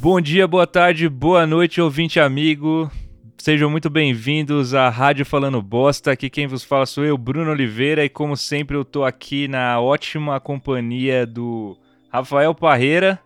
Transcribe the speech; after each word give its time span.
Bom 0.00 0.20
dia, 0.20 0.46
boa 0.46 0.64
tarde, 0.64 1.08
boa 1.08 1.44
noite, 1.44 1.80
ouvinte 1.80 2.20
amigo. 2.20 2.88
Sejam 3.36 3.68
muito 3.68 3.90
bem-vindos 3.90 4.72
à 4.72 4.88
Rádio 4.88 5.26
Falando 5.26 5.60
Bosta. 5.60 6.12
Aqui 6.12 6.30
quem 6.30 6.46
vos 6.46 6.62
fala 6.62 6.86
sou 6.86 7.04
eu, 7.04 7.18
Bruno 7.18 7.50
Oliveira, 7.50 8.04
e 8.04 8.08
como 8.08 8.36
sempre 8.36 8.76
eu 8.76 8.84
tô 8.84 9.04
aqui 9.04 9.48
na 9.48 9.80
ótima 9.80 10.38
companhia 10.38 11.26
do 11.26 11.76
Rafael 12.12 12.54
Parreira. 12.54 13.18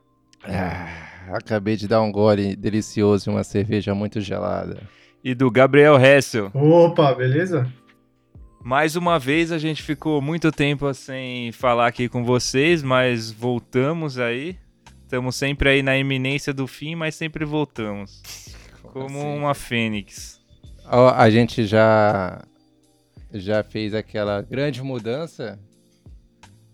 Ah, 0.42 0.88
acabei 1.34 1.76
de 1.76 1.86
dar 1.86 2.00
um 2.00 2.10
gole 2.10 2.56
delicioso 2.56 3.28
em 3.28 3.34
uma 3.34 3.44
cerveja 3.44 3.94
muito 3.94 4.18
gelada. 4.22 4.80
E 5.22 5.34
do 5.34 5.50
Gabriel 5.50 6.00
Hessel. 6.00 6.50
Opa, 6.54 7.12
beleza? 7.14 7.70
Mais 8.64 8.96
uma 8.96 9.18
vez 9.18 9.52
a 9.52 9.58
gente 9.58 9.82
ficou 9.82 10.22
muito 10.22 10.50
tempo 10.50 10.92
sem 10.94 11.52
falar 11.52 11.88
aqui 11.88 12.08
com 12.08 12.24
vocês, 12.24 12.82
mas 12.82 13.30
voltamos 13.30 14.18
aí. 14.18 14.56
Estamos 15.12 15.36
sempre 15.36 15.68
aí 15.68 15.82
na 15.82 15.94
iminência 15.98 16.54
do 16.54 16.66
fim, 16.66 16.94
mas 16.94 17.14
sempre 17.14 17.44
voltamos. 17.44 18.22
Como 18.82 19.04
assim? 19.18 19.36
uma 19.38 19.54
fênix. 19.54 20.40
A 20.86 21.28
gente 21.28 21.66
já 21.66 22.42
já 23.30 23.62
fez 23.62 23.92
aquela 23.92 24.40
grande 24.40 24.82
mudança 24.82 25.58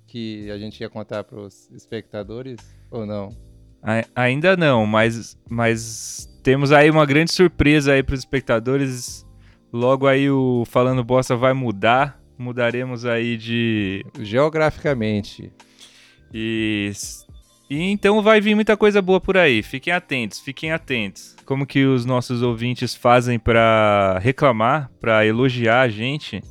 que 0.07 0.49
a 0.53 0.57
gente 0.57 0.81
ia 0.81 0.89
contar 0.89 1.25
para 1.25 1.41
os 1.41 1.69
espectadores 1.73 2.59
ou 2.93 3.05
não? 3.05 3.37
A- 3.83 4.05
ainda 4.15 4.57
não, 4.57 4.87
mas, 4.87 5.37
mas 5.51 6.29
temos 6.41 6.71
aí 6.71 6.89
uma 6.91 7.05
grande 7.05 7.33
surpresa 7.33 7.93
aí 7.95 8.05
para 8.05 8.15
os 8.15 8.21
espectadores. 8.21 9.27
Logo 9.73 10.07
aí 10.07 10.31
o 10.31 10.63
Falando 10.65 11.03
Bosta 11.03 11.35
vai 11.35 11.55
mudar. 11.55 12.23
Mudaremos 12.39 13.05
aí 13.05 13.37
de. 13.37 14.07
Geograficamente. 14.21 15.53
E, 16.33 16.93
e 17.71 17.91
então 17.91 18.23
vai 18.23 18.41
vir 18.41 18.55
muita 18.55 18.77
coisa 18.77 19.01
boa 19.03 19.21
por 19.21 19.37
aí. 19.37 19.63
Fiquem 19.63 19.93
atentos, 19.93 20.41
fiquem 20.41 20.73
atentos. 20.73 21.37
Como 21.45 21.67
que 21.67 21.85
os 21.85 22.05
nossos 22.05 22.43
ouvintes 22.43 22.95
fazem 22.95 23.39
para 23.39 24.19
reclamar, 24.23 24.91
para 25.01 25.25
elogiar 25.27 25.83
a 25.83 25.89
gente, 25.89 26.43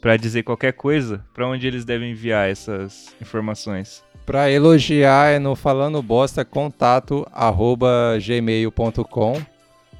para 0.00 0.16
dizer 0.16 0.42
qualquer 0.42 0.72
coisa, 0.72 1.24
para 1.34 1.46
onde 1.46 1.66
eles 1.66 1.84
devem 1.84 2.12
enviar 2.12 2.48
essas 2.48 3.14
informações? 3.20 4.02
Para 4.24 4.50
elogiar 4.50 5.30
é 5.32 5.38
no 5.38 5.56
falando 5.56 6.00
bosta 6.02 6.44
contato 6.44 7.26
arroba 7.32 8.16
gmail.com. 8.24 9.40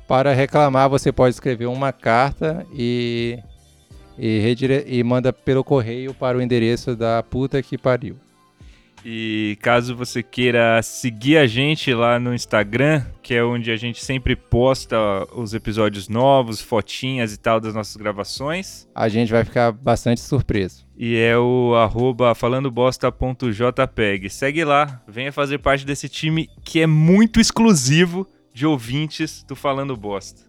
Para 0.07 0.33
reclamar 0.33 0.89
você 0.89 1.11
pode 1.13 1.35
escrever 1.35 1.67
uma 1.67 1.93
carta 1.93 2.67
e 2.73 3.39
e, 4.19 4.39
redire- 4.41 4.85
e 4.87 5.03
manda 5.03 5.33
pelo 5.33 5.65
correio 5.65 6.13
para 6.13 6.37
o 6.37 6.43
endereço 6.43 6.95
da 6.95 7.23
puta 7.23 7.63
que 7.63 7.79
pariu. 7.79 8.17
E 9.05 9.57
caso 9.63 9.97
você 9.97 10.23
queira 10.23 10.83
seguir 10.83 11.39
a 11.39 11.47
gente 11.47 11.95
lá 11.95 12.19
no 12.21 12.35
Instagram, 12.35 13.03
que 13.23 13.35
é 13.35 13.43
onde 13.43 13.71
a 13.71 13.77
gente 13.77 14.05
sempre 14.05 14.37
posta 14.37 14.97
os 15.35 15.55
episódios 15.55 16.07
novos, 16.09 16.61
fotinhas 16.61 17.33
e 17.33 17.39
tal 17.39 17.59
das 17.61 17.75
nossas 17.75 17.97
gravações. 17.97 18.87
A 18.95 19.09
gente 19.09 19.33
vai 19.33 19.43
ficar 19.45 19.73
bastante 19.73 20.21
surpreso. 20.21 20.87
E 20.99 21.17
é 21.17 21.37
o 21.39 21.75
arroba 21.77 22.35
falandobosta.jpg. 22.35 24.29
Segue 24.29 24.65
lá, 24.65 25.03
venha 25.09 25.33
fazer 25.33 25.59
parte 25.59 25.87
desse 25.87 26.07
time 26.09 26.49
que 26.63 26.81
é 26.81 26.87
muito 26.87 27.41
exclusivo 27.41 28.27
de 28.53 28.67
ouvintes 28.67 29.43
do 29.45 29.57
Falando 29.57 29.97
Bosta. 29.97 30.43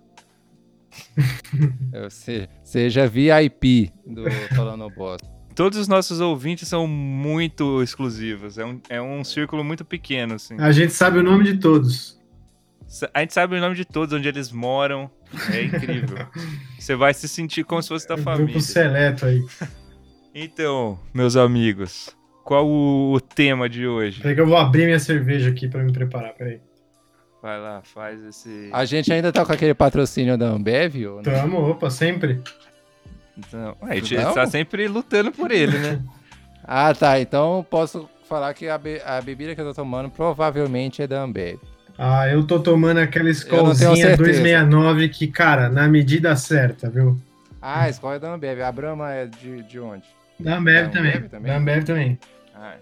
Se- 2.09 2.49
Seja 2.65 3.07
VIP 3.07 3.91
do 4.05 4.29
Falando 4.55 4.89
Bosta. 4.89 5.40
Todos 5.61 5.77
os 5.77 5.87
nossos 5.87 6.19
ouvintes 6.19 6.67
são 6.67 6.87
muito 6.87 7.83
exclusivos. 7.83 8.57
É 8.57 8.65
um, 8.65 8.81
é 8.89 8.99
um 8.99 9.23
círculo 9.23 9.63
muito 9.63 9.85
pequeno, 9.85 10.33
assim. 10.33 10.59
A 10.59 10.71
gente 10.71 10.91
sabe 10.91 11.19
o 11.19 11.23
nome 11.23 11.43
de 11.43 11.59
todos. 11.59 12.19
A 13.13 13.19
gente 13.19 13.35
sabe 13.35 13.55
o 13.55 13.59
nome 13.59 13.75
de 13.75 13.85
todos, 13.85 14.11
onde 14.11 14.27
eles 14.27 14.51
moram. 14.51 15.07
É 15.53 15.61
incrível. 15.61 16.17
Você 16.79 16.95
vai 16.95 17.13
se 17.13 17.27
sentir 17.27 17.63
como 17.63 17.79
se 17.79 17.89
fosse 17.89 18.07
da 18.07 18.15
É 18.15 18.17
um 18.17 18.23
família. 18.23 18.45
Grupo 18.45 18.59
seleto 18.59 19.27
aí. 19.27 19.45
Então, 20.33 20.97
meus 21.13 21.35
amigos, 21.35 22.09
qual 22.43 22.65
o, 22.65 23.13
o 23.13 23.21
tema 23.21 23.69
de 23.69 23.85
hoje? 23.85 24.19
Peraí 24.19 24.33
que 24.33 24.41
eu 24.41 24.47
vou 24.47 24.57
abrir 24.57 24.85
minha 24.85 24.97
cerveja 24.97 25.51
aqui 25.51 25.67
pra 25.67 25.83
me 25.83 25.93
preparar, 25.93 26.33
peraí. 26.33 26.59
Vai 27.39 27.59
lá, 27.59 27.83
faz 27.83 28.19
esse. 28.23 28.69
A 28.71 28.83
gente 28.83 29.13
ainda 29.13 29.31
tá 29.31 29.45
com 29.45 29.51
aquele 29.51 29.75
patrocínio 29.75 30.39
da 30.39 30.47
Ambev? 30.47 31.05
Ou 31.05 31.15
não? 31.17 31.23
Tamo, 31.23 31.69
opa, 31.69 31.91
sempre. 31.91 32.41
Então, 33.37 33.75
a 33.81 33.95
gente 33.95 34.15
Não? 34.15 34.33
tá 34.33 34.45
sempre 34.45 34.87
lutando 34.87 35.31
por 35.31 35.51
ele, 35.51 35.77
né? 35.77 36.01
Ah, 36.63 36.93
tá. 36.93 37.19
Então 37.19 37.65
posso 37.69 38.07
falar 38.29 38.53
que 38.53 38.67
a, 38.69 38.77
be- 38.77 39.01
a 39.03 39.19
bebida 39.19 39.55
que 39.55 39.59
eu 39.61 39.65
tô 39.65 39.73
tomando 39.73 40.09
provavelmente 40.11 41.01
é 41.01 41.07
da 41.07 41.21
Ambev. 41.23 41.59
Ah, 41.97 42.27
eu 42.29 42.45
tô 42.45 42.59
tomando 42.59 42.99
aquela 42.99 43.29
escolzinha 43.31 43.95
certeza. 43.95 44.17
269 44.17 45.09
que, 45.09 45.27
cara, 45.27 45.69
na 45.69 45.87
medida 45.87 46.35
certa, 46.35 46.87
viu? 46.89 47.19
Ah, 47.59 47.81
a 47.83 47.89
escola 47.89 48.15
é 48.15 48.19
da 48.19 48.31
Ambev. 48.33 48.61
A 48.61 48.71
Brahma 48.71 49.11
é 49.11 49.25
de, 49.25 49.63
de 49.63 49.79
onde? 49.79 50.03
Da 50.39 50.57
Ambev 50.57 50.85
Da 50.85 50.91
também. 50.91 51.11
Ambev 51.15 51.29
também? 51.29 51.51
Da 51.51 51.57
Ambev 51.57 51.83
também. 51.83 52.19
Ah, 52.55 52.75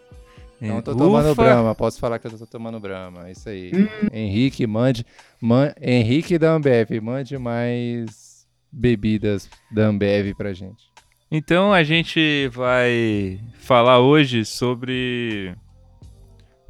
Então 0.62 0.76
eu 0.76 0.82
tô 0.84 0.92
Ufa! 0.92 1.00
tomando 1.00 1.36
Brahma. 1.36 1.74
Posso 1.74 2.00
falar 2.00 2.20
que 2.20 2.28
eu 2.28 2.38
tô 2.38 2.46
tomando 2.46 2.80
Brahma. 2.82 3.30
É 3.30 3.32
Isso 3.32 3.48
aí. 3.48 3.72
Hum. 3.74 4.08
Henrique, 4.12 4.68
mande. 4.68 5.06
Man, 5.42 5.72
Henrique 5.82 6.38
da 6.38 6.52
Ambev, 6.52 7.00
mande 7.02 7.38
mais 7.38 8.29
bebidas 8.72 9.50
da 9.72 9.88
Ambev 9.88 10.34
pra 10.36 10.54
gente. 10.54 10.90
Então 11.32 11.72
a 11.72 11.84
gente 11.84 12.48
vai 12.50 13.40
falar 13.54 14.00
hoje 14.00 14.44
sobre 14.44 15.56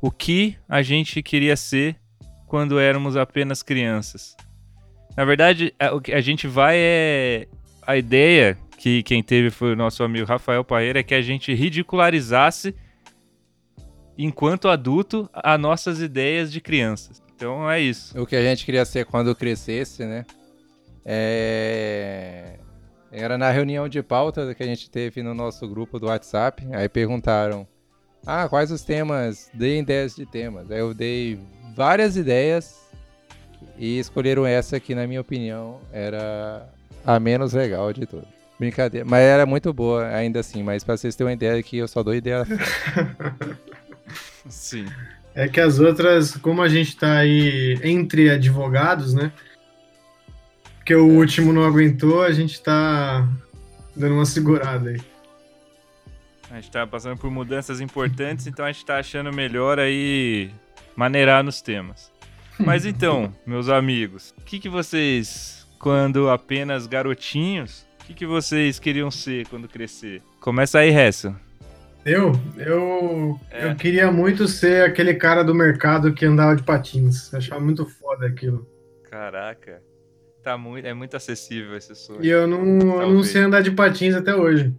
o 0.02 0.12
que 0.12 0.58
a 0.68 0.82
gente 0.82 1.22
queria 1.24 1.56
ser 1.56 1.96
quando 2.46 2.80
éramos 2.80 3.16
apenas 3.16 3.64
crianças. 3.64 4.36
Na 5.16 5.24
verdade, 5.24 5.74
o 5.94 6.02
que 6.02 6.14
a 6.14 6.22
gente 6.22 6.48
vai 6.48 6.76
é. 6.78 7.48
A 7.86 7.98
ideia 7.98 8.58
que 8.78 9.02
quem 9.04 9.24
teve 9.24 9.50
foi 9.50 9.74
o 9.74 9.76
nosso 9.76 10.04
amigo 10.04 10.26
Rafael 10.26 10.64
Paeira 10.64 11.00
é 11.00 11.04
que 11.04 11.16
a 11.16 11.22
gente 11.22 11.54
ridicularizasse, 11.54 12.76
enquanto 14.18 14.68
adulto, 14.68 15.30
as 15.34 15.60
nossas 15.60 16.00
ideias 16.00 16.52
de 16.52 16.62
crianças. 16.62 17.22
Então 17.36 17.70
é 17.70 17.80
isso. 17.80 18.20
O 18.22 18.26
que 18.26 18.36
a 18.36 18.42
gente 18.42 18.64
queria 18.64 18.86
ser 18.86 19.06
quando 19.06 19.36
crescesse, 19.36 20.06
né? 20.06 20.26
É... 21.06 22.58
Era 23.12 23.38
na 23.38 23.50
reunião 23.50 23.90
de 23.90 24.04
pauta 24.04 24.54
que 24.54 24.62
a 24.62 24.66
gente 24.66 24.90
teve 24.90 25.24
no 25.24 25.34
nosso 25.34 25.68
grupo 25.68 26.00
do 26.00 26.08
WhatsApp. 26.08 26.68
Aí 26.72 26.88
perguntaram: 26.88 27.68
Ah, 28.26 28.48
quais 28.48 28.72
os 28.72 28.84
temas? 28.84 29.50
Deem 29.54 29.82
ideias 29.82 30.16
de 30.16 30.26
temas. 30.26 30.70
Aí 30.70 30.80
eu 30.80 30.94
dei 30.94 31.40
várias 31.76 32.16
ideias 32.16 32.80
e 33.78 33.98
escolheram 33.98 34.46
essa 34.46 34.80
que, 34.80 34.94
na 34.94 35.08
minha 35.08 35.22
opinião, 35.22 35.80
era 35.92 36.70
a 37.06 37.20
menos 37.20 37.54
legal 37.54 37.92
de 37.92 38.06
todas. 38.06 38.28
Brincadeira. 38.60 39.08
Mas 39.10 39.22
era 39.22 39.46
muito 39.46 39.74
boa 39.74 40.06
ainda 40.08 40.42
assim. 40.42 40.62
Mas 40.62 40.84
pra 40.84 40.98
vocês 40.98 41.16
terem 41.16 41.30
uma 41.30 41.34
ideia 41.34 41.64
que 41.64 41.78
eu 41.78 41.88
só 41.88 42.04
dou 42.04 42.14
ideia. 42.14 42.46
Sim. 44.48 44.86
É 45.34 45.48
que 45.48 45.62
as 45.62 45.80
outras, 45.80 46.36
como 46.36 46.62
a 46.62 46.68
gente 46.68 46.98
tá 46.98 47.18
aí 47.20 47.80
entre 47.84 48.30
advogados, 48.30 49.14
né? 49.14 49.32
Porque 50.90 51.00
o 51.00 51.06
último 51.06 51.54
não 51.54 51.66
aguentou, 51.66 52.24
a 52.24 52.32
gente 52.32 52.60
tá 52.64 53.30
dando 53.96 54.16
uma 54.16 54.26
segurada 54.26 54.90
aí. 54.90 55.00
A 56.50 56.56
gente 56.56 56.72
tá 56.72 56.88
passando 56.88 57.16
por 57.16 57.30
mudanças 57.30 57.80
importantes, 57.80 58.48
então 58.48 58.66
a 58.66 58.72
gente 58.72 58.84
tá 58.84 58.98
achando 58.98 59.32
melhor 59.32 59.78
aí 59.78 60.50
maneirar 60.96 61.44
nos 61.44 61.62
temas. 61.62 62.12
Mas 62.58 62.88
então, 62.88 63.32
meus 63.46 63.70
amigos, 63.70 64.34
o 64.40 64.42
que, 64.42 64.58
que 64.58 64.68
vocês, 64.68 65.68
quando 65.78 66.28
apenas 66.28 66.88
garotinhos, 66.88 67.86
o 68.02 68.06
que, 68.06 68.16
que 68.16 68.26
vocês 68.26 68.80
queriam 68.80 69.12
ser 69.12 69.48
quando 69.48 69.68
crescer? 69.68 70.24
Começa 70.40 70.80
aí, 70.80 70.90
Hessel. 70.90 71.36
Eu, 72.04 72.32
eu, 72.58 73.40
É. 73.52 73.68
eu 73.70 73.76
queria 73.76 74.12
muito 74.12 74.48
ser 74.48 74.86
aquele 74.86 75.14
cara 75.14 75.44
do 75.44 75.54
mercado 75.54 76.16
que 76.16 76.26
andava 76.26 76.56
de 76.56 76.64
patins. 76.64 77.32
Eu 77.32 77.38
achava 77.38 77.62
muito 77.62 77.86
foda 77.86 78.26
aquilo. 78.26 78.68
Caraca, 79.08 79.84
tá 80.44 80.58
muito, 80.58 80.86
é 80.86 80.94
muito 80.94 81.16
acessível 81.18 81.76
esse 81.76 81.96
sonho. 81.96 82.24
E 82.24 82.30
eu 82.30 82.48
não, 82.48 83.02
eu 83.02 83.14
não 83.14 83.24
sei 83.24 83.42
andar 83.42 83.62
de 83.62 83.72
patins 83.72 84.16
até 84.16 84.36
hoje. 84.36 84.74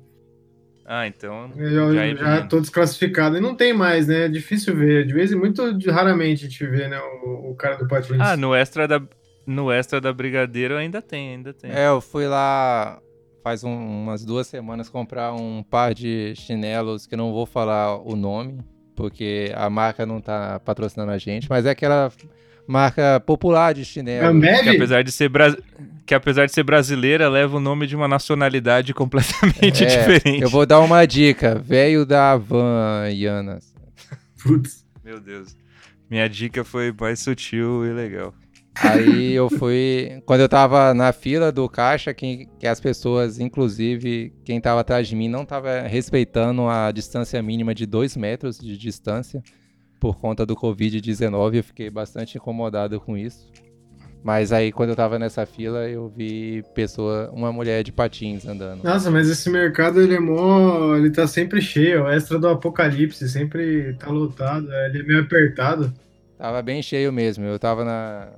Ah, 0.85 1.07
então 1.07 1.53
Eu 1.57 1.71
já 1.71 1.95
já, 1.95 2.05
é 2.05 2.17
já 2.17 2.47
tô 2.47 2.61
desclassificado. 2.61 3.37
E 3.37 3.41
não 3.41 3.55
tem 3.55 3.73
mais, 3.73 4.09
né? 4.09 4.25
É 4.25 4.29
difícil 4.29 4.75
ver. 4.75 5.07
De 5.07 5.13
vez 5.15 5.31
em 5.31 5.37
muito, 5.37 5.63
raramente 5.89 6.47
a 6.47 6.49
gente 6.49 6.67
vê, 6.67 6.89
né? 6.89 6.99
O, 7.25 7.51
o 7.51 7.55
cara 7.55 7.77
do 7.77 7.87
patins. 7.87 8.19
Ah, 8.19 8.37
no 8.37 8.55
extra 8.55 8.89
da 8.89 9.01
no 9.47 9.71
extra 9.73 10.01
da 10.01 10.13
Brigadeiro 10.13 10.77
ainda 10.77 11.01
tem, 11.01 11.31
ainda 11.31 11.53
tem. 11.53 11.71
É, 11.71 11.89
eu 11.89 12.01
fui 12.01 12.27
lá 12.27 13.01
faz 13.43 13.65
um- 13.65 13.71
umas 14.03 14.25
duas 14.25 14.47
semanas 14.47 14.89
comprar 14.89 15.33
um 15.33 15.63
par 15.63 15.95
de 15.95 16.35
chinelos 16.37 17.07
que 17.07 17.17
não 17.17 17.33
vou 17.33 17.47
falar 17.47 17.97
o 17.97 18.15
nome, 18.15 18.61
porque 18.95 19.51
a 19.55 19.71
marca 19.71 20.05
não 20.05 20.21
tá 20.21 20.61
patrocinando 20.61 21.11
a 21.11 21.19
gente, 21.19 21.49
mas 21.49 21.65
é 21.67 21.71
aquela 21.71 22.13
marca 22.67 23.21
popular 23.21 23.75
de 23.75 23.85
chinelo. 23.85 24.27
Ambev? 24.29 24.63
Que 24.63 24.69
apesar 24.71 25.03
de 25.03 25.11
ser 25.13 25.29
bra- 25.29 25.57
que 26.07 26.15
apesar 26.15 26.47
de 26.47 26.53
ser 26.53 26.63
brasileira, 26.65 27.29
leva 27.29 27.57
o 27.57 27.61
nome 27.61 27.87
de 27.87 27.95
uma 27.95 28.09
nacionalidade 28.09 28.93
completamente 28.95 29.85
É, 29.85 29.87
diferente. 29.87 30.43
Eu 30.43 30.49
vou 30.51 30.67
dar 30.67 30.81
uma 30.81 31.07
dica, 31.07 31.55
velho 31.57 32.05
da 32.05 32.33
Havaianas. 32.33 33.73
Putz. 34.43 34.85
Meu 35.05 35.21
Deus. 35.21 35.57
Minha 36.11 36.29
dica 36.29 36.65
foi 36.65 36.93
mais 36.99 37.21
sutil 37.21 37.85
e 37.87 37.93
legal. 37.93 38.35
Aí 38.83 39.33
eu 39.33 39.51
fui. 39.51 40.23
Quando 40.25 40.41
eu 40.41 40.49
tava 40.49 40.95
na 40.95 41.13
fila 41.13 41.53
do 41.53 41.69
caixa, 41.69 42.15
que, 42.15 42.49
que 42.59 42.67
as 42.67 42.81
pessoas, 42.81 43.39
inclusive 43.39 44.33
quem 44.45 44.61
tava 44.61 44.81
atrás 44.81 45.07
de 45.09 45.15
mim, 45.17 45.29
não 45.29 45.45
tava 45.45 45.81
respeitando 45.83 46.69
a 46.69 46.91
distância 46.91 47.43
mínima 47.43 47.75
de 47.75 47.85
2 47.85 48.17
metros 48.17 48.59
de 48.59 48.77
distância 48.79 49.43
por 50.01 50.19
conta 50.19 50.45
do 50.47 50.57
Covid-19. 50.57 51.57
Eu 51.57 51.63
fiquei 51.65 51.91
bastante 51.91 52.39
incomodado 52.39 52.99
com 52.99 53.17
isso. 53.17 53.49
Mas 54.23 54.53
aí, 54.53 54.71
quando 54.71 54.91
eu 54.91 54.97
tava 54.97 55.19
nessa 55.19 55.47
fila, 55.47 55.89
eu 55.89 56.09
vi 56.15 56.63
pessoa, 56.75 57.31
uma 57.33 57.51
mulher 57.51 57.83
de 57.83 57.91
patins 57.91 58.45
andando. 58.47 58.83
Nossa, 58.83 59.11
mas 59.11 59.31
esse 59.31 59.49
mercado, 59.49 59.99
ele 60.01 60.15
é 60.15 60.21
mó... 60.21 60.95
Ele 60.95 61.11
tá 61.11 61.27
sempre 61.27 61.63
cheio. 61.63 62.05
O 62.05 62.09
extra 62.11 62.39
do 62.39 62.47
apocalipse 62.49 63.27
sempre 63.31 63.95
tá 63.99 64.11
lotado. 64.11 64.71
Ele 64.87 65.01
é 65.01 65.03
meio 65.03 65.21
apertado. 65.23 65.91
Tava 66.37 66.61
bem 66.61 66.83
cheio 66.83 67.11
mesmo. 67.13 67.45
Eu 67.47 67.59
tava 67.59 67.83
na. 67.85 68.29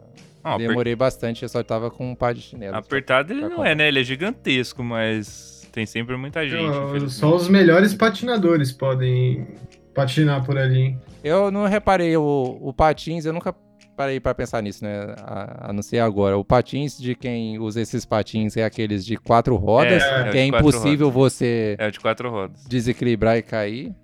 Aper- 0.45 0.69
Demorei 0.69 0.95
bastante, 0.97 1.43
eu 1.45 1.49
só 1.49 1.63
tava 1.65 1.89
com 1.91 2.11
um 2.11 2.15
par 2.17 2.33
de 2.35 2.41
chinelo. 2.43 2.77
Apertado 2.77 3.33
ele 3.33 3.41
Pra 3.41 3.49
não 3.49 3.57
comprar. 3.57 3.71
é, 3.71 3.75
né? 3.77 3.89
Ele 3.89 4.01
é 4.01 4.05
gigantesco, 4.05 4.83
mas 4.85 5.69
tem 5.73 5.87
sempre 5.87 6.17
muita 6.17 6.49
gente. 6.49 7.11
Só 7.11 7.35
os 7.35 7.49
melhores 7.49 7.93
patinadores 7.95 8.73
podem 8.73 9.47
patinar 9.95 10.45
por 10.45 10.57
ali. 10.59 10.79
hein? 10.81 10.99
Eu 11.23 11.51
não 11.51 11.67
reparei, 11.67 12.17
o, 12.17 12.59
o 12.61 12.73
patins, 12.73 13.25
eu 13.25 13.33
nunca 13.33 13.55
parei 13.97 14.19
pra 14.19 14.35
pensar 14.35 14.63
nisso, 14.63 14.83
né? 14.85 15.15
A, 15.19 15.71
a 15.71 15.73
não 15.73 15.83
ser 15.83 15.99
agora. 15.99 16.37
O 16.37 16.45
patins 16.45 16.99
de 16.99 17.15
quem 17.15 17.59
usa 17.59 17.81
esses 17.81 18.05
patins 18.05 18.57
é 18.57 18.65
aqueles 18.65 19.05
de 19.05 19.17
quatro 19.17 19.55
rodas, 19.57 20.03
É, 20.03 20.29
é 20.29 20.31
que 20.31 20.39
é 20.39 20.51
quatro 20.51 20.69
impossível 20.69 21.11
você 21.11 21.77
É 21.79 21.91
de 21.91 22.01
quatro 22.01 22.31
rodas. 22.31 22.65
desequilibrar 22.67 23.37
e 23.37 23.43
cair. 23.43 23.95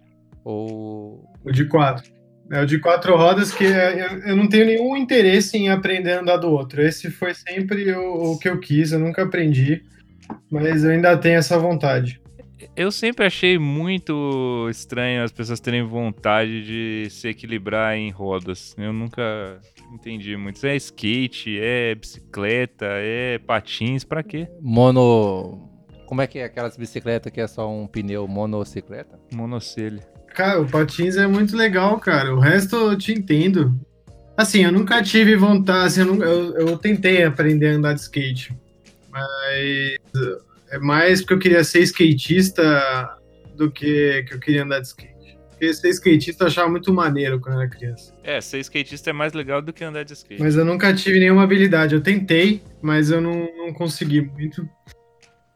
Ou. 0.45 1.25
O 1.45 1.51
de 1.53 1.65
quatro. 1.67 2.11
É 2.51 2.63
o 2.63 2.67
de 2.67 2.79
quatro 2.79 3.15
rodas 3.17 3.53
que 3.53 3.65
é- 3.67 4.01
eu, 4.07 4.19
eu 4.31 4.37
não 4.37 4.49
tenho 4.49 4.67
nenhum 4.67 4.97
interesse 4.97 5.57
em 5.59 5.69
aprender 5.69 6.13
a 6.13 6.21
andar 6.21 6.37
do 6.39 6.49
outro. 6.51 6.81
Esse 6.81 7.11
foi 7.11 7.35
sempre 7.35 7.93
o, 7.93 8.33
o 8.33 8.39
que 8.39 8.49
eu 8.49 8.59
quis, 8.59 8.93
eu 8.93 8.99
nunca 8.99 9.23
aprendi. 9.25 9.83
Mas 10.51 10.85
eu 10.85 10.91
ainda 10.91 11.17
tenho 11.17 11.37
essa 11.39 11.59
vontade. 11.59 12.21
Eu 12.77 12.91
sempre 12.91 13.25
achei 13.27 13.59
muito 13.59 14.67
estranho 14.71 15.23
as 15.23 15.31
pessoas 15.33 15.61
terem 15.61 15.83
vontade 15.85 16.65
de 16.65 17.11
se 17.11 17.29
equilibrar 17.29 17.97
em 17.97 18.11
rodas. 18.11 18.75
Eu 18.79 18.93
nunca 18.93 19.61
entendi 19.93 20.37
muito. 20.37 20.65
É 20.67 20.75
skate, 20.77 21.59
é 21.61 21.95
bicicleta, 21.95 22.87
é 22.89 23.39
patins, 23.39 24.03
pra 24.05 24.23
quê? 24.23 24.49
Mono. 24.61 25.69
Como 26.07 26.21
é 26.23 26.27
que 26.27 26.39
é 26.39 26.45
aquelas 26.45 26.77
bicicletas 26.77 27.31
que 27.33 27.41
é 27.41 27.47
só 27.47 27.71
um 27.71 27.87
pneu 27.87 28.27
monocicleta? 28.27 29.19
Monocelha. 29.35 30.01
Cara, 30.35 30.61
o 30.61 30.67
patins 30.69 31.17
é 31.17 31.27
muito 31.27 31.57
legal, 31.57 31.99
cara. 32.01 32.35
O 32.35 32.39
resto 32.41 32.75
eu 32.77 32.97
te 32.99 33.13
entendo. 33.13 33.79
Assim, 34.37 34.65
eu 34.65 34.73
nunca 34.73 35.03
tive 35.03 35.37
vontade. 35.37 35.87
Assim, 35.87 36.01
eu, 36.01 36.07
nunca- 36.07 36.25
eu- 36.27 36.55
eu 36.69 36.79
tentei 36.79 37.25
aprender 37.25 37.69
a 37.69 37.73
andar 37.77 37.93
de 37.93 38.01
skate. 38.01 38.57
Mas 39.11 39.97
é 40.71 40.79
mais 40.79 41.21
porque 41.21 41.35
eu 41.35 41.39
queria 41.39 41.65
ser 41.65 41.81
skatista 41.81 43.17
do 43.57 43.71
que 43.71 44.25
que 44.25 44.35
eu 44.35 44.41
queria 44.41 44.65
andar 44.65 44.81
de 44.81 44.89
skate. 44.89 45.19
Porque 45.51 45.75
ser 45.75 45.89
skatista 45.89 46.45
eu 46.45 46.49
achava 46.49 46.71
muito 46.71 46.93
maneiro 46.93 47.41
quando 47.41 47.57
eu 47.57 47.63
era 47.63 47.71
criança. 47.71 48.15
É, 48.23 48.41
ser 48.41 48.61
skatista 48.61 49.11
é 49.11 49.13
mais 49.13 49.33
legal 49.33 49.61
do 49.61 49.73
que 49.73 49.83
andar 49.83 50.05
de 50.05 50.13
skate. 50.13 50.41
Mas 50.41 50.57
eu 50.57 50.65
nunca 50.65 50.95
tive 50.95 51.19
nenhuma 51.19 51.43
habilidade. 51.43 51.95
Eu 51.95 52.01
tentei, 52.01 52.63
mas 52.81 53.11
eu 53.11 53.21
não, 53.21 53.49
não 53.57 53.73
consegui 53.73 54.21
muito. 54.21 54.69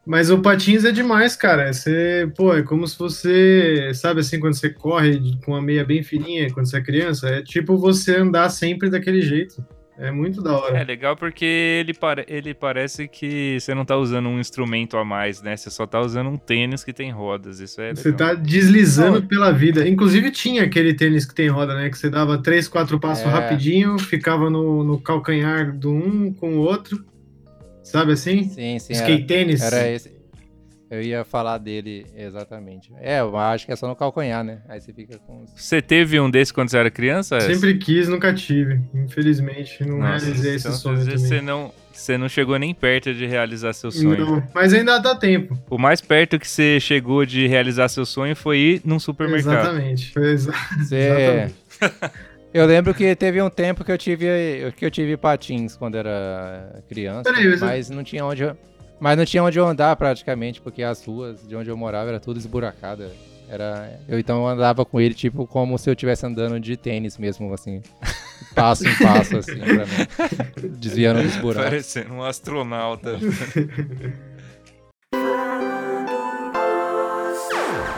Mas 0.04 0.30
o 0.30 0.40
patins 0.40 0.84
é 0.84 0.90
demais, 0.90 1.36
cara. 1.36 1.72
Você, 1.72 2.28
pô, 2.36 2.52
é 2.52 2.62
como 2.62 2.86
se 2.88 2.98
você, 2.98 3.92
sabe 3.94 4.20
assim, 4.20 4.40
quando 4.40 4.54
você 4.54 4.68
corre 4.68 5.20
com 5.44 5.52
uma 5.52 5.62
meia 5.62 5.84
bem 5.84 6.02
fininha, 6.02 6.52
quando 6.52 6.68
você 6.68 6.78
é 6.78 6.82
criança, 6.82 7.28
é 7.28 7.42
tipo 7.42 7.76
você 7.76 8.16
andar 8.16 8.50
sempre 8.50 8.90
daquele 8.90 9.22
jeito. 9.22 9.64
É 9.98 10.10
muito 10.10 10.42
da 10.42 10.50
É 10.50 10.54
hora. 10.54 10.82
legal 10.84 11.14
porque 11.16 11.44
ele, 11.44 11.92
pare- 11.92 12.24
ele 12.26 12.54
parece 12.54 13.06
que 13.06 13.58
você 13.60 13.74
não 13.74 13.84
tá 13.84 13.96
usando 13.96 14.28
um 14.28 14.40
instrumento 14.40 14.96
a 14.96 15.04
mais, 15.04 15.42
né? 15.42 15.54
Você 15.56 15.70
só 15.70 15.86
tá 15.86 16.00
usando 16.00 16.30
um 16.30 16.36
tênis 16.36 16.82
que 16.82 16.92
tem 16.94 17.10
rodas. 17.10 17.60
Isso 17.60 17.80
é 17.80 17.88
legal. 17.88 18.02
Você 18.02 18.12
tá 18.12 18.34
deslizando 18.34 19.22
pela 19.22 19.52
vida. 19.52 19.86
Inclusive 19.86 20.30
tinha 20.30 20.62
aquele 20.64 20.94
tênis 20.94 21.26
que 21.26 21.34
tem 21.34 21.48
roda, 21.48 21.74
né? 21.74 21.90
Que 21.90 21.98
você 21.98 22.08
dava 22.08 22.38
três, 22.38 22.66
quatro 22.68 22.98
passos 22.98 23.26
É. 23.26 23.28
rapidinho, 23.28 23.98
ficava 23.98 24.48
no, 24.48 24.82
no 24.82 24.98
calcanhar 25.00 25.76
do 25.76 25.90
um 25.92 26.32
com 26.32 26.54
o 26.56 26.60
outro. 26.60 27.04
Sabe 27.84 28.12
assim? 28.12 28.44
Sim, 28.48 28.78
sim. 28.78 28.94
Era, 28.94 29.02
Skate 29.02 29.24
tênis. 29.26 29.60
era 29.60 29.88
esse. 29.88 30.21
Eu 30.94 31.00
ia 31.00 31.24
falar 31.24 31.56
dele 31.56 32.04
exatamente. 32.14 32.92
É, 33.00 33.20
eu 33.20 33.34
acho 33.34 33.64
que 33.64 33.72
é 33.72 33.76
só 33.76 33.88
no 33.88 33.96
calcanhar, 33.96 34.44
né? 34.44 34.58
Aí 34.68 34.78
você 34.78 34.92
fica 34.92 35.16
com. 35.26 35.46
Você 35.56 35.80
teve 35.80 36.20
um 36.20 36.30
desse 36.30 36.52
quando 36.52 36.68
você 36.68 36.76
era 36.76 36.90
criança? 36.90 37.40
Sempre 37.40 37.78
quis, 37.78 38.08
nunca 38.08 38.30
tive. 38.34 38.78
Infelizmente, 38.94 39.82
não 39.86 39.98
Nossa, 39.98 40.26
realizei 40.26 40.56
esse 40.56 40.66
então, 40.68 40.78
sonho 40.78 40.98
às 40.98 41.06
vezes 41.06 41.22
também. 41.30 41.38
você 41.40 41.44
não, 41.46 41.72
você 41.90 42.18
não 42.18 42.28
chegou 42.28 42.58
nem 42.58 42.74
perto 42.74 43.14
de 43.14 43.24
realizar 43.26 43.72
seu 43.72 43.90
sonho. 43.90 44.18
Não, 44.26 44.48
mas 44.54 44.74
ainda 44.74 44.98
dá 44.98 45.14
tempo. 45.16 45.58
O 45.70 45.78
mais 45.78 46.02
perto 46.02 46.38
que 46.38 46.46
você 46.46 46.78
chegou 46.78 47.24
de 47.24 47.46
realizar 47.46 47.88
seu 47.88 48.04
sonho 48.04 48.36
foi 48.36 48.58
ir 48.58 48.82
num 48.84 48.98
supermercado. 48.98 49.60
Exatamente. 49.60 50.12
Foi 50.12 50.30
exa- 50.30 50.52
Você... 50.78 50.96
Exatamente. 50.96 51.54
Eu 52.54 52.66
lembro 52.66 52.92
que 52.92 53.16
teve 53.16 53.40
um 53.40 53.48
tempo 53.48 53.82
que 53.82 53.90
eu 53.90 53.96
tive 53.96 54.26
que 54.76 54.84
eu 54.84 54.90
tive 54.90 55.16
patins 55.16 55.74
quando 55.74 55.94
era 55.96 56.82
criança, 56.86 57.22
Peraí, 57.32 57.48
mas- 57.48 57.60
mas 57.62 57.88
não 57.88 58.04
tinha 58.04 58.26
onde 58.26 58.42
eu... 58.42 58.54
mas 59.02 59.18
não 59.18 59.24
tinha 59.24 59.42
onde 59.42 59.58
eu 59.58 59.66
andar 59.66 59.96
praticamente, 59.96 60.60
porque 60.60 60.80
as 60.80 61.04
ruas 61.04 61.44
de 61.46 61.56
onde 61.56 61.68
eu 61.68 61.76
morava 61.76 62.08
era 62.10 62.20
tudo 62.20 62.38
esburacada. 62.38 63.10
Era 63.48 63.98
eu 64.08 64.16
então 64.18 64.46
andava 64.46 64.84
com 64.84 65.00
ele 65.00 65.12
tipo 65.12 65.44
como 65.46 65.76
se 65.76 65.90
eu 65.90 65.92
estivesse 65.92 66.24
andando 66.24 66.58
de 66.60 66.76
tênis 66.76 67.18
mesmo 67.18 67.52
assim, 67.52 67.82
passo 68.54 68.88
em 68.88 68.94
passo 68.96 69.36
assim, 69.38 69.58
pra 69.58 69.84
mim, 69.84 70.76
desviando 70.78 71.20
dos 71.22 71.36
buracos. 71.36 71.64
Parecendo 71.68 72.14
um 72.14 72.22
astronauta. 72.22 73.18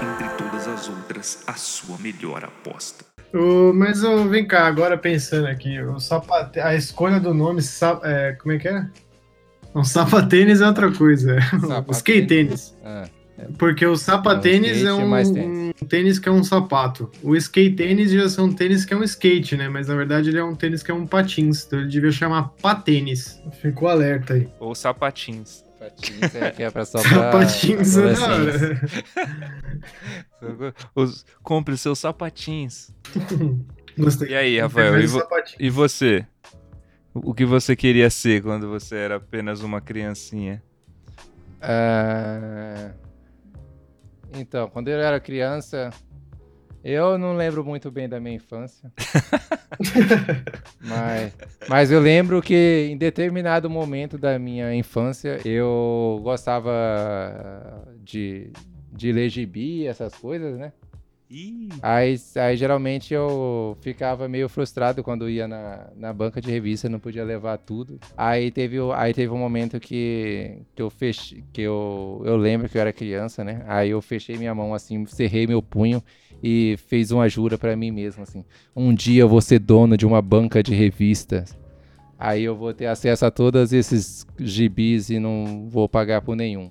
Entre 0.03 0.29
todas 0.39 0.67
as 0.67 0.89
outras, 0.89 1.45
a 1.47 1.55
sua 1.55 1.99
melhor 1.99 2.45
aposta. 2.45 3.05
O- 3.33 3.73
mas 3.73 4.03
ô, 4.05 4.29
vem 4.29 4.47
cá, 4.47 4.67
agora 4.67 4.97
pensando 4.97 5.47
aqui, 5.49 5.81
o 5.81 5.99
sapate... 6.01 6.61
a 6.61 6.75
escolha 6.75 7.19
do 7.21 7.35
nome, 7.35 7.61
sa- 7.63 8.01
é, 8.05 8.33
como 8.33 8.53
é 8.55 8.59
que 8.59 8.69
é? 8.69 8.87
Um 9.75 9.83
sapatênis 9.85 10.61
é 10.61 10.67
outra 10.67 10.91
coisa. 10.93 11.37
Skate 11.91 12.27
tênis. 12.29 12.77
Ah, 12.85 13.09
Porque 13.59 13.85
o 13.85 13.97
sapatênis 13.97 14.83
É, 14.85 14.87
é, 14.87 14.93
um 14.93 15.01
é 15.01 15.05
um, 15.05 15.09
mais 15.09 15.29
tênis. 15.31 15.73
um 15.83 15.87
tênis 15.87 16.19
que 16.21 16.29
é 16.29 16.33
um 16.33 16.45
sapato. 16.45 17.11
O 17.23 17.35
skate 17.35 17.75
tênis 17.75 18.13
já 18.13 18.29
são 18.29 18.53
tênis 18.53 18.85
que 18.85 18.95
é 18.95 18.97
um 18.97 19.03
skate, 19.03 19.57
né? 19.57 19.69
Mas 19.69 19.89
na 19.89 19.97
verdade 19.97 20.29
ele 20.31 20.39
é 20.39 20.45
um 20.45 20.55
tênis 20.55 20.83
que 20.83 20.91
é 20.91 20.95
um 20.95 21.07
patins. 21.07 21.65
Então 21.67 21.81
ele 21.81 21.89
devia 21.89 22.13
chamar 22.13 22.51
patênis. 22.63 23.41
Ficou 23.61 23.89
alerta 23.89 24.35
aí. 24.35 24.49
Ou 24.61 24.75
sapatins. 24.77 25.65
patins 25.81 26.35
é 26.37 26.51
que 26.53 26.63
é 26.63 26.71
pra 26.71 26.85
só 26.85 27.01
pra 27.03 27.11
Sapatins 27.11 27.97
é 27.97 28.13
da 28.15 28.25
adolescentes. 28.35 29.05
hora. 30.41 30.75
Os, 30.95 31.27
compre 31.43 31.77
seus 31.77 31.99
sapatins. 31.99 32.95
Gostei. 33.99 34.31
E 34.31 34.35
aí, 34.35 34.61
Rafael? 34.61 35.01
E, 35.01 35.07
vo- 35.07 35.19
Sapatinho. 35.21 35.57
e 35.61 35.71
você? 35.71 36.27
O 37.15 37.33
que 37.33 37.45
você 37.45 37.77
queria 37.77 38.11
ser 38.11 38.43
quando 38.43 38.69
você 38.69 38.97
era 38.97 39.17
apenas 39.17 39.61
uma 39.63 39.81
criancinha? 39.81 40.63
Ah, 41.63 42.93
Então, 44.37 44.69
quando 44.69 44.89
eu 44.89 44.99
era 45.01 45.21
criança, 45.21 45.91
eu 46.83 47.17
não 47.17 47.37
lembro 47.37 47.65
muito 47.65 47.91
bem 47.91 48.09
da 48.09 48.19
minha 48.19 48.35
infância. 48.35 48.93
mas, 50.81 51.33
mas 51.69 51.91
eu 51.93 52.01
lembro 52.01 52.43
que 52.43 52.89
em 52.91 52.97
determinado 52.99 53.71
momento 53.71 54.19
da 54.19 54.39
minha 54.39 54.75
infância 54.75 55.41
eu 55.45 56.21
gostava 56.23 56.73
de, 58.03 58.53
de 58.93 59.13
ler 59.13 59.29
gibi, 59.29 59.87
essas 59.87 60.15
coisas, 60.15 60.59
né? 60.59 60.73
Ih, 61.35 61.69
Aí, 61.83 62.15
aí 62.37 62.57
geralmente 62.57 63.13
eu 63.13 63.77
ficava 63.81 64.29
meio 64.29 64.49
frustrado 64.49 65.03
quando 65.03 65.29
ia 65.29 65.49
na, 65.49 65.89
na 65.97 66.13
banca 66.13 66.41
de 66.41 66.49
revista, 66.49 66.89
não 66.89 67.01
podia 67.01 67.25
levar 67.25 67.59
tudo. 67.59 67.99
Aí 68.17 68.53
teve, 68.53 68.77
aí 68.95 69.13
teve 69.13 69.33
um 69.33 69.39
momento 69.39 69.81
que, 69.81 70.59
que 70.77 70.81
eu 70.81 70.89
fechei, 70.89 71.43
que 71.53 71.63
eu, 71.63 72.23
eu 72.25 72.37
lembro 72.37 72.69
que 72.69 72.79
eu 72.79 72.81
era 72.81 72.93
criança, 72.93 73.43
né? 73.43 73.65
Aí 73.67 73.91
eu 73.91 74.01
fechei 74.01 74.39
minha 74.39 74.55
mão 74.55 74.73
assim, 74.73 75.05
cerrei 75.07 75.45
meu 75.45 75.61
punho 75.61 76.01
e 76.41 76.77
fiz 76.87 77.11
uma 77.11 77.29
jura 77.29 77.59
pra 77.59 77.75
mim 77.75 77.91
mesmo 77.91 78.23
assim. 78.23 78.45
Um 78.77 78.95
dia 78.95 79.23
eu 79.23 79.29
vou 79.29 79.41
ser 79.41 79.59
dono 79.59 79.97
de 79.97 80.07
uma 80.07 80.23
banca 80.23 80.63
de 80.63 80.73
revistas. 80.73 81.59
Aí 82.17 82.45
eu 82.45 82.55
vou 82.55 82.73
ter 82.73 82.87
acesso 82.87 83.27
a 83.27 83.31
todos 83.31 83.73
esses 83.73 84.25
gibis 84.39 85.11
e 85.11 85.19
não 85.19 85.69
vou 85.69 85.89
pagar 85.89 86.23
por 86.23 86.37
nenhum. 86.37 86.71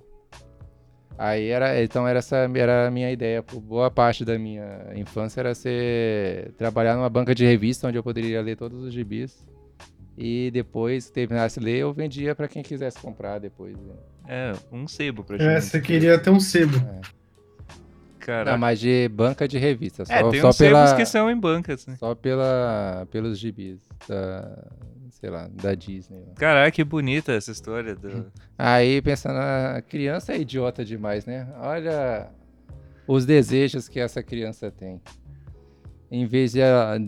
Aí 1.26 1.48
era, 1.48 1.82
então 1.82 2.06
era 2.06 2.20
essa 2.20 2.36
era 2.54 2.88
a 2.88 2.92
minha 2.92 3.10
ideia. 3.10 3.42
Por 3.42 3.62
boa 3.62 3.90
parte 3.90 4.26
da 4.26 4.38
minha 4.38 4.92
infância 4.94 5.40
era 5.40 5.56
ser 5.56 6.52
trabalhar 6.58 6.96
numa 6.98 7.10
banca 7.10 7.34
de 7.34 7.46
revista 7.46 7.88
onde 7.88 7.98
eu 7.98 8.04
poderia 8.04 8.42
ler 8.42 8.58
todos 8.58 8.84
os 8.84 8.94
gibis. 8.94 9.48
E 10.18 10.52
depois 10.52 11.08
que 11.08 11.14
terminasse 11.14 11.62
de 11.62 11.66
ler, 11.66 11.78
eu 11.78 11.94
vendia 11.94 12.36
pra 12.36 12.50
quem 12.50 12.62
quisesse 12.62 13.00
comprar 13.00 13.40
depois. 13.40 13.74
né? 13.78 13.94
é, 14.28 14.54
um 14.70 14.86
sebo 14.86 15.24
pra 15.24 15.38
É, 15.38 15.40
gente. 15.62 15.62
você 15.64 15.80
queria 15.80 16.20
ter 16.20 16.30
um 16.30 16.42
sebo. 16.42 16.78
Caraca. 18.20 18.52
Não, 18.52 18.58
mas 18.58 18.80
de 18.80 19.08
banca 19.10 19.48
de 19.48 19.58
revista. 19.58 20.04
Só, 20.06 20.14
é, 20.14 20.30
tem 20.30 20.42
só 20.42 20.50
uns 20.50 20.58
pela, 20.58 20.88
sebos 20.88 20.94
que 20.98 21.06
são 21.06 21.30
em 21.32 21.38
bancas, 21.40 21.88
né? 21.88 21.96
Só 22.00 22.14
pela, 22.16 23.08
pelos 23.12 23.40
gibis 23.40 23.80
da, 24.08 24.66
sei 25.24 25.30
lá, 25.30 25.48
da 25.48 25.74
Disney. 25.74 26.22
Caraca, 26.36 26.70
que 26.70 26.84
bonita 26.84 27.32
essa 27.32 27.50
história. 27.50 27.96
Do... 27.96 28.30
Aí 28.58 29.02
pensando, 29.02 29.38
a 29.38 29.82
criança 29.82 30.34
é 30.34 30.42
idiota 30.42 30.84
demais, 30.84 31.26
né? 31.26 31.48
Olha 31.62 32.30
os 33.08 33.26
desejos 33.26 33.88
que 33.88 34.02
essa 34.02 34.22
criança 34.22 34.70
tem. 34.70 35.02
Em 36.12 36.28
vez 36.28 36.52
de 36.52 36.60
ela. 36.60 37.00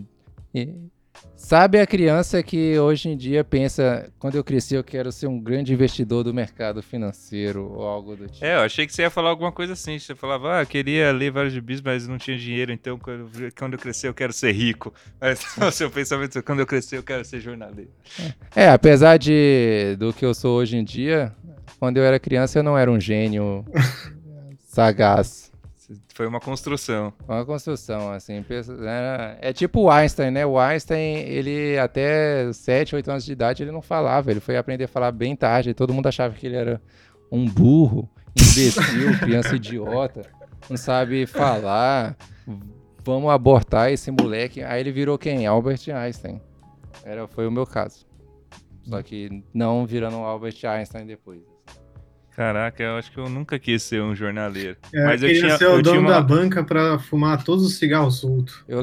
Sabe 1.36 1.78
a 1.78 1.86
criança 1.86 2.42
que 2.42 2.78
hoje 2.78 3.08
em 3.08 3.16
dia 3.16 3.44
pensa, 3.44 4.10
quando 4.18 4.34
eu 4.34 4.42
crescer 4.42 4.78
eu 4.78 4.82
quero 4.82 5.12
ser 5.12 5.26
um 5.26 5.38
grande 5.38 5.72
investidor 5.72 6.24
do 6.24 6.34
mercado 6.34 6.82
financeiro 6.82 7.72
ou 7.72 7.86
algo 7.86 8.16
do 8.16 8.26
tipo. 8.26 8.44
É, 8.44 8.56
eu 8.56 8.60
achei 8.60 8.86
que 8.86 8.92
você 8.92 9.02
ia 9.02 9.10
falar 9.10 9.30
alguma 9.30 9.52
coisa 9.52 9.74
assim. 9.74 9.98
Você 9.98 10.14
falava, 10.14 10.56
ah, 10.56 10.62
eu 10.62 10.66
queria 10.66 11.12
ler 11.12 11.30
vários 11.30 11.52
gibis, 11.52 11.80
mas 11.80 12.08
não 12.08 12.18
tinha 12.18 12.36
dinheiro, 12.36 12.72
então 12.72 12.98
quando, 12.98 13.30
quando 13.56 13.74
eu 13.74 13.78
crescer 13.78 14.08
eu 14.08 14.14
quero 14.14 14.32
ser 14.32 14.52
rico. 14.52 14.92
Mas 15.20 15.40
o 15.56 15.70
seu 15.70 15.90
pensamento 15.90 16.38
é, 16.38 16.42
quando 16.42 16.60
eu 16.60 16.66
crescer 16.66 16.98
eu 16.98 17.02
quero 17.02 17.24
ser 17.24 17.40
jornalista. 17.40 17.92
É, 18.54 18.68
apesar 18.68 19.16
de 19.16 19.96
do 19.98 20.12
que 20.12 20.24
eu 20.24 20.34
sou 20.34 20.58
hoje 20.58 20.76
em 20.76 20.84
dia, 20.84 21.32
quando 21.78 21.98
eu 21.98 22.04
era 22.04 22.18
criança 22.18 22.58
eu 22.58 22.62
não 22.62 22.76
era 22.76 22.90
um 22.90 23.00
gênio 23.00 23.64
sagaz. 24.66 25.52
Foi 26.14 26.26
uma 26.26 26.40
construção. 26.40 27.12
Uma 27.28 27.44
construção, 27.44 28.10
assim. 28.12 28.44
era- 28.86 29.38
É 29.40 29.52
tipo 29.52 29.82
o 29.82 29.90
Einstein, 29.90 30.30
né? 30.30 30.44
O 30.46 30.58
Einstein, 30.58 31.18
ele 31.18 31.78
até 31.78 32.52
7, 32.52 32.96
8 32.96 33.10
anos 33.10 33.24
de 33.24 33.32
idade, 33.32 33.62
ele 33.62 33.70
não 33.72 33.82
falava. 33.82 34.30
Ele 34.30 34.40
foi 34.40 34.56
aprender 34.56 34.84
a 34.84 34.88
falar 34.88 35.12
bem 35.12 35.36
tarde. 35.36 35.74
Todo 35.74 35.94
mundo 35.94 36.06
achava 36.08 36.34
que 36.34 36.46
ele 36.46 36.56
era 36.56 36.80
um 37.30 37.44
burro, 37.48 38.08
imbecil, 38.30 39.18
criança 39.20 39.54
idiota, 39.56 40.22
não 40.68 40.76
sabe 40.76 41.26
falar. 41.26 42.16
Vamos 43.04 43.30
abortar 43.30 43.92
esse 43.92 44.10
moleque. 44.10 44.62
Aí 44.62 44.80
ele 44.80 44.90
virou 44.90 45.16
quem? 45.16 45.46
Albert 45.46 45.80
Einstein. 45.94 46.40
Era, 47.04 47.28
foi 47.28 47.46
o 47.46 47.50
meu 47.52 47.64
caso. 47.66 48.04
Só 48.82 49.00
que 49.02 49.42
não 49.54 49.86
virando 49.86 50.16
Albert 50.16 50.56
Einstein 50.64 51.06
depois. 51.06 51.40
Caraca, 52.36 52.82
eu 52.82 52.96
acho 52.98 53.10
que 53.10 53.16
eu 53.18 53.30
nunca 53.30 53.58
quis 53.58 53.82
ser 53.82 54.02
um 54.02 54.14
jornaleiro. 54.14 54.76
É, 54.92 55.04
mas 55.06 55.22
eu 55.22 55.28
queria 55.28 55.42
tinha, 55.46 55.56
ser 55.56 55.64
o 55.68 55.76
eu 55.76 55.82
dono 55.82 55.98
tinha 56.00 56.10
da 56.10 56.18
uma... 56.18 56.22
banca 56.22 56.62
pra 56.62 56.98
fumar 56.98 57.42
todos 57.42 57.64
os 57.64 57.78
cigarros 57.78 58.18
soltos. 58.20 58.62
Eu... 58.68 58.82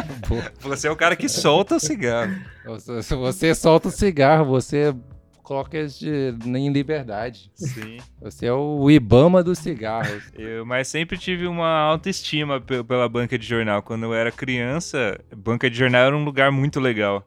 Você 0.62 0.88
é 0.88 0.90
o 0.90 0.96
cara 0.96 1.14
que 1.14 1.28
solta 1.28 1.76
o 1.76 1.80
cigarro. 1.80 2.34
Você- 2.64 3.14
você 3.16 3.54
solta 3.54 3.88
o 3.88 3.90
cigarro, 3.90 4.46
você 4.46 4.94
coloca 5.42 5.76
eles 5.76 5.98
de- 5.98 6.34
em 6.46 6.70
liberdade. 6.72 7.50
Sim. 7.54 7.98
Você 8.22 8.46
é 8.46 8.52
o 8.52 8.90
Ibama 8.90 9.42
dos 9.42 9.58
cigarros. 9.58 10.22
Eu, 10.34 10.64
mas 10.66 10.88
sempre 10.88 11.16
tive 11.18 11.46
uma 11.46 11.68
autoestima 11.68 12.60
pe- 12.60 12.82
pela 12.84 13.08
banca 13.08 13.38
de 13.38 13.46
jornal. 13.46 13.82
Quando 13.82 14.04
eu 14.04 14.14
era 14.14 14.30
criança, 14.32 15.18
banca 15.36 15.70
de 15.70 15.76
jornal 15.76 16.06
era 16.06 16.16
um 16.16 16.24
lugar 16.24 16.50
muito 16.52 16.80
legal. 16.80 17.26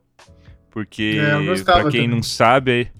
Porque, 0.69 1.19
É, 1.19 1.63
pra 1.63 1.81
quem 1.83 2.01
também. 2.03 2.07
não 2.07 2.23
sabe, 2.23 2.91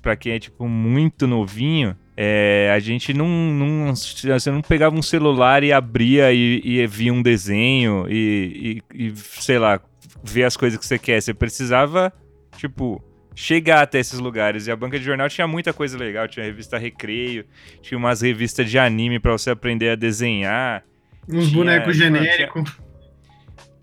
pra 0.00 0.14
quem 0.16 0.32
é, 0.32 0.38
tipo, 0.38 0.68
muito 0.68 1.26
novinho, 1.26 1.96
é, 2.16 2.72
a 2.74 2.78
gente 2.78 3.12
não, 3.12 3.28
não... 3.28 3.94
Você 3.94 4.50
não 4.50 4.62
pegava 4.62 4.96
um 4.96 5.02
celular 5.02 5.62
e 5.62 5.72
abria 5.72 6.32
e, 6.32 6.62
e 6.64 6.86
via 6.86 7.12
um 7.12 7.22
desenho 7.22 8.06
e, 8.08 8.82
e, 8.92 9.08
e, 9.08 9.16
sei 9.16 9.58
lá, 9.58 9.80
ver 10.24 10.44
as 10.44 10.56
coisas 10.56 10.78
que 10.78 10.86
você 10.86 10.98
quer. 10.98 11.20
Você 11.20 11.34
precisava, 11.34 12.12
tipo... 12.56 13.02
Chegar 13.38 13.82
até 13.82 13.98
esses 13.98 14.18
lugares. 14.18 14.66
E 14.66 14.70
a 14.70 14.76
banca 14.76 14.98
de 14.98 15.04
jornal 15.04 15.28
tinha 15.28 15.46
muita 15.46 15.70
coisa 15.70 15.98
legal. 15.98 16.26
Tinha 16.26 16.42
a 16.42 16.46
revista 16.46 16.78
Recreio, 16.78 17.44
tinha 17.82 17.98
umas 17.98 18.22
revistas 18.22 18.70
de 18.70 18.78
anime 18.78 19.20
pra 19.20 19.32
você 19.32 19.50
aprender 19.50 19.90
a 19.90 19.94
desenhar. 19.94 20.82
Uns 21.28 21.50
bonecos 21.50 21.94
genéricos. 21.98 22.80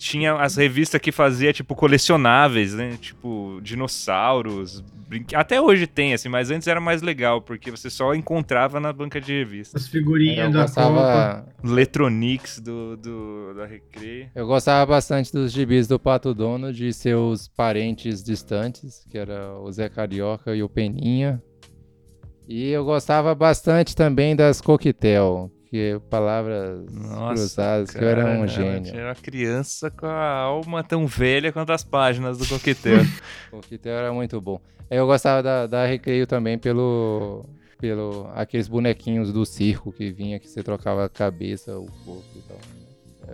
Tinha 0.05 0.33
as 0.33 0.57
revistas 0.57 0.99
que 0.99 1.13
fazia, 1.13 1.53
tipo, 1.53 1.73
colecionáveis, 1.75 2.73
né? 2.73 2.97
Tipo, 2.99 3.61
dinossauros. 3.63 4.81
brinque- 5.07 5.33
Até 5.33 5.61
hoje 5.61 5.87
tem, 5.87 6.13
assim, 6.13 6.27
mas 6.27 6.51
antes 6.51 6.67
era 6.67 6.81
mais 6.81 7.01
legal, 7.01 7.41
porque 7.41 7.71
você 7.71 7.89
só 7.89 8.13
encontrava 8.13 8.81
na 8.81 8.91
banca 8.91 9.21
de 9.21 9.31
revistas. 9.31 9.83
As 9.83 9.87
figurinhas 9.87 10.51
da 10.51 10.65
Copa. 10.67 10.81
gostava, 10.91 11.45
Letronix 11.63 12.59
do, 12.59 12.97
do, 12.97 13.53
da 13.53 13.65
Recreio. 13.65 14.29
eu 14.35 14.45
gostava 14.45 14.85
bastante 14.91 15.31
dos 15.31 15.53
gibis 15.53 15.87
do 15.87 15.97
Pato 15.97 16.33
Dono, 16.33 16.73
de 16.73 16.91
seus 16.91 17.47
parentes 17.47 18.21
distantes, 18.21 19.05
que 19.09 19.17
era 19.17 19.57
o 19.57 19.71
Zé 19.71 19.87
Carioca 19.87 20.53
e 20.53 20.61
o 20.61 20.67
Peninha. 20.67 21.41
E 22.45 22.69
eu 22.71 22.83
gostava 22.83 23.33
bastante 23.33 23.95
também 23.95 24.35
das 24.35 24.59
Coquetel, 24.59 25.49
que 25.73 25.99
palavras 26.07 26.85
cruzadas, 27.29 27.89
que 27.89 27.97
eu 27.97 28.07
era 28.07 28.23
um 28.27 28.35
cara, 28.41 28.47
gênio. 28.47 28.93
Era 28.95 29.07
uma 29.09 29.15
criança 29.15 29.89
com 29.89 30.05
a 30.05 30.29
alma 30.29 30.83
tão 30.83 31.07
velha 31.07 31.51
quanto 31.51 31.71
as 31.71 31.83
páginas 31.83 32.37
do 32.37 32.45
Coquetel. 32.45 32.99
Coquetel 33.49 33.93
era 33.93 34.13
muito 34.13 34.39
bom. 34.39 34.61
Eu 34.87 35.07
gostava 35.07 35.41
da, 35.41 35.65
da 35.65 35.83
Recreio 35.87 36.27
também 36.27 36.59
pelo, 36.59 37.43
pelo 37.79 38.29
aqueles 38.35 38.67
bonequinhos 38.67 39.33
do 39.33 39.43
circo 39.47 39.91
que 39.91 40.11
vinha, 40.11 40.39
que 40.39 40.47
você 40.47 40.61
trocava 40.61 41.05
a 41.05 41.09
cabeça, 41.09 41.75
o 41.75 41.87
corpo 42.05 42.23
e 42.35 42.41
tal. 42.47 42.59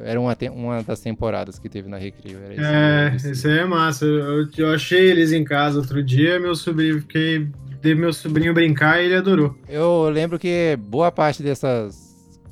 Era 0.01 0.21
uma, 0.21 0.33
uma 0.53 0.81
das 0.81 1.01
temporadas 1.01 1.59
que 1.59 1.67
teve 1.67 1.89
na 1.89 1.97
Recreio. 1.97 2.39
Era 2.41 2.53
esse 2.53 2.63
É, 2.63 3.15
esse- 3.17 3.31
esse 3.31 3.47
aí 3.49 3.57
é 3.59 3.65
massa. 3.65 4.05
Eu, 4.05 4.47
eu 4.57 4.73
achei 4.73 5.09
eles 5.11 5.33
em 5.33 5.43
casa 5.43 5.77
outro 5.79 6.01
dia, 6.01 6.39
meu 6.39 6.55
sobrinho, 6.55 7.01
fiquei 7.01 7.49
de 7.81 7.95
meu 7.95 8.13
sobrinho 8.13 8.53
brincar 8.53 9.01
e 9.01 9.07
ele 9.07 9.15
adorou. 9.15 9.53
Eu 9.67 10.07
lembro 10.09 10.39
que 10.39 10.77
boa 10.79 11.11
parte 11.11 11.43
dessas 11.43 12.08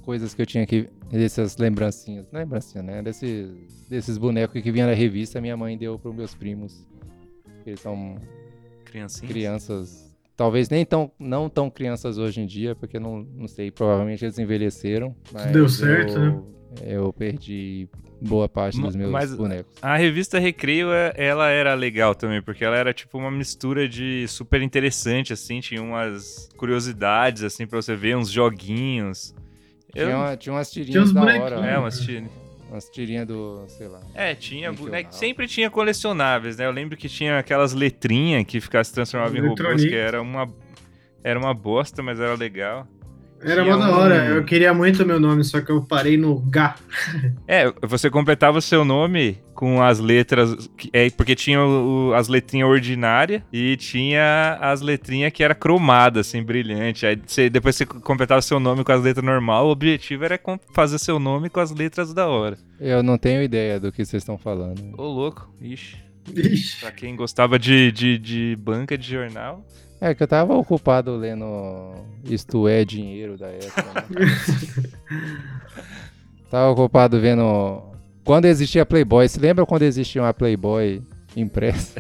coisas 0.08 0.34
que 0.34 0.42
eu 0.42 0.46
tinha 0.46 0.64
aqui, 0.64 0.88
dessas 1.12 1.58
lembrancinhas, 1.58 2.26
lembrancinha, 2.32 2.82
né? 2.82 3.02
Desses, 3.02 3.50
desses 3.90 4.18
bonecos 4.18 4.62
que 4.62 4.72
vinha 4.72 4.88
na 4.88 4.94
revista, 4.94 5.42
minha 5.42 5.58
mãe 5.58 5.78
deu 5.78 6.00
para 6.00 6.14
meus 6.14 6.34
primos. 6.34 6.88
Eles 7.66 7.82
são 7.82 8.16
Criancinha. 8.86 9.30
crianças, 9.30 10.16
talvez 10.38 10.70
nem 10.70 10.86
tão, 10.86 11.12
não 11.20 11.50
tão 11.50 11.70
crianças 11.70 12.18
hoje 12.18 12.40
em 12.40 12.46
dia, 12.46 12.74
porque 12.74 12.98
não, 12.98 13.28
não 13.36 13.50
sei, 13.50 13.70
provavelmente 13.70 14.24
eles 14.24 14.40
envelheceram. 14.40 15.14
Mas 15.34 15.52
Deu 15.52 15.68
certo, 15.68 16.14
eu, 16.14 16.22
né? 16.22 16.42
Eu 16.86 17.12
perdi 17.12 17.90
boa 18.22 18.48
parte 18.48 18.80
dos 18.80 18.96
meus 18.96 19.12
mas- 19.12 19.36
bonecos. 19.36 19.76
A 19.82 19.98
revista 19.98 20.40
Recreio, 20.40 20.90
é- 20.94 21.12
ela 21.18 21.50
era 21.50 21.74
legal 21.74 22.16
também, 22.16 22.42
porque 22.42 22.64
ela 22.64 22.78
era 22.78 22.94
tipo 22.94 23.18
uma 23.18 23.30
mistura 23.30 23.90
de 23.90 24.26
super 24.30 24.62
interessante, 24.62 25.34
assim, 25.34 25.60
tinha 25.60 25.84
umas 25.84 26.48
curiosidades, 26.56 27.44
assim, 27.44 27.68
pra 27.68 27.82
você 27.82 27.94
ver, 27.94 28.16
uns 28.16 28.32
joguinhos. 28.32 29.36
Eu- 29.96 30.06
Tinha, 30.08 30.18
uma- 30.18 30.38
tinha 30.38 30.54
umas 30.54 30.72
tirinhas 30.72 31.12
Tinha 31.12 31.24
da 31.26 31.42
hora. 31.44 31.62
né? 31.62 31.74
É, 31.74 31.78
umas 31.78 32.00
tirinhas. 32.00 32.32
Umas 32.70 32.90
tirinhas 32.90 33.26
do, 33.28 33.64
sei 33.70 33.88
lá. 33.88 34.02
É, 34.14 34.36
tinha 34.36 34.72
boneco, 34.74 35.10
Now. 35.10 35.18
sempre 35.18 35.48
tinha 35.48 35.70
colecionáveis, 35.70 36.58
né? 36.58 36.66
Eu 36.66 36.72
lembro 36.72 36.98
que 36.98 37.08
tinha 37.08 37.40
aquelas 37.40 37.72
letrinhas 37.74 38.44
que 38.46 38.60
ficavam 38.60 38.84
se 38.84 38.94
transformavam 38.94 39.38
em 39.38 39.48
robôs, 39.48 39.84
que 39.86 39.96
era 39.96 40.22
uma, 40.22 40.54
era 41.24 41.40
uma 41.40 41.54
bosta, 41.54 42.04
mas 42.04 42.20
era 42.20 42.34
legal. 42.36 42.86
Era 43.42 43.64
mó 43.64 43.78
da 43.78 43.96
hora. 43.96 44.26
Eu 44.26 44.44
queria 44.44 44.74
muito 44.74 45.06
meu 45.06 45.20
nome, 45.20 45.44
só 45.44 45.62
que 45.62 45.72
eu 45.72 45.82
parei 45.84 46.18
no 46.18 46.40
Gá. 46.40 46.76
É, 47.48 47.72
você 47.84 48.10
completava 48.10 48.58
o 48.58 48.62
seu 48.62 48.84
nome 48.84 49.38
com 49.54 49.82
as 49.82 50.00
letras, 50.00 50.70
é, 50.92 51.10
porque 51.10 51.34
tinha 51.36 51.62
o- 51.64 52.14
as 52.14 52.28
letrinhas 52.28 52.68
ordinárias 52.70 53.42
e 53.54 53.78
tinha 53.78 54.58
as 54.60 54.82
letrinhas 54.82 55.32
que 55.32 55.44
era 55.44 55.56
cromada, 55.56 56.20
assim, 56.20 56.44
brilhante. 56.44 57.06
Aí 57.06 57.18
você, 57.26 57.50
depois 57.50 57.76
você 57.76 57.86
completava 57.86 58.40
o 58.40 58.44
seu 58.44 58.60
nome 58.60 58.84
com 58.84 58.92
as 58.92 59.02
letras 59.02 59.26
normal, 59.26 59.68
o 59.68 59.72
objetivo 59.72 60.26
era 60.26 60.40
fazer 60.74 61.00
seu 61.00 61.18
nome 61.20 61.50
com 61.50 61.60
as 61.60 61.72
letras 61.72 62.14
da 62.14 62.28
hora. 62.28 62.58
Eu 62.80 63.02
não 63.02 63.18
tenho 63.18 63.42
ideia 63.42 63.80
do 63.80 63.92
que 63.92 64.04
vocês 64.04 64.22
estão 64.22 64.38
falando. 64.38 64.94
Ô, 64.98 65.04
louco, 65.04 65.50
ixi. 65.62 65.98
Ixi. 66.36 66.82
Pra 66.82 66.92
quem 66.92 67.16
gostava 67.16 67.58
de, 67.58 67.92
de, 67.94 68.18
de 68.18 68.58
banca 68.60 68.98
de 68.98 69.10
jornal. 69.10 69.66
É 70.00 70.14
que 70.14 70.22
eu 70.22 70.28
tava 70.28 70.56
ocupado 70.56 71.16
lendo 71.16 71.94
Isto 72.24 72.68
é 72.68 72.86
Dinheiro 72.86 73.38
da 73.38 73.48
época. 73.48 73.84
né? 73.84 75.40
tava 76.52 76.70
ocupado 76.70 77.20
vendo. 77.20 77.82
Quando 78.24 78.46
existia 78.46 78.86
Playboy, 78.86 79.28
se 79.28 79.40
lembra 79.40 79.66
quando 79.66 79.84
existia 79.84 80.22
uma 80.22 80.34
Playboy 80.34 81.02
impressa? 81.36 82.00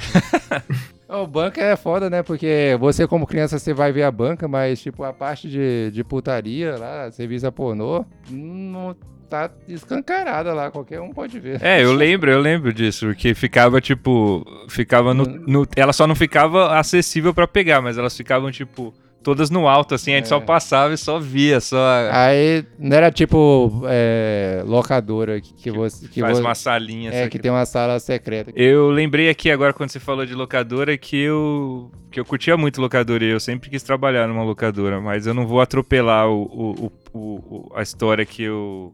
o 1.09 1.25
banca 1.25 1.61
é 1.61 1.75
foda, 1.75 2.09
né? 2.09 2.21
Porque 2.21 2.77
você, 2.79 3.07
como 3.07 3.25
criança, 3.25 3.57
você 3.57 3.73
vai 3.73 3.91
ver 3.91 4.03
a 4.03 4.11
banca, 4.11 4.47
mas, 4.47 4.81
tipo, 4.81 5.03
a 5.03 5.13
parte 5.13 5.49
de, 5.49 5.89
de 5.91 6.03
putaria 6.03 6.77
lá, 6.77 7.11
serviço 7.11 7.49
pornô, 7.51 8.05
não 8.29 8.95
tá 9.29 9.49
escancarada 9.67 10.53
lá, 10.53 10.71
qualquer 10.71 10.99
um 11.01 11.11
pode 11.11 11.39
ver. 11.39 11.61
É, 11.63 11.83
eu 11.83 11.93
lembro, 11.93 12.31
eu 12.31 12.39
lembro 12.39 12.73
disso, 12.73 13.07
porque 13.07 13.33
ficava 13.33 13.79
tipo, 13.81 14.45
ficava 14.69 15.13
no, 15.13 15.23
no- 15.25 15.67
ela 15.75 15.93
só 15.93 16.07
não 16.07 16.15
ficava 16.15 16.77
acessível 16.77 17.33
pra 17.33 17.47
pegar, 17.47 17.81
mas 17.81 17.97
elas 17.97 18.15
ficavam 18.15 18.51
tipo 18.51 18.93
todas 19.23 19.49
no 19.49 19.67
alto 19.67 19.93
assim, 19.93 20.13
a 20.13 20.17
gente 20.17 20.29
só 20.29 20.37
É. 20.37 20.39
passava 20.41 20.93
e 20.93 20.97
só 20.97 21.19
via, 21.19 21.59
só 21.59 21.77
Aí 22.13 22.63
não 22.79 22.95
era 22.95 23.11
tipo 23.11 23.83
é, 23.85 24.63
locadora 24.65 25.41
que, 25.41 25.53
que 25.53 25.69
você. 25.71 26.07
Que 26.07 26.21
faz 26.21 26.37
você 26.37 26.41
uma 26.43 26.55
salinha 26.55 27.11
é, 27.13 27.27
que 27.27 27.37
tem 27.37 27.51
uma 27.51 27.65
sala 27.65 27.99
secreta. 27.99 28.51
Eu 28.55 28.89
lembrei 28.89 29.27
aqui 29.29 29.51
agora 29.51 29.73
quando 29.73 29.89
você 29.89 29.99
falou 29.99 30.25
de 30.25 30.33
locadora 30.33 30.97
que 30.97 31.17
eu 31.17 31.91
que 32.09 32.21
eu 32.21 32.23
curtia 32.25 32.55
muito 32.55 32.79
locadora 32.79 33.21
e 33.25 33.29
eu 33.29 33.39
sempre 33.39 33.69
quis 33.69 33.83
trabalhar 33.83 34.27
numa 34.29 34.43
locadora, 34.43 35.01
mas 35.01 35.27
eu 35.27 35.33
não 35.33 35.45
vou 35.45 35.59
atropelar 35.59 36.29
o- 36.29 36.43
o- 36.43 36.91
o- 37.13 37.19
o- 37.19 37.71
a 37.75 37.81
história 37.81 38.25
que 38.25 38.43
eu 38.43 38.93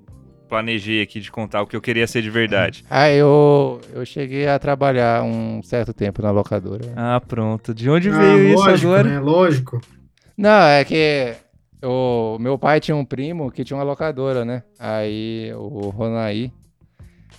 planejei 0.54 1.02
aqui 1.02 1.20
de 1.20 1.32
contar 1.32 1.64
o 1.64 1.68
que 1.68 1.76
eu 1.76 1.82
queria 1.82 2.06
ser 2.06 2.22
de 2.22 2.30
verdade. 2.30 2.86
Ah, 2.88 3.10
eu, 3.10 3.82
eu 3.92 4.06
cheguei 4.06 4.48
a 4.48 4.60
trabalhar 4.60 5.24
um 5.24 5.64
certo 5.64 5.92
tempo 5.94 6.22
na 6.22 6.30
locadora. 6.30 6.94
Ah, 6.96 7.20
pronto. 7.20 7.74
De 7.74 7.90
onde 7.90 8.10
Ah, 8.10 8.18
veio 8.20 8.50
isso 8.54 8.64
lógico, 8.64 8.88
agora? 8.92 9.10
né? 9.10 9.20
Lógico. 9.20 9.82
Não, 10.38 10.62
é 10.68 10.86
que 10.86 11.34
o 11.84 12.38
meu 12.40 12.56
pai 12.60 12.80
tinha 12.80 12.96
um 12.96 13.04
primo 13.04 13.50
que 13.52 13.64
tinha 13.64 13.76
uma 13.76 13.84
locadora, 13.84 14.46
né? 14.46 14.62
Aí, 14.78 15.52
o 15.56 15.90
Ronaí. 15.90 16.52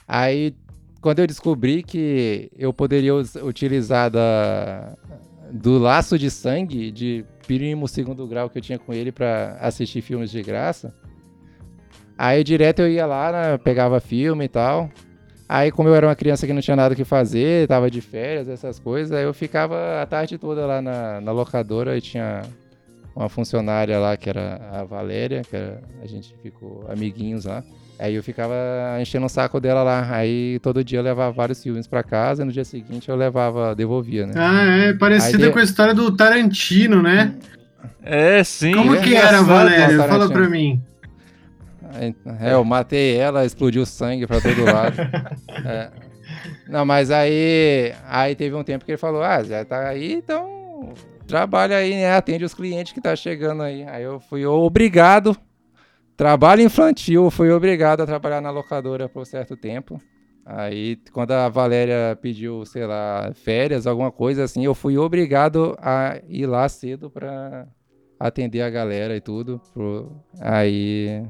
Aí, 0.09 0.52
quando 1.00 1.21
eu 1.21 1.26
descobri 1.28 1.85
que 1.85 2.50
eu 2.59 2.73
poderia 2.73 3.14
utilizar 3.14 4.11
da, 4.11 4.92
do 5.52 5.78
laço 5.78 6.18
de 6.18 6.30
sangue 6.33 6.90
de 6.90 7.25
primo 7.47 7.87
segundo 7.87 8.26
grau 8.26 8.50
que 8.50 8.59
eu 8.59 8.62
tinha 8.62 8.78
com 8.78 8.92
ele 8.92 9.12
pra 9.12 9.56
assistir 9.61 10.02
filmes 10.02 10.33
de 10.33 10.42
graça, 10.42 10.92
aí 12.16 12.42
direto 12.44 12.80
eu 12.80 12.88
ia 12.88 13.06
lá, 13.06 13.33
né, 13.33 13.59
pegava 13.59 14.00
filme 14.00 14.44
e 14.44 14.49
tal. 14.49 14.90
Aí, 15.49 15.71
como 15.71 15.88
eu 15.90 15.94
era 15.94 16.06
uma 16.06 16.14
criança 16.16 16.47
que 16.47 16.52
não 16.54 16.62
tinha 16.62 16.75
nada 16.76 16.94
o 16.94 16.97
que 16.97 17.04
fazer, 17.04 17.68
tava 17.68 17.90
de 17.90 18.00
férias, 18.00 18.49
essas 18.49 18.78
coisas, 18.78 19.12
aí 19.12 19.25
eu 19.25 19.35
ficava 19.35 20.00
a 20.02 20.06
tarde 20.06 20.38
toda 20.38 20.64
lá 20.66 20.80
na, 20.80 21.21
na 21.21 21.33
locadora 21.33 21.97
e 21.97 22.00
tinha 22.00 22.42
uma 23.14 23.28
funcionária 23.28 23.99
lá 23.99 24.16
que 24.16 24.28
era 24.30 24.59
a 24.73 24.85
Valéria, 24.85 25.42
que 25.49 25.54
era- 25.54 25.80
a 26.02 26.06
gente 26.06 26.35
ficou 26.42 26.85
amiguinhos 26.88 27.44
lá. 27.44 27.62
Aí 27.99 28.14
eu 28.16 28.23
ficava 28.25 28.54
enchendo 29.00 29.26
o 29.26 29.28
saco 29.28 29.61
dela 29.61 29.83
lá. 29.85 30.09
Aí 30.11 30.59
todo 30.61 30.83
dia 30.83 30.99
eu 30.99 31.02
levava 31.04 31.30
vários 31.30 31.62
filmes 31.62 31.87
pra 31.87 32.02
casa 32.02 32.42
e 32.42 32.44
no 32.44 32.50
dia 32.50 32.64
seguinte 32.64 33.09
eu 33.09 33.14
levava, 33.14 33.73
devolvia, 33.75 34.26
né? 34.26 34.33
Ah, 34.37 34.64
é 34.88 34.92
parecida 34.94 35.44
Aí 35.44 35.49
de- 35.49 35.52
com 35.52 35.59
a 35.61 35.62
história 35.62 35.94
do 35.94 36.11
Tarantino, 36.16 37.00
né? 37.02 37.35
É, 38.02 38.42
sim. 38.42 38.73
Como 38.73 38.94
é 38.97 39.00
que 39.00 39.14
era, 39.14 39.42
Valéria? 39.42 39.99
Fala 40.02 40.28
pra 40.28 40.49
mim. 40.49 40.83
É, 42.40 42.52
eu 42.54 42.64
matei 42.64 43.16
ela, 43.16 43.44
explodiu 43.44 43.84
sangue 43.86 44.26
pra 44.26 44.40
todo 44.40 44.64
lado. 44.64 44.96
É. 45.66 45.90
Não, 46.68 46.84
mas 46.84 47.10
aí, 47.10 47.94
aí 48.06 48.34
teve 48.34 48.54
um 48.54 48.64
tempo 48.64 48.84
que 48.84 48.90
ele 48.92 48.98
falou, 48.98 49.22
ah, 49.22 49.42
já 49.42 49.64
tá 49.64 49.88
aí, 49.88 50.14
então 50.14 50.92
trabalha 51.26 51.76
aí, 51.76 51.90
né? 51.94 52.12
Atende 52.14 52.44
os 52.44 52.54
clientes 52.54 52.92
que 52.92 53.00
tá 53.00 53.14
chegando 53.14 53.62
aí. 53.62 53.84
Aí 53.84 54.02
eu 54.02 54.18
fui 54.20 54.44
obrigado, 54.44 55.36
trabalho 56.16 56.62
infantil, 56.62 57.30
fui 57.30 57.50
obrigado 57.50 58.00
a 58.02 58.06
trabalhar 58.06 58.40
na 58.40 58.50
locadora 58.50 59.08
por 59.08 59.24
certo 59.26 59.56
tempo. 59.56 60.00
Aí, 60.46 60.96
quando 61.12 61.30
a 61.32 61.48
Valéria 61.48 62.18
pediu, 62.20 62.64
sei 62.66 62.86
lá, 62.86 63.30
férias, 63.34 63.86
alguma 63.86 64.10
coisa 64.12 64.44
assim, 64.44 64.64
eu 64.64 64.74
fui 64.74 64.98
obrigado 64.98 65.74
a 65.80 66.18
ir 66.28 66.46
lá 66.46 66.68
cedo 66.68 67.10
pra 67.10 67.66
atender 68.20 68.60
a 68.60 68.68
galera 68.70 69.16
e 69.16 69.20
tudo. 69.20 69.60
Pro- 69.72 70.12
Aí, 70.40 71.22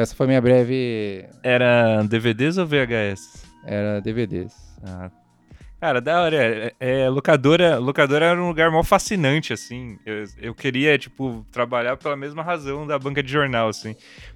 essa 0.00 0.14
foi 0.14 0.26
minha 0.26 0.40
breve. 0.40 1.24
Era 1.42 2.02
DVDs 2.02 2.58
ou 2.58 2.66
VHS? 2.66 3.44
Era 3.64 4.00
DVDs. 4.00 4.52
Ah. 4.84 5.10
Cara, 5.80 6.00
da 6.00 6.22
hora. 6.22 6.36
É, 6.36 6.74
é, 6.80 7.08
locadora, 7.08 7.78
locadora 7.78 8.26
era 8.26 8.42
um 8.42 8.48
lugar 8.48 8.70
mal 8.70 8.82
fascinante, 8.82 9.52
assim. 9.52 9.98
Eu, 10.04 10.24
eu 10.38 10.54
queria, 10.54 10.96
tipo, 10.98 11.46
trabalhar 11.52 11.96
pela 11.96 12.16
mesma 12.16 12.42
razão 12.42 12.86
da 12.86 12.98
banca 12.98 13.22
de 13.22 13.30
jornal, 13.30 13.68
assim. 13.68 13.94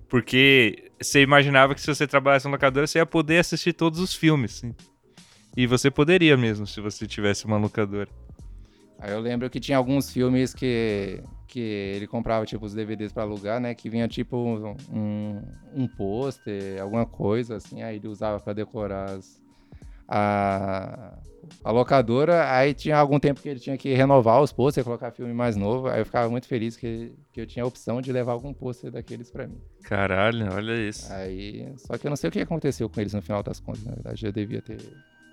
Porque 0.08 0.90
você 1.00 1.22
imaginava 1.22 1.74
que 1.74 1.80
se 1.80 1.86
você 1.86 2.06
trabalhasse 2.06 2.46
na 2.46 2.52
locadora, 2.52 2.86
você 2.86 2.98
ia 2.98 3.06
poder 3.06 3.38
assistir 3.38 3.72
todos 3.72 3.98
os 3.98 4.14
filmes, 4.14 4.58
assim. 4.58 4.74
E 5.56 5.66
você 5.66 5.90
poderia 5.90 6.36
mesmo, 6.36 6.66
se 6.66 6.80
você 6.80 7.06
tivesse 7.06 7.46
uma 7.46 7.56
locadora. 7.56 8.08
Aí 8.98 9.12
eu 9.12 9.20
lembro 9.20 9.48
que 9.48 9.60
tinha 9.60 9.78
alguns 9.78 10.10
filmes 10.10 10.52
que, 10.52 11.22
que 11.46 11.60
ele 11.60 12.06
comprava, 12.06 12.44
tipo, 12.44 12.64
os 12.66 12.74
DVDs 12.74 13.12
pra 13.12 13.22
alugar, 13.22 13.60
né? 13.60 13.72
Que 13.74 13.88
vinha, 13.88 14.08
tipo, 14.08 14.36
um, 14.36 15.40
um 15.72 15.86
pôster, 15.86 16.80
alguma 16.82 17.06
coisa, 17.06 17.56
assim. 17.56 17.80
Aí 17.82 17.96
ele 17.96 18.08
usava 18.08 18.40
pra 18.40 18.52
decorar 18.52 19.10
as- 19.12 19.40
a, 20.08 21.16
a 21.62 21.70
locadora. 21.70 22.50
Aí 22.52 22.74
tinha 22.74 22.96
algum 22.96 23.20
tempo 23.20 23.40
que 23.40 23.48
ele 23.48 23.60
tinha 23.60 23.76
que 23.78 23.94
renovar 23.94 24.42
os 24.42 24.52
pôsteres, 24.52 24.84
colocar 24.84 25.10
filme 25.12 25.32
mais 25.32 25.54
novo. 25.56 25.86
Aí 25.88 26.00
eu 26.00 26.06
ficava 26.06 26.28
muito 26.28 26.48
feliz 26.48 26.76
que, 26.76 27.12
que 27.32 27.40
eu 27.40 27.46
tinha 27.46 27.64
a 27.64 27.68
opção 27.68 28.00
de 28.00 28.10
levar 28.12 28.32
algum 28.32 28.52
pôster 28.52 28.90
daqueles 28.90 29.30
pra 29.30 29.46
mim. 29.46 29.60
Caralho, 29.84 30.52
olha 30.52 30.74
isso. 30.88 31.12
Aí, 31.12 31.72
só 31.76 31.96
que 31.96 32.06
eu 32.06 32.10
não 32.10 32.16
sei 32.16 32.28
o 32.28 32.32
que 32.32 32.40
aconteceu 32.40 32.88
com 32.88 33.00
eles 33.00 33.12
no 33.14 33.22
final 33.22 33.42
das 33.42 33.60
contas, 33.60 33.84
na 33.84 33.92
verdade. 33.92 34.26
Eu 34.26 34.32
devia 34.32 34.60
ter 34.60 34.78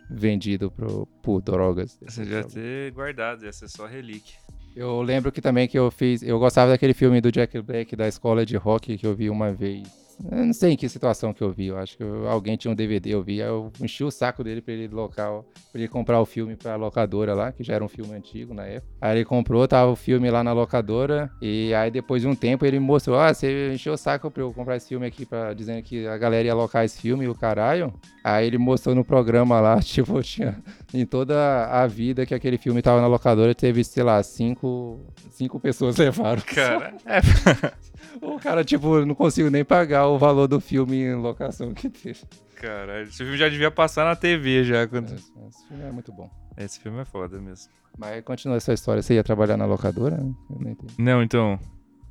vendido 0.09 0.71
pro, 0.71 1.07
por 1.21 1.41
drogas. 1.41 1.97
Você 2.01 2.25
já 2.25 2.43
ter 2.43 2.91
guardado, 2.91 3.45
ia 3.45 3.51
ser 3.51 3.67
só 3.67 3.85
relíquia. 3.85 4.35
Eu 4.75 5.01
lembro 5.01 5.31
que 5.31 5.41
também 5.41 5.67
que 5.67 5.79
eu 5.79 5.89
fiz. 5.89 6.21
Eu 6.21 6.37
gostava 6.37 6.71
daquele 6.71 6.93
filme 6.93 7.21
do 7.21 7.31
Jack 7.31 7.59
Black 7.61 7.95
da 7.95 8.07
escola 8.07 8.45
de 8.45 8.57
rock 8.57 8.97
que 8.97 9.07
eu 9.07 9.15
vi 9.15 9.29
uma 9.29 9.53
vez. 9.53 10.04
Eu 10.31 10.45
não 10.45 10.53
sei 10.53 10.71
em 10.71 10.77
que 10.77 10.87
situação 10.87 11.33
que 11.33 11.41
eu 11.41 11.51
vi. 11.51 11.67
Eu 11.67 11.77
acho 11.77 11.97
que 11.97 12.03
eu- 12.03 12.27
alguém 12.29 12.55
tinha 12.55 12.71
um 12.71 12.75
DVD, 12.75 13.09
eu 13.13 13.21
vi. 13.21 13.41
aí 13.41 13.47
Eu 13.47 13.71
enchi 13.81 14.03
o 14.03 14.09
saco 14.11 14.43
dele 14.43 14.61
pra 14.61 14.73
ele 14.73 14.87
local, 14.87 15.45
pra 15.71 15.81
ele 15.81 15.87
comprar 15.89 16.19
o 16.21 16.25
filme 16.25 16.55
pra 16.55 16.75
locadora 16.75 17.33
lá, 17.33 17.51
que 17.51 17.63
já 17.63 17.73
era 17.73 17.83
um 17.83 17.87
filme 17.87 18.13
antigo 18.13 18.53
na 18.53 18.65
época. 18.65 18.91
Aí 19.01 19.17
ele 19.17 19.25
comprou, 19.25 19.67
tava 19.67 19.91
o 19.91 19.95
filme 19.95 20.29
lá 20.31 20.43
na 20.43 20.53
locadora. 20.53 21.29
E 21.41 21.73
aí 21.73 21.91
depois 21.91 22.21
de 22.21 22.27
um 22.27 22.35
tempo 22.35 22.65
ele 22.65 22.79
me 22.79 22.85
mostrou: 22.85 23.19
Ah, 23.19 23.33
você 23.33 23.73
encheu 23.73 23.93
o 23.93 23.97
saco 23.97 24.31
pra 24.31 24.41
eu 24.43 24.53
comprar 24.53 24.77
esse 24.77 24.87
filme 24.87 25.05
aqui, 25.05 25.25
pra, 25.25 25.53
dizendo 25.53 25.81
que 25.83 26.07
a 26.07 26.17
galera 26.17 26.45
ia 26.45 26.53
alocar 26.53 26.85
esse 26.85 27.01
filme 27.01 27.25
e 27.25 27.27
o 27.27 27.35
caralho. 27.35 27.93
Aí 28.23 28.47
ele 28.47 28.57
mostrou 28.57 28.95
no 28.95 29.03
programa 29.05 29.59
lá, 29.59 29.79
tipo, 29.83 30.21
tinha 30.23 30.57
em 30.93 31.05
toda 31.05 31.65
a 31.67 31.85
vida 31.87 32.25
que 32.25 32.33
aquele 32.33 32.57
filme 32.57 32.81
tava 32.81 33.01
na 33.01 33.07
locadora, 33.07 33.53
teve, 33.53 33.83
sei 33.83 34.01
lá, 34.03 34.21
cinco, 34.23 34.99
cinco 35.29 35.59
pessoas 35.59 35.97
levaram. 35.99 36.41
Cara, 36.41 36.93
é, 37.05 37.19
O 38.21 38.39
cara, 38.39 38.63
tipo, 38.63 39.05
não 39.05 39.15
consigo 39.15 39.49
nem 39.49 39.63
pagar 39.63 40.07
o 40.07 40.17
valor 40.17 40.47
do 40.47 40.59
filme 40.59 40.97
em 40.97 41.15
locação 41.15 41.73
que 41.73 41.89
teve. 41.89 42.21
caralho. 42.55 43.03
Esse 43.03 43.17
filme 43.17 43.37
já 43.37 43.49
devia 43.49 43.71
passar 43.71 44.05
na 44.05 44.15
TV 44.15 44.63
já. 44.63 44.87
Quando... 44.87 45.13
Esse, 45.13 45.31
esse 45.47 45.67
filme 45.67 45.83
é 45.83 45.91
muito 45.91 46.11
bom. 46.11 46.29
Esse 46.57 46.79
filme 46.79 46.99
é 46.99 47.05
foda 47.05 47.39
mesmo. 47.39 47.71
Mas 47.97 48.23
continua 48.23 48.57
essa 48.57 48.73
história. 48.73 49.01
Você 49.01 49.13
ia 49.13 49.23
trabalhar 49.23 49.57
na 49.57 49.65
locadora? 49.65 50.17
Eu 50.17 50.59
não. 50.59 50.77
Não, 50.97 51.23
então. 51.23 51.59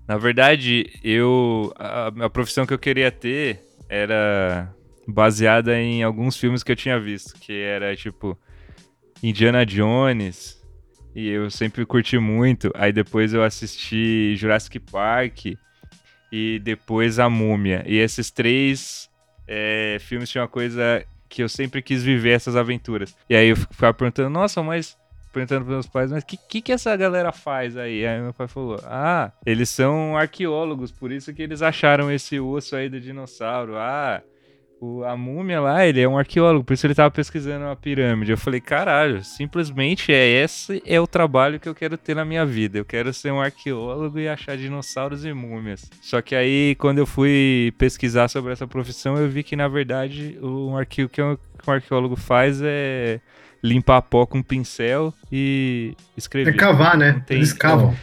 Na 0.07 0.17
verdade, 0.17 0.91
eu. 1.03 1.73
A, 1.77 2.09
a 2.09 2.31
profissão 2.31 2.67
que 2.67 2.75
eu 2.75 2.79
queria 2.79 3.11
ter 3.11 3.61
era 3.89 4.75
baseada 5.07 5.79
em 5.79 6.03
alguns 6.03 6.37
filmes 6.37 6.63
que 6.63 6.73
eu 6.73 6.77
tinha 6.77 6.99
visto. 7.01 7.39
Que 7.39 7.53
era 7.53 7.95
tipo. 7.97 8.39
Indiana 9.23 9.65
Jones. 9.65 10.63
E 11.15 11.29
eu 11.29 11.51
sempre 11.51 11.87
curti 11.87 12.19
muito. 12.19 12.71
Aí 12.75 12.93
depois 12.93 13.33
eu 13.33 13.43
assisti 13.43 14.35
Jurassic 14.37 14.81
Park. 14.81 15.47
E 16.37 16.59
depois 16.59 17.21
A 17.21 17.31
Múmia. 17.31 17.85
E 17.87 17.97
esses 17.97 18.29
três 18.29 19.09
é, 19.47 19.99
filmes 20.01 20.29
tinham 20.29 20.43
uma 20.43 20.49
coisa 20.49 21.07
que 21.29 21.45
eu 21.45 21.49
sempre 21.49 21.81
quis 21.81 22.03
viver 22.03 22.31
essas 22.31 22.57
aventuras. 22.57 23.17
E 23.31 23.37
aí 23.37 23.51
eu 23.51 23.57
ficava 23.57 23.95
perguntando, 23.95 24.31
nossa, 24.31 24.61
mas 24.61 24.97
perguntando 25.33 25.65
pros 25.65 25.75
meus 25.75 25.87
pais, 25.87 26.11
mas 26.11 26.25
o 26.25 26.27
que, 26.27 26.37
que, 26.37 26.61
que 26.61 26.73
essa 26.73 26.97
galera 26.97 27.31
faz 27.31 27.77
aí? 27.77 28.05
Aí 28.05 28.21
meu 28.21 28.35
pai 28.35 28.49
falou, 28.49 28.81
ah, 28.83 29.31
eles 29.47 29.71
são 29.71 30.17
arqueólogos, 30.17 30.91
por 30.91 31.13
isso 31.13 31.33
que 31.33 31.43
eles 31.43 31.63
acharam 31.63 32.11
esse 32.11 32.41
osso 32.41 32.75
aí 32.75 32.89
do 32.89 33.01
dinossauro. 33.01 33.77
Ah, 33.77 34.21
o, 34.81 35.05
a 35.05 35.17
múmia 35.17 35.61
lá, 35.61 35.87
ele 35.87 36.01
é 36.01 36.09
um 36.09 36.19
arqueólogo, 36.19 36.65
por 36.65 36.75
isso 36.75 36.87
ele 36.87 36.95
tava 36.95 37.11
pesquisando 37.11 37.65
uma 37.65 37.77
pirâmide. 37.77 38.33
Eu 38.33 38.39
falei, 38.39 38.61
caralho, 38.61 39.23
simplesmente 39.25 40.13
é 40.13 40.27
esse 40.27 40.83
é 40.85 41.01
o 41.01 41.07
trabalho 41.07 41.59
que 41.59 41.69
eu 41.69 41.75
quero 41.75 41.97
ter 41.97 42.15
na 42.15 42.25
minha 42.25 42.45
vida. 42.45 42.79
Eu 42.79 42.85
quero 42.85 43.13
ser 43.13 43.33
um 43.33 43.41
arqueólogo 43.41 44.19
e 44.19 44.29
achar 44.29 44.57
dinossauros 44.57 45.25
e 45.25 45.33
múmias. 45.33 45.91
Só 46.03 46.21
que 46.21 46.35
aí, 46.35 46.75
quando 46.77 46.99
eu 46.99 47.07
fui 47.07 47.73
pesquisar 47.79 48.29
sobre 48.29 48.53
essa 48.53 48.67
profissão, 48.67 49.17
eu 49.17 49.29
vi 49.29 49.43
que, 49.43 49.57
na 49.57 49.69
verdade, 49.69 50.39
um 50.43 50.75
que 50.85 51.23
um 51.23 51.39
arqueólogo 51.67 52.17
faz 52.17 52.61
é 52.63 53.21
limpar 53.65 54.03
pó 54.03 54.27
com 54.27 54.39
um 54.39 54.43
pincel 54.43 55.13
e 55.33 55.95
É 55.99 56.03
escrever. 56.19 56.55
cavar, 56.57 56.97
né? 56.99 57.13
Não 57.13 57.21
tem- 57.21 57.37
Eles 57.39 57.53
cavam. 57.55 57.97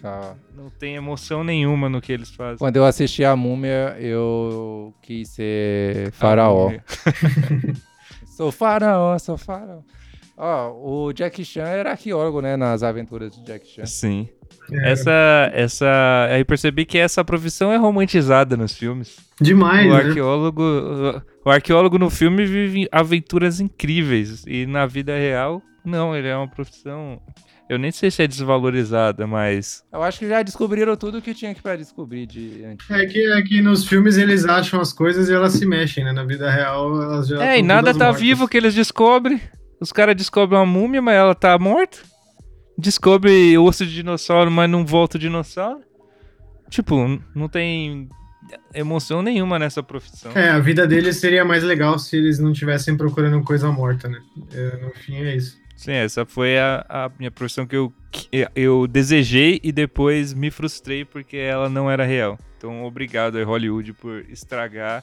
Calma. 0.00 0.36
Não 0.56 0.70
tem 0.70 0.94
emoção 0.94 1.42
nenhuma 1.42 1.88
no 1.88 2.00
que 2.00 2.12
eles 2.12 2.30
fazem. 2.30 2.58
Quando 2.58 2.76
eu 2.76 2.84
assisti 2.84 3.24
a 3.24 3.34
Múmia, 3.34 3.96
eu 3.98 4.94
quis 5.02 5.28
ser 5.30 6.12
faraó. 6.12 6.70
Sou 8.36 8.50
faraó, 8.50 9.18
sou 9.18 9.36
faraó. 9.36 9.80
Ó, 10.36 10.70
o 11.08 11.12
Jack 11.12 11.44
Chan 11.44 11.62
era 11.66 11.90
arqueólogo, 11.90 12.40
né, 12.40 12.56
nas 12.56 12.82
aventuras 12.82 13.32
de 13.36 13.44
Jack 13.44 13.66
Chan. 13.66 13.86
Sim. 13.86 14.28
É, 14.72 14.92
Essa, 14.92 15.50
essa. 15.52 16.26
Aí 16.30 16.44
percebi 16.44 16.84
que 16.86 16.96
essa 16.98 17.24
profissão 17.24 17.70
é 17.72 17.76
romantizada 17.76 18.56
nos 18.56 18.72
filmes. 18.76 19.16
Demais, 19.40 19.86
o 19.86 19.96
né? 19.96 21.22
Arqueólogo. 21.42 21.48
O 21.48 21.50
arqueólogo 21.50 21.98
no 21.98 22.10
filme 22.10 22.44
vive 22.44 22.88
aventuras 22.90 23.60
incríveis. 23.60 24.44
E 24.46 24.66
na 24.66 24.86
vida 24.86 25.16
real, 25.16 25.62
não, 25.84 26.14
ele 26.16 26.28
é 26.28 26.36
uma 26.36 26.48
profissão. 26.48 27.20
Eu 27.68 27.78
nem 27.78 27.90
sei 27.90 28.10
se 28.10 28.22
é 28.22 28.26
desvalorizada, 28.26 29.26
mas. 29.26 29.82
Eu 29.92 30.02
acho 30.02 30.18
que 30.18 30.28
já 30.28 30.42
descobriram 30.42 30.96
tudo 30.96 31.22
que 31.22 31.32
tinha 31.32 31.54
que 31.54 31.62
pra 31.62 31.76
descobrir 31.76 32.26
de 32.26 32.64
antes. 32.64 32.90
É 32.90 33.06
que, 33.06 33.32
é 33.32 33.42
que 33.42 33.62
nos 33.62 33.86
filmes 33.86 34.18
eles 34.18 34.44
acham 34.44 34.80
as 34.80 34.92
coisas 34.92 35.28
e 35.28 35.32
elas 35.32 35.54
se 35.54 35.64
mexem, 35.64 36.04
né? 36.04 36.12
Na 36.12 36.24
vida 36.24 36.50
real, 36.50 37.02
elas 37.02 37.28
já. 37.28 37.42
É, 37.42 37.56
e 37.56 37.60
tão 37.60 37.68
nada 37.68 37.94
tá 37.94 38.06
mortas. 38.06 38.20
vivo 38.20 38.48
que 38.48 38.56
eles 38.56 38.74
descobrem. 38.74 39.40
Os 39.80 39.90
caras 39.90 40.14
descobrem 40.14 40.58
uma 40.60 40.66
múmia, 40.66 41.00
mas 41.00 41.14
ela 41.14 41.34
tá 41.34 41.58
morta. 41.58 41.98
Descobre 42.76 43.56
osso 43.58 43.86
de 43.86 43.94
dinossauro, 43.94 44.50
mas 44.50 44.70
não 44.70 44.84
volta 44.84 45.16
o 45.16 45.20
dinossauro. 45.20 45.80
Tipo, 46.68 47.20
não 47.34 47.48
tem 47.48 48.08
emoção 48.74 49.22
nenhuma 49.22 49.58
nessa 49.58 49.82
profissão. 49.82 50.32
É, 50.34 50.50
a 50.50 50.58
vida 50.58 50.86
deles 50.86 51.16
seria 51.16 51.44
mais 51.44 51.62
legal 51.62 51.98
se 51.98 52.16
eles 52.16 52.38
não 52.38 52.52
estivessem 52.52 52.96
procurando 52.96 53.42
coisa 53.42 53.70
morta, 53.70 54.08
né? 54.08 54.20
É, 54.52 54.76
no 54.84 54.90
fim 54.90 55.16
é 55.16 55.36
isso. 55.36 55.60
Sim, 55.76 55.92
essa 55.92 56.24
foi 56.24 56.58
a, 56.58 56.84
a 56.88 57.10
minha 57.18 57.30
profissão 57.30 57.66
que 57.66 57.74
eu, 57.76 57.92
que 58.10 58.28
eu 58.54 58.86
desejei 58.86 59.58
e 59.64 59.72
depois 59.72 60.32
me 60.32 60.50
frustrei 60.50 61.04
porque 61.04 61.36
ela 61.36 61.68
não 61.68 61.90
era 61.90 62.04
real. 62.04 62.38
Então, 62.56 62.84
obrigado 62.84 63.36
aí, 63.36 63.42
Hollywood, 63.42 63.92
por 63.94 64.24
estragar 64.30 65.02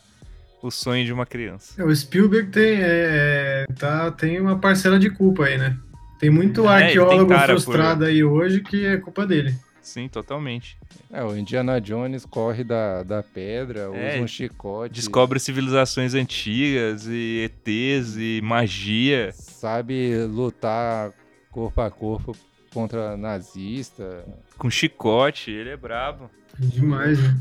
o 0.62 0.72
sonho 0.72 1.04
de 1.06 1.12
uma 1.12 1.26
criança. 1.26 1.82
É, 1.82 1.84
O 1.84 1.94
Spielberg 1.94 2.50
tem, 2.52 2.76
é, 2.82 3.66
é, 3.70 3.74
tá, 3.78 4.12
tem 4.12 4.40
uma 4.40 4.58
parcela 4.58 4.98
de 4.98 5.10
culpa 5.10 5.46
aí, 5.46 5.58
né? 5.58 5.76
Tem 6.20 6.30
muito 6.30 6.66
É, 6.70 6.84
arqueólogo 6.84 7.30
cara 7.30 7.54
por- 7.54 7.62
frustrado 7.62 8.06
aí 8.06 8.24
hoje 8.24 8.62
que 8.62 8.86
é 8.86 8.98
culpa 8.98 9.26
dele. 9.26 9.56
Sim, 9.90 10.08
totalmente. 10.08 10.78
É, 11.12 11.24
o 11.24 11.36
Indiana 11.36 11.82
Jones 11.82 12.24
corre 12.24 12.64
da, 12.64 13.02
da 13.02 13.24
pedra, 13.24 13.90
É, 13.92 14.14
usa 14.14 14.24
um 14.24 14.28
chicote. 14.28 14.94
Descobre 14.94 15.40
civilizações 15.40 16.14
antigas 16.14 17.08
e 17.08 17.50
ETs 17.50 18.16
e 18.16 18.40
magia. 18.44 19.32
Sabe 19.34 20.16
lutar 20.28 21.12
corpo 21.50 21.82
a 21.82 21.90
corpo 21.90 22.38
contra 22.72 23.18
nazista. 23.18 24.24
Com 24.60 24.70
chicote, 24.70 25.50
ele 25.50 25.72
é 25.72 25.78
brabo. 25.78 26.30
Demais, 26.60 27.18
né? 27.20 27.36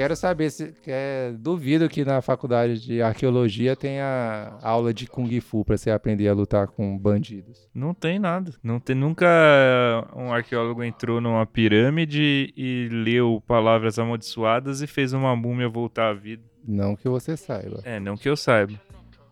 Quero 0.00 0.16
saber 0.16 0.50
se. 0.50 0.72
quer- 0.82 1.32
duvido 1.34 1.86
que 1.86 2.06
na 2.06 2.22
faculdade 2.22 2.80
de 2.80 3.02
arqueologia 3.02 3.76
tenha 3.76 4.56
aula 4.62 4.94
de 4.94 5.06
Kung 5.06 5.38
Fu 5.42 5.62
pra 5.62 5.76
você 5.76 5.90
aprender 5.90 6.26
a 6.26 6.32
lutar 6.32 6.68
com 6.68 6.96
bandidos. 6.96 7.68
Não 7.74 7.92
tem 7.92 8.18
nada. 8.18 8.50
Não 8.62 8.80
tem, 8.80 8.96
nunca 8.96 9.26
um 10.16 10.32
arqueólogo 10.32 10.82
entrou 10.82 11.20
numa 11.20 11.44
pirâmide 11.44 12.50
e 12.56 12.88
leu 12.90 13.42
palavras 13.46 13.98
amaldiçoadas 13.98 14.80
e 14.80 14.86
fez 14.86 15.12
uma 15.12 15.36
múmia 15.36 15.68
voltar 15.68 16.08
à 16.08 16.14
vida. 16.14 16.42
Não 16.66 16.96
que 16.96 17.06
você 17.06 17.36
saiba. 17.36 17.82
É, 17.84 18.00
não 18.00 18.16
que 18.16 18.26
eu 18.26 18.38
saiba. 18.38 18.80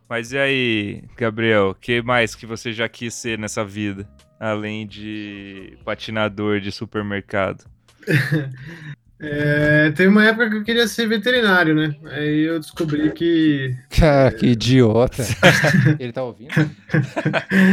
Mas 0.06 0.32
e 0.32 0.38
aí, 0.38 1.02
Gabriel, 1.16 1.70
o 1.70 1.74
que 1.74 2.02
mais 2.02 2.34
que 2.34 2.44
você 2.44 2.74
já 2.74 2.86
quis 2.90 3.14
ser 3.14 3.38
nessa 3.38 3.64
vida? 3.64 4.06
Além 4.38 4.86
de 4.86 5.78
patinador 5.82 6.60
de 6.60 6.70
supermercado. 6.70 7.64
É, 9.20 9.90
teve 9.96 10.08
uma 10.08 10.24
época 10.24 10.48
que 10.48 10.56
eu 10.56 10.62
queria 10.64 10.86
ser 10.86 11.08
veterinário, 11.08 11.74
né? 11.74 11.92
Aí 12.12 12.42
eu 12.42 12.60
descobri 12.60 13.10
que. 13.10 13.76
Cara, 13.90 14.30
que 14.32 14.46
idiota. 14.46 15.24
Ele 15.98 16.12
tá 16.12 16.22
ouvindo? 16.22 16.52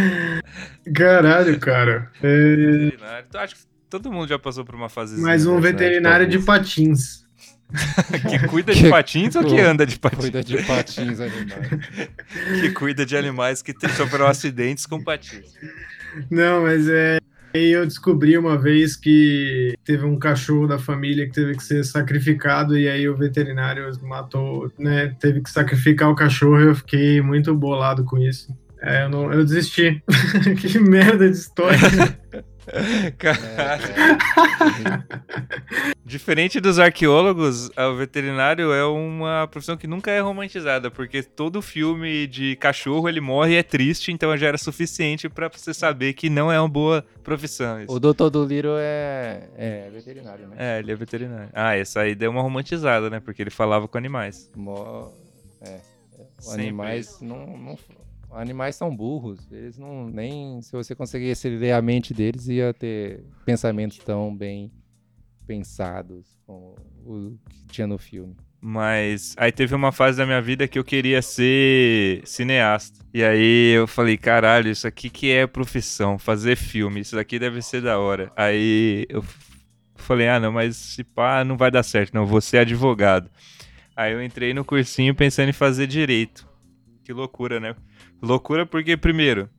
Caralho, 0.93 1.59
cara. 1.59 2.09
É, 2.21 2.55
Veterinário. 2.55 3.25
Então, 3.29 3.41
acho 3.41 3.55
que 3.55 3.61
todo 3.89 4.11
mundo 4.11 4.27
já 4.27 4.39
passou 4.39 4.65
por 4.65 4.75
uma 4.75 4.89
fase 4.89 5.19
mais 5.21 5.45
um 5.45 5.59
veterinário 5.59 6.27
de 6.27 6.39
patins. 6.39 7.25
Que 8.29 8.47
cuida 8.47 8.73
de 8.73 8.83
Que- 8.83 8.89
patins 8.89 9.35
ou 9.35 9.43
que 9.43 9.59
anda 9.59 9.85
de 9.85 9.97
patins? 9.97 10.19
Cuida 10.19 10.43
de 10.43 10.63
patins 10.63 11.19
animais. 11.19 11.69
Que 12.61 12.71
cuida 12.71 13.05
de 13.05 13.17
animais 13.17 13.61
que 13.61 13.73
sofreram 13.89 14.27
acidentes 14.27 14.85
com 14.85 15.03
patins. 15.03 15.53
Não, 16.29 16.61
mas 16.63 16.87
é. 16.87 17.17
Aí 17.55 17.71
eu 17.71 17.85
descobri 17.85 18.37
uma 18.37 18.57
vez 18.57 18.97
que 18.97 19.75
teve 19.85 20.03
um 20.03 20.19
cachorro 20.19 20.67
da 20.67 20.77
família 20.77 21.25
que 21.25 21.31
teve 21.31 21.55
que 21.55 21.63
ser 21.63 21.85
sacrificado 21.85 22.77
e 22.77 22.89
aí 22.89 23.07
o 23.07 23.15
veterinário 23.15 23.89
matou, 24.01 24.69
né? 24.77 25.15
Teve 25.21 25.39
que 25.39 25.49
sacrificar 25.49 26.09
o 26.09 26.15
cachorro 26.15 26.59
e 26.59 26.65
eu 26.65 26.75
fiquei 26.75 27.21
muito 27.21 27.55
bolado 27.55 28.03
com 28.03 28.17
isso. 28.17 28.53
É, 28.81 29.05
eu, 29.05 29.09
não, 29.09 29.31
eu 29.31 29.45
desisti. 29.45 30.03
que 30.59 30.77
merda 30.79 31.29
de 31.29 31.37
história. 31.37 31.79
Caralho. 33.17 33.83
É, 33.83 35.25
Diferente 36.05 36.59
dos 36.59 36.77
arqueólogos, 36.79 37.69
o 37.75 37.95
veterinário 37.95 38.71
é 38.71 38.85
uma 38.85 39.47
profissão 39.47 39.75
que 39.75 39.87
nunca 39.87 40.11
é 40.11 40.19
romantizada, 40.19 40.91
porque 40.91 41.23
todo 41.23 41.61
filme 41.61 42.27
de 42.27 42.55
cachorro 42.57 43.09
ele 43.09 43.19
morre 43.19 43.53
e 43.53 43.57
é 43.57 43.63
triste, 43.63 44.11
então 44.11 44.35
já 44.37 44.47
era 44.47 44.57
suficiente 44.57 45.27
pra 45.27 45.47
você 45.49 45.73
saber 45.73 46.13
que 46.13 46.29
não 46.29 46.51
é 46.51 46.59
uma 46.59 46.69
boa 46.69 47.03
profissão. 47.23 47.81
isso. 47.81 47.91
o 47.91 47.99
doutor 47.99 48.29
do 48.29 48.45
Little 48.45 48.75
é, 48.77 49.49
é 49.57 49.89
veterinário, 49.91 50.47
né? 50.47 50.55
É, 50.57 50.79
ele 50.79 50.91
é 50.91 50.95
veterinário. 50.95 51.49
Ah, 51.53 51.75
essa 51.75 52.01
aí 52.01 52.13
deu 52.13 52.29
uma 52.31 52.41
romantizada, 52.41 53.09
né? 53.09 53.19
Porque 53.19 53.41
ele 53.41 53.49
falava 53.49 53.87
com 53.87 53.97
animais. 53.97 54.49
Mó- 54.55 55.09
é, 55.61 55.79
os 56.37 56.45
Sempre 56.45 56.61
animais 56.63 57.19
não, 57.21 57.45
não- 57.57 57.77
animais 58.35 58.75
são 58.75 58.95
burros. 58.95 59.51
Eles 59.51 59.77
não 59.77 60.09
nem 60.09 60.61
se 60.61 60.71
você 60.71 60.93
conseguisse 60.93 61.49
ler 61.49 61.71
a 61.71 61.81
mente 61.81 62.13
deles 62.13 62.47
ia 62.47 62.73
ter 62.73 63.23
pensamentos 63.45 63.97
tão 63.99 64.35
bem 64.35 64.71
pensados 65.47 66.39
como 66.45 66.75
o 67.05 67.37
que 67.49 67.65
tinha 67.67 67.87
no 67.87 67.97
filme. 67.97 68.35
Mas 68.67 69.35
aí 69.37 69.51
teve 69.51 69.75
uma 69.75 69.91
fase 69.91 70.17
da 70.17 70.25
minha 70.25 70.41
vida 70.41 70.67
que 70.67 70.79
eu 70.79 70.83
queria 70.83 71.21
ser 71.21 72.23
cineasta. 72.25 73.05
E 73.13 73.23
aí 73.23 73.73
eu 73.75 73.85
falei, 73.85 74.17
caralho, 74.17 74.71
isso 74.71 74.87
aqui 74.87 75.07
que 75.07 75.31
é 75.31 75.45
profissão, 75.45 76.17
fazer 76.17 76.55
filme, 76.55 77.01
isso 77.01 77.15
daqui 77.15 77.37
deve 77.37 77.61
ser 77.61 77.83
da 77.83 77.99
hora. 77.99 78.31
Aí 78.35 79.05
eu 79.07 79.23
falei, 79.95 80.27
ah, 80.27 80.39
não, 80.39 80.51
mas 80.51 80.75
se 80.77 81.03
pá, 81.03 81.43
não 81.43 81.57
vai 81.57 81.69
dar 81.69 81.83
certo, 81.83 82.13
não, 82.13 82.25
vou 82.25 82.41
ser 82.41 82.57
advogado. 82.57 83.29
Aí 83.95 84.13
eu 84.13 84.23
entrei 84.23 84.51
no 84.51 84.65
cursinho 84.65 85.13
pensando 85.13 85.49
em 85.49 85.53
fazer 85.53 85.85
direito. 85.85 86.47
Que 87.03 87.13
loucura, 87.13 87.59
né? 87.59 87.75
Loucura 88.21 88.65
porque, 88.65 88.95
primeiro, 88.97 89.49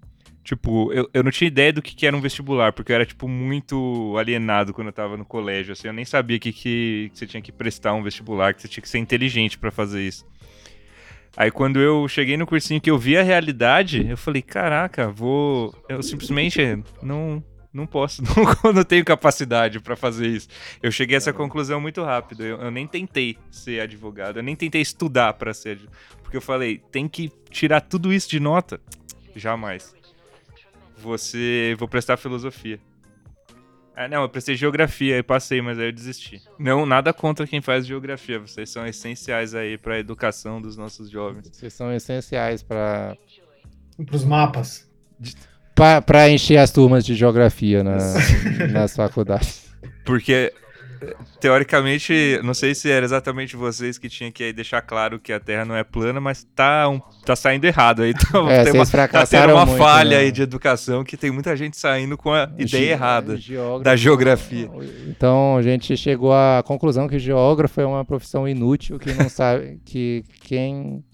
tipo, 0.42 0.92
eu, 0.92 1.09
eu 1.12 1.23
não 1.23 1.31
tinha 1.31 1.49
ideia 1.49 1.73
do 1.73 1.83
que, 1.83 1.95
que 1.95 2.07
era 2.07 2.16
um 2.16 2.21
vestibular, 2.21 2.73
porque 2.73 2.92
eu 2.92 2.97
era, 2.97 3.05
tipo, 3.05 3.29
muito 3.29 4.16
alienado 4.19 4.73
quando 4.73 4.88
eu 4.88 4.92
tava 4.92 5.16
no 5.16 5.25
colégio, 5.25 5.73
assim, 5.73 5.88
eu 5.88 5.92
nem 5.92 6.05
sabia 6.05 6.38
que, 6.38 6.53
que 6.53 7.11
você 7.12 7.27
tinha 7.27 7.42
que 7.42 7.53
prestar 7.53 7.95
um 7.95 8.03
vestibular, 8.03 8.55
que 8.55 8.62
você 8.62 8.69
tinha 8.69 8.83
que 8.83 8.88
ser 8.88 8.99
inteligente 8.99 9.59
pra 9.59 9.71
fazer 9.71 10.03
isso. 10.03 10.25
Aí 11.37 11.51
quando 11.51 11.79
eu 11.79 12.09
cheguei 12.09 12.37
no 12.37 12.47
cursinho 12.47 12.81
que 12.81 12.90
eu 12.90 12.97
vi 12.97 13.19
a 13.19 13.23
realidade, 13.23 14.07
eu 14.09 14.16
falei, 14.16 14.40
caraca, 14.40 15.11
vou... 15.11 15.75
Eu 15.88 16.03
simplesmente 16.03 16.61
não... 17.03 17.45
Não 17.73 17.87
posso, 17.87 18.23
não, 18.64 18.73
não 18.73 18.85
tenho 18.85 19.05
capacidade 19.05 19.81
pra 19.81 19.95
fazer 19.95 20.29
isso. 20.29 20.49
Eu 20.83 20.90
cheguei 20.90 21.14
a 21.14 21.19
essa 21.19 21.31
conclusão 21.31 21.79
muito 21.79 22.03
rápido. 22.03 22.42
Eu, 22.42 22.57
eu 22.59 22.71
nem 22.71 22.87
tentei 22.87 23.37
ser 23.51 23.81
advogado, 23.83 24.38
eu 24.38 24.42
nem 24.42 24.57
tentei 24.57 24.81
estudar 24.81 25.35
pra 25.35 25.53
ser. 25.53 25.79
Porque 26.27 26.37
eu 26.37 26.41
falei, 26.41 26.79
tem 26.91 27.07
que 27.07 27.31
tirar 27.51 27.81
tudo 27.81 28.12
isso 28.12 28.29
de 28.29 28.41
nota. 28.41 28.81
Jamais. 29.37 29.95
Você. 30.99 31.77
Vou 31.79 31.87
prestar 31.87 32.17
filosofia. 32.17 32.81
Ah, 33.95 34.09
não, 34.09 34.23
eu 34.23 34.29
prestei 34.29 34.57
geografia 34.57 35.19
e 35.19 35.23
passei, 35.23 35.62
mas 35.62 35.79
aí 35.79 35.87
eu 35.87 35.93
desisti. 35.93 36.43
Não, 36.59 36.85
nada 36.85 37.12
contra 37.12 37.47
quem 37.47 37.62
faz 37.62 37.87
geografia. 37.87 38.41
Vocês 38.41 38.69
são 38.69 38.85
essenciais 38.85 39.55
aí 39.55 39.79
pra 39.79 40.01
educação 40.01 40.61
dos 40.61 40.77
nossos 40.77 41.09
jovens. 41.09 41.49
Vocês 41.53 41.73
são 41.73 41.93
essenciais 41.93 42.61
para 42.61 43.17
Pros 44.05 44.25
mapas. 44.25 44.91
para 46.05 46.29
encher 46.29 46.59
as 46.59 46.73
turmas 46.73 47.07
de 47.07 47.15
geografia 47.15 47.85
na, 47.85 47.97
nas 48.73 48.97
faculdades. 48.97 49.71
Porque, 50.05 50.53
teoricamente, 51.41 52.41
não 52.43 52.55
sei 52.55 52.75
se 52.75 52.91
era 52.91 53.05
exatamente 53.05 53.57
vocês 53.57 53.99
que 53.99 54.09
tinham 54.09 54.33
que 54.33 54.43
aí 54.45 54.53
deixar 54.53 54.83
claro 54.83 55.19
que 55.19 55.33
a 55.33 55.41
Terra 55.41 55.65
não 55.65 55.77
é 55.77 55.85
plana, 55.85 56.21
mas 56.21 56.45
tá, 56.55 56.89
um, 56.89 56.99
tá 57.25 57.37
saindo 57.37 57.65
errado 57.67 58.03
aí. 58.03 58.13
Então, 58.29 58.51
É, 58.51 58.65
tem 58.65 58.73
uma, 58.73 58.87
tá 58.87 59.27
tendo 59.27 59.53
uma 59.53 59.67
muito, 59.67 59.79
falha 59.79 60.17
né? 60.17 60.23
aí 60.25 60.33
de 60.33 60.43
educação 60.43 61.05
que 61.05 61.17
tem 61.17 61.31
muita 61.31 61.57
gente 61.57 61.77
saindo 61.77 62.17
com 62.17 62.33
a 62.33 62.45
ideia 62.59 62.67
Ge- 62.87 62.91
errada 62.93 63.37
geógrafo- 63.37 63.85
da 63.85 63.97
geografia. 63.97 64.71
Então 65.09 65.57
a 65.57 65.63
gente 65.63 65.97
chegou 65.97 66.33
à 66.33 66.63
conclusão 66.65 67.07
que 67.09 67.19
geógrafo 67.19 67.81
é 67.81 67.87
uma 67.87 68.05
profissão 68.05 68.49
inútil 68.49 68.99
que 68.99 69.13
não 69.13 69.29
sabe 69.29 69.81
que 69.85 70.25
quem 70.43 71.05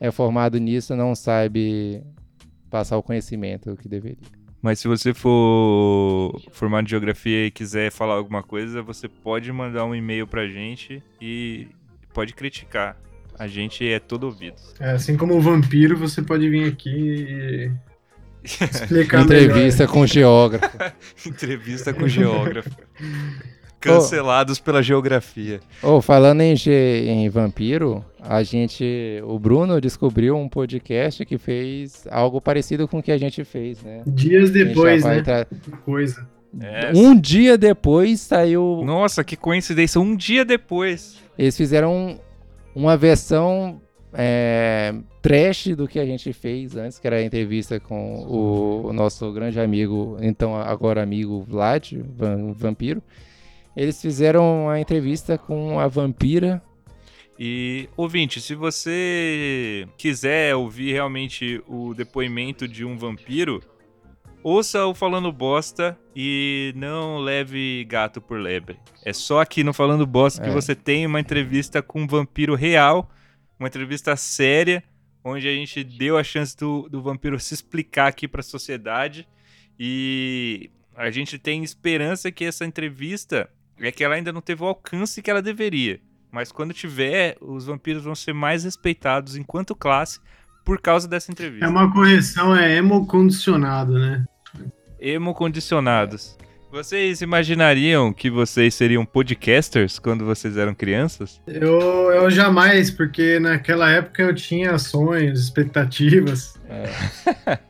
é 0.00 0.10
formado 0.10 0.58
nisso 0.58 0.94
não 0.96 1.14
sabe 1.14 2.02
passar 2.70 2.96
o 2.96 3.02
conhecimento 3.02 3.76
que 3.76 3.88
deveria. 3.88 4.35
Mas 4.66 4.80
se 4.80 4.88
você 4.88 5.14
for 5.14 6.42
formado 6.50 6.86
em 6.86 6.88
geografia 6.88 7.46
e 7.46 7.52
quiser 7.52 7.92
falar 7.92 8.14
alguma 8.14 8.42
coisa, 8.42 8.82
você 8.82 9.08
pode 9.08 9.52
mandar 9.52 9.84
um 9.84 9.94
e-mail 9.94 10.26
pra 10.26 10.48
gente 10.48 11.00
e 11.22 11.68
pode 12.12 12.34
criticar. 12.34 12.96
A 13.38 13.46
gente 13.46 13.86
é 13.86 14.00
todo 14.00 14.24
ouvido. 14.24 14.56
É, 14.80 14.90
assim 14.90 15.16
como 15.16 15.36
o 15.36 15.40
vampiro, 15.40 15.96
você 15.96 16.20
pode 16.20 16.50
vir 16.50 16.66
aqui 16.66 16.90
e 16.90 17.70
explicar 18.42 19.22
Entrevista 19.22 19.86
com 19.86 20.00
o 20.00 20.06
geógrafo. 20.06 20.76
Entrevista 21.24 21.94
com 21.94 22.08
geógrafo. 22.08 22.70
Cancelados 23.80 24.58
pela 24.58 24.82
geografia. 24.82 25.60
Oh, 25.82 26.00
falando 26.00 26.40
em, 26.40 26.56
ge- 26.56 27.04
em 27.06 27.28
vampiro, 27.28 28.04
a 28.20 28.42
gente, 28.42 29.20
o 29.24 29.38
Bruno 29.38 29.80
descobriu 29.80 30.36
um 30.36 30.48
podcast 30.48 31.24
que 31.24 31.38
fez 31.38 32.06
algo 32.10 32.40
parecido 32.40 32.88
com 32.88 32.98
o 32.98 33.02
que 33.02 33.12
a 33.12 33.18
gente 33.18 33.44
fez, 33.44 33.82
né? 33.82 34.02
Dias 34.06 34.50
depois, 34.50 35.04
né? 35.04 35.22
tra- 35.22 35.46
Coisa. 35.84 36.26
É. 36.58 36.90
Um 36.94 37.14
dia 37.18 37.58
depois 37.58 38.20
saiu 38.20 38.82
Nossa, 38.84 39.22
que 39.22 39.36
coincidência. 39.36 40.00
Um 40.00 40.16
dia 40.16 40.44
depois. 40.44 41.16
Eles 41.38 41.56
fizeram 41.56 41.94
um- 41.94 42.18
uma 42.74 42.96
versão 42.96 43.80
é, 44.18 44.94
trash 45.20 45.68
do 45.76 45.86
que 45.86 45.98
a 45.98 46.06
gente 46.06 46.32
fez 46.32 46.74
antes, 46.76 46.98
que 46.98 47.06
era 47.06 47.16
a 47.16 47.22
entrevista 47.22 47.78
com 47.78 48.20
o, 48.24 48.86
o 48.86 48.92
nosso 48.92 49.30
grande 49.32 49.60
amigo, 49.60 50.16
então 50.22 50.56
agora 50.56 51.02
amigo 51.02 51.42
Vlad, 51.46 51.92
Van- 52.16 52.52
Vampiro. 52.54 53.02
Eles 53.76 54.00
fizeram 54.00 54.64
uma 54.64 54.80
entrevista 54.80 55.36
com 55.36 55.78
a 55.78 55.86
vampira. 55.86 56.62
E, 57.38 57.88
ouvinte, 57.96 58.40
se 58.40 58.54
você 58.54 59.86
quiser 59.98 60.54
ouvir 60.54 60.92
realmente 60.92 61.62
o 61.68 61.92
depoimento 61.92 62.66
de 62.66 62.82
um 62.84 62.96
vampiro, 62.96 63.62
ouça 64.42 64.86
o 64.86 64.94
Falando 64.94 65.30
Bosta 65.30 65.98
e 66.14 66.72
não 66.74 67.18
leve 67.18 67.84
gato 67.84 68.22
por 68.22 68.40
lebre. 68.40 68.78
É 69.04 69.12
só 69.12 69.40
aqui 69.40 69.62
no 69.62 69.74
Falando 69.74 70.06
Bosta 70.06 70.42
que 70.42 70.48
É. 70.48 70.52
você 70.52 70.74
tem 70.74 71.04
uma 71.04 71.20
entrevista 71.20 71.82
com 71.82 72.02
um 72.02 72.06
vampiro 72.06 72.54
real, 72.54 73.10
uma 73.58 73.68
entrevista 73.68 74.16
séria, 74.16 74.82
onde 75.22 75.46
a 75.46 75.52
gente 75.52 75.84
deu 75.84 76.16
a 76.16 76.24
chance 76.24 76.56
do, 76.56 76.88
do 76.88 77.02
vampiro 77.02 77.38
se 77.38 77.52
explicar 77.52 78.06
aqui 78.06 78.26
para 78.26 78.40
a 78.40 78.44
sociedade. 78.44 79.28
E 79.78 80.70
a 80.94 81.10
gente 81.10 81.38
tem 81.38 81.62
esperança 81.62 82.32
que 82.32 82.46
essa 82.46 82.64
entrevista 82.64 83.50
é 83.80 83.92
que 83.92 84.02
ela 84.02 84.14
ainda 84.14 84.32
não 84.32 84.40
teve 84.40 84.62
o 84.62 84.66
alcance 84.66 85.20
que 85.20 85.30
ela 85.30 85.42
deveria. 85.42 86.00
Mas 86.30 86.52
quando 86.52 86.74
tiver, 86.74 87.36
os 87.40 87.66
vampiros 87.66 88.04
vão 88.04 88.14
ser 88.14 88.32
mais 88.32 88.64
respeitados 88.64 89.36
enquanto 89.36 89.74
classe 89.74 90.20
por 90.64 90.80
causa 90.80 91.06
dessa 91.06 91.30
entrevista. 91.30 91.64
É 91.64 91.68
uma 91.68 91.92
correção, 91.92 92.54
é 92.56 92.76
emo-condicionado, 92.76 93.98
né? 93.98 94.24
Emo-condicionados. 94.98 96.36
Vocês 96.70 97.22
imaginariam 97.22 98.12
que 98.12 98.28
vocês 98.28 98.74
seriam 98.74 99.06
podcasters 99.06 99.98
quando 99.98 100.24
vocês 100.24 100.56
eram 100.56 100.74
crianças? 100.74 101.40
Eu, 101.46 101.80
eu 102.10 102.30
jamais, 102.30 102.90
porque 102.90 103.38
naquela 103.38 103.88
época 103.90 104.22
eu 104.22 104.34
tinha 104.34 104.76
sonhos, 104.76 105.40
expectativas. 105.40 106.54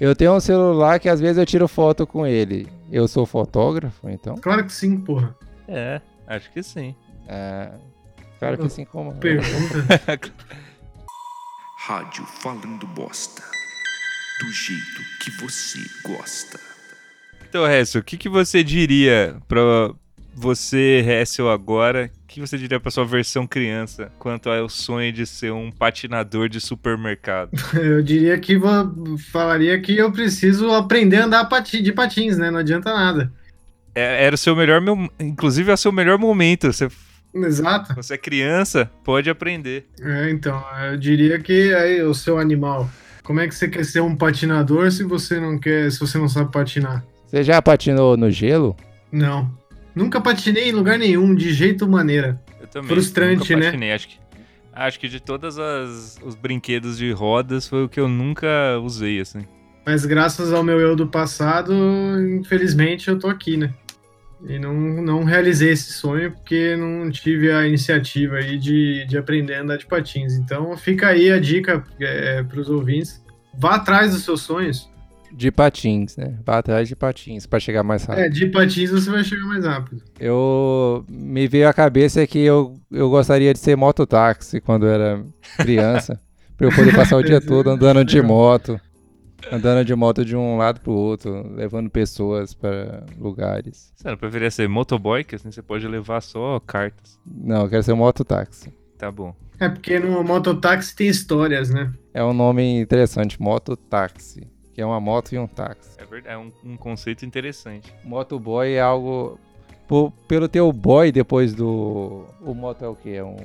Eu 0.00 0.14
tenho 0.14 0.34
um 0.34 0.40
celular 0.40 0.98
que 0.98 1.08
às 1.08 1.20
vezes 1.20 1.38
eu 1.38 1.46
tiro 1.46 1.68
foto 1.68 2.06
com 2.06 2.26
ele. 2.26 2.66
Eu 2.90 3.08
sou 3.08 3.26
fotógrafo, 3.26 4.08
então. 4.08 4.36
Claro 4.36 4.64
que 4.64 4.72
sim, 4.72 4.98
porra. 4.98 5.36
É, 5.66 6.00
acho 6.26 6.50
que 6.52 6.62
sim. 6.62 6.94
É, 7.26 7.70
claro 8.38 8.58
que 8.58 8.66
assim 8.66 8.84
como. 8.84 9.14
Pergunta. 9.14 9.84
Rádio 11.86 12.24
Falando 12.24 12.86
Bosta. 12.88 13.42
Do 14.40 14.50
jeito 14.50 15.02
que 15.22 15.30
você 15.42 15.78
gosta. 16.02 16.58
Então, 17.48 17.70
Hessel, 17.70 18.00
o 18.00 18.04
que, 18.04 18.16
que 18.16 18.28
você 18.28 18.64
diria 18.64 19.36
pra 19.46 19.94
você, 20.34 21.04
Hessel, 21.06 21.48
agora? 21.50 22.10
O 22.24 22.26
que 22.26 22.40
você 22.40 22.58
diria 22.58 22.80
pra 22.80 22.90
sua 22.90 23.04
versão 23.04 23.46
criança 23.46 24.10
quanto 24.18 24.50
ao 24.50 24.68
sonho 24.68 25.12
de 25.12 25.24
ser 25.26 25.52
um 25.52 25.70
patinador 25.70 26.48
de 26.48 26.60
supermercado? 26.60 27.50
Eu 27.74 28.02
diria 28.02 28.38
que 28.38 28.56
vo- 28.58 29.16
falaria 29.30 29.80
que 29.80 29.96
eu 29.96 30.10
preciso 30.10 30.70
aprender 30.72 31.18
a 31.18 31.24
andar 31.26 31.44
pati- 31.46 31.80
de 31.80 31.92
patins, 31.92 32.36
né? 32.36 32.50
Não 32.50 32.58
adianta 32.58 32.92
nada. 32.92 33.32
É- 33.94 34.24
Era 34.24 34.34
o 34.34 34.38
seu 34.38 34.56
melhor, 34.56 34.82
inclusive 35.20 35.70
é 35.70 35.74
o 35.74 35.76
seu 35.76 35.92
melhor 35.92 36.18
momento. 36.18 36.72
Você, 36.72 36.88
Exato. 37.32 37.94
você 37.94 38.14
é 38.14 38.18
criança, 38.18 38.90
pode 39.04 39.30
aprender. 39.30 39.86
É, 40.00 40.30
então, 40.30 40.62
eu 40.90 40.96
diria 40.96 41.38
que 41.38 41.72
aí 41.74 42.02
o 42.02 42.14
seu 42.14 42.38
animal. 42.38 42.90
Como 43.22 43.40
é 43.40 43.46
que 43.48 43.54
você 43.54 43.68
quer 43.68 43.84
ser 43.84 44.00
um 44.00 44.14
patinador 44.16 44.90
se 44.90 45.02
você 45.04 45.38
não 45.40 45.58
quer, 45.58 45.90
se 45.90 45.98
você 46.00 46.18
não 46.18 46.28
sabe 46.28 46.50
patinar? 46.52 47.04
Você 47.26 47.42
já 47.42 47.62
patinou 47.62 48.16
no 48.16 48.30
gelo? 48.30 48.76
Não. 49.10 49.50
Nunca 49.94 50.20
patinei 50.20 50.68
em 50.68 50.72
lugar 50.72 50.98
nenhum, 50.98 51.34
de 51.34 51.52
jeito 51.52 51.86
maneira. 51.88 52.40
Eu 52.60 52.66
também. 52.66 52.88
Frustrante, 52.88 53.52
nunca 53.52 53.56
né? 53.56 53.66
patinei. 53.66 53.92
Acho 53.92 54.08
que, 54.08 54.18
acho 54.72 55.00
que 55.00 55.08
de 55.08 55.20
todos 55.20 55.56
os 56.22 56.34
brinquedos 56.34 56.98
de 56.98 57.12
rodas 57.12 57.68
foi 57.68 57.84
o 57.84 57.88
que 57.88 58.00
eu 58.00 58.08
nunca 58.08 58.78
usei, 58.82 59.20
assim. 59.20 59.46
Mas 59.86 60.06
graças 60.06 60.52
ao 60.52 60.64
meu 60.64 60.80
eu 60.80 60.96
do 60.96 61.06
passado, 61.06 61.74
infelizmente 62.40 63.08
eu 63.08 63.18
tô 63.18 63.28
aqui, 63.28 63.56
né? 63.56 63.72
E 64.46 64.58
não, 64.58 64.74
não 64.74 65.24
realizei 65.24 65.70
esse 65.70 65.92
sonho 65.92 66.32
porque 66.32 66.76
não 66.76 67.10
tive 67.10 67.50
a 67.50 67.66
iniciativa 67.66 68.36
aí 68.36 68.58
de, 68.58 69.06
de 69.06 69.16
aprender 69.16 69.54
a 69.54 69.62
andar 69.62 69.78
de 69.78 69.86
patins. 69.86 70.34
Então 70.34 70.76
fica 70.76 71.08
aí 71.08 71.30
a 71.30 71.38
dica 71.38 71.84
é, 72.00 72.42
para 72.42 72.60
os 72.60 72.68
ouvintes. 72.68 73.22
Vá 73.56 73.76
atrás 73.76 74.12
dos 74.12 74.22
seus 74.24 74.42
sonhos. 74.42 74.90
De 75.36 75.50
patins, 75.50 76.16
né? 76.16 76.38
Vá 76.46 76.58
atrás 76.58 76.88
de 76.88 76.94
patins 76.94 77.46
pra 77.46 77.58
chegar 77.58 77.82
mais 77.82 78.04
rápido. 78.04 78.24
É, 78.24 78.28
de 78.28 78.46
patins 78.46 78.90
você 78.90 79.10
vai 79.10 79.24
chegar 79.24 79.46
mais 79.46 79.64
rápido. 79.64 80.00
Eu 80.18 81.04
me 81.08 81.48
veio 81.48 81.68
à 81.68 81.72
cabeça 81.72 82.26
que 82.26 82.38
eu, 82.38 82.74
eu 82.90 83.10
gostaria 83.10 83.52
de 83.52 83.58
ser 83.58 83.76
mototáxi 83.76 84.60
quando 84.60 84.86
eu 84.86 84.92
era 84.92 85.24
criança. 85.58 86.20
pra 86.56 86.68
eu 86.68 86.72
poder 86.72 86.94
passar 86.94 87.16
o 87.16 87.22
dia 87.22 87.40
todo 87.40 87.70
andando 87.70 88.04
de 88.04 88.22
moto. 88.22 88.80
Andando 89.52 89.84
de 89.84 89.94
moto 89.94 90.24
de 90.24 90.34
um 90.34 90.56
lado 90.56 90.80
pro 90.80 90.92
outro, 90.92 91.52
levando 91.54 91.90
pessoas 91.90 92.54
para 92.54 93.04
lugares. 93.18 93.92
Você 93.94 94.08
não 94.08 94.16
preferia 94.16 94.50
ser 94.50 94.68
motoboy, 94.68 95.22
que 95.22 95.34
assim 95.34 95.50
você 95.50 95.60
pode 95.60 95.86
levar 95.86 96.22
só 96.22 96.58
cartas. 96.60 97.18
Não, 97.26 97.62
eu 97.62 97.68
quero 97.68 97.82
ser 97.82 97.94
mototáxi. 97.94 98.72
Tá 98.96 99.10
bom. 99.10 99.34
É 99.60 99.68
porque 99.68 99.98
no 99.98 100.24
mototáxi 100.24 100.96
tem 100.96 101.08
histórias, 101.08 101.70
né? 101.70 101.92
É 102.12 102.24
um 102.24 102.32
nome 102.32 102.80
interessante, 102.80 103.40
mototáxi. 103.40 104.48
Que 104.74 104.80
é 104.80 104.86
uma 104.86 105.00
moto 105.00 105.32
e 105.32 105.38
um 105.38 105.46
táxi. 105.46 105.90
É 105.98 106.04
verdade, 106.04 106.34
é 106.34 106.38
um, 106.38 106.50
um 106.72 106.76
conceito 106.76 107.24
interessante. 107.24 107.92
Motoboy 108.04 108.72
é 108.72 108.80
algo. 108.80 109.38
por- 109.86 110.10
pelo 110.26 110.48
teu 110.48 110.72
boy 110.72 111.12
depois 111.12 111.54
do. 111.54 112.24
O 112.40 112.54
moto 112.54 112.84
é 112.84 112.88
o 112.88 112.94
quê? 112.96 113.10
É 113.10 113.24
um. 113.24 113.36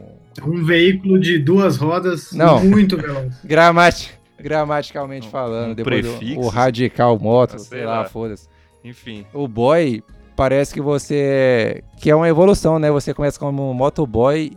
Um 0.43 0.63
veículo 0.65 1.19
de 1.19 1.37
duas 1.37 1.77
rodas 1.77 2.31
Não. 2.31 2.63
muito 2.65 2.97
veloz. 2.97 3.33
Gramati... 3.45 4.17
Gramaticalmente 4.39 5.27
Um- 5.27 5.31
falando, 5.31 5.71
um 5.71 5.75
depois 5.75 6.03
do- 6.05 6.11
prefixo? 6.17 6.39
o 6.39 6.47
radical 6.47 7.19
moto, 7.19 7.55
Ah, 7.55 7.59
sei 7.59 7.77
sei 7.79 7.85
lá, 7.85 7.99
lá. 7.99 8.05
foda-se. 8.05 8.47
Enfim. 8.83 9.25
O 9.33 9.47
boy 9.47 10.01
parece 10.35 10.73
que 10.73 10.79
você. 10.81 11.83
que 11.99 12.09
é 12.09 12.15
uma 12.15 12.27
evolução, 12.29 12.79
né? 12.79 12.89
Você 12.89 13.13
começa 13.13 13.37
como 13.37 13.73
motoboy, 13.73 14.53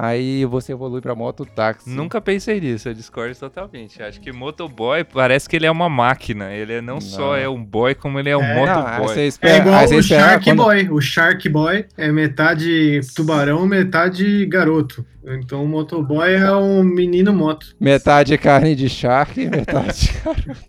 aí 0.00 0.44
você 0.44 0.72
evolui 0.72 1.00
pra 1.00 1.14
mototáxi. 1.14 1.90
Nunca 1.90 2.20
pensei 2.20 2.60
nisso, 2.60 2.88
eu 2.88 2.94
discordo 2.94 3.34
totalmente. 3.34 4.00
Acho 4.02 4.20
que 4.20 4.30
motoboy 4.32 5.02
parece 5.02 5.48
que 5.48 5.56
ele 5.56 5.66
é 5.66 5.70
uma 5.70 5.88
máquina. 5.88 6.52
Ele 6.52 6.74
é 6.74 6.80
não, 6.80 6.94
Não. 6.94 7.00
só 7.00 7.36
é 7.36 7.48
um 7.48 7.62
boy, 7.64 7.94
como 7.96 8.18
ele 8.18 8.30
é 8.30 8.36
um 8.36 8.42
É, 8.42 8.54
Não, 8.54 8.60
motoboy. 8.82 9.08
você 9.08 9.26
espera, 9.26 9.54
É 9.54 9.58
igual 9.58 9.84
o 9.84 10.02
Shark 10.02 10.44
quando- 10.44 10.62
Boy. 10.62 10.88
O 10.90 11.00
Shark 11.00 11.48
Boy 11.48 11.84
é 11.96 12.12
metade 12.12 13.00
tubarão, 13.16 13.66
metade 13.66 14.46
garoto. 14.46 15.04
Então 15.26 15.64
o 15.64 15.68
motoboy 15.68 16.32
é 16.32 16.50
um 16.54 16.82
menino 16.82 17.32
moto. 17.32 17.74
Metade 17.80 18.38
carne 18.38 18.74
de 18.76 18.88
shark, 18.88 19.36
metade 19.50 20.12
garoto. 20.24 20.68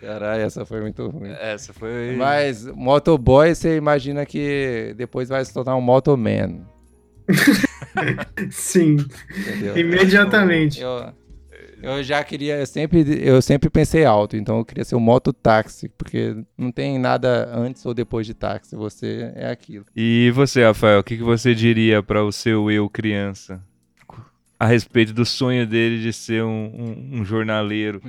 Caralho, 0.00 0.42
essa 0.42 0.64
foi 0.64 0.80
muito 0.80 1.06
ruim. 1.08 1.30
Essa 1.40 1.72
foi. 1.72 2.14
Mas 2.16 2.64
motoboy, 2.66 3.54
você 3.54 3.76
imagina 3.76 4.24
que 4.24 4.94
depois 4.96 5.28
vai 5.28 5.44
se 5.44 5.52
tornar 5.52 5.74
um 5.76 5.80
motoman, 5.80 6.60
Sim, 8.50 8.96
entendeu? 9.36 9.76
imediatamente. 9.76 10.80
Eu, 10.80 11.12
eu 11.82 12.02
já 12.02 12.22
queria, 12.24 12.58
eu 12.58 12.66
sempre, 12.66 13.04
eu 13.22 13.40
sempre 13.42 13.68
pensei 13.70 14.04
alto, 14.04 14.36
então 14.36 14.58
eu 14.58 14.64
queria 14.64 14.84
ser 14.84 14.96
um 14.96 15.00
mototáxi, 15.00 15.88
porque 15.88 16.36
não 16.56 16.70
tem 16.72 16.98
nada 16.98 17.50
antes 17.54 17.84
ou 17.84 17.92
depois 17.94 18.26
de 18.26 18.34
táxi, 18.34 18.74
você 18.76 19.32
é 19.34 19.50
aquilo. 19.50 19.84
E 19.94 20.30
você, 20.34 20.64
Rafael, 20.64 21.00
o 21.00 21.04
que, 21.04 21.16
que 21.16 21.22
você 21.22 21.54
diria 21.54 22.02
para 22.02 22.24
o 22.24 22.32
seu 22.32 22.70
eu 22.70 22.88
criança 22.88 23.62
a 24.58 24.66
respeito 24.66 25.12
do 25.12 25.24
sonho 25.26 25.66
dele 25.66 26.00
de 26.02 26.12
ser 26.12 26.42
um, 26.42 26.48
um- 26.48 27.20
um 27.20 27.24
jornaleiro, 27.24 28.00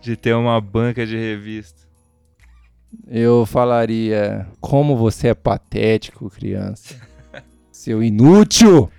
de 0.00 0.16
ter 0.16 0.34
uma 0.34 0.58
banca 0.60 1.06
de 1.06 1.16
revista? 1.16 1.80
Eu 3.06 3.44
falaria, 3.46 4.46
como 4.58 4.96
você 4.96 5.28
é 5.28 5.34
patético, 5.34 6.28
criança. 6.30 6.96
Seu 7.80 8.02
inútil! 8.02 8.90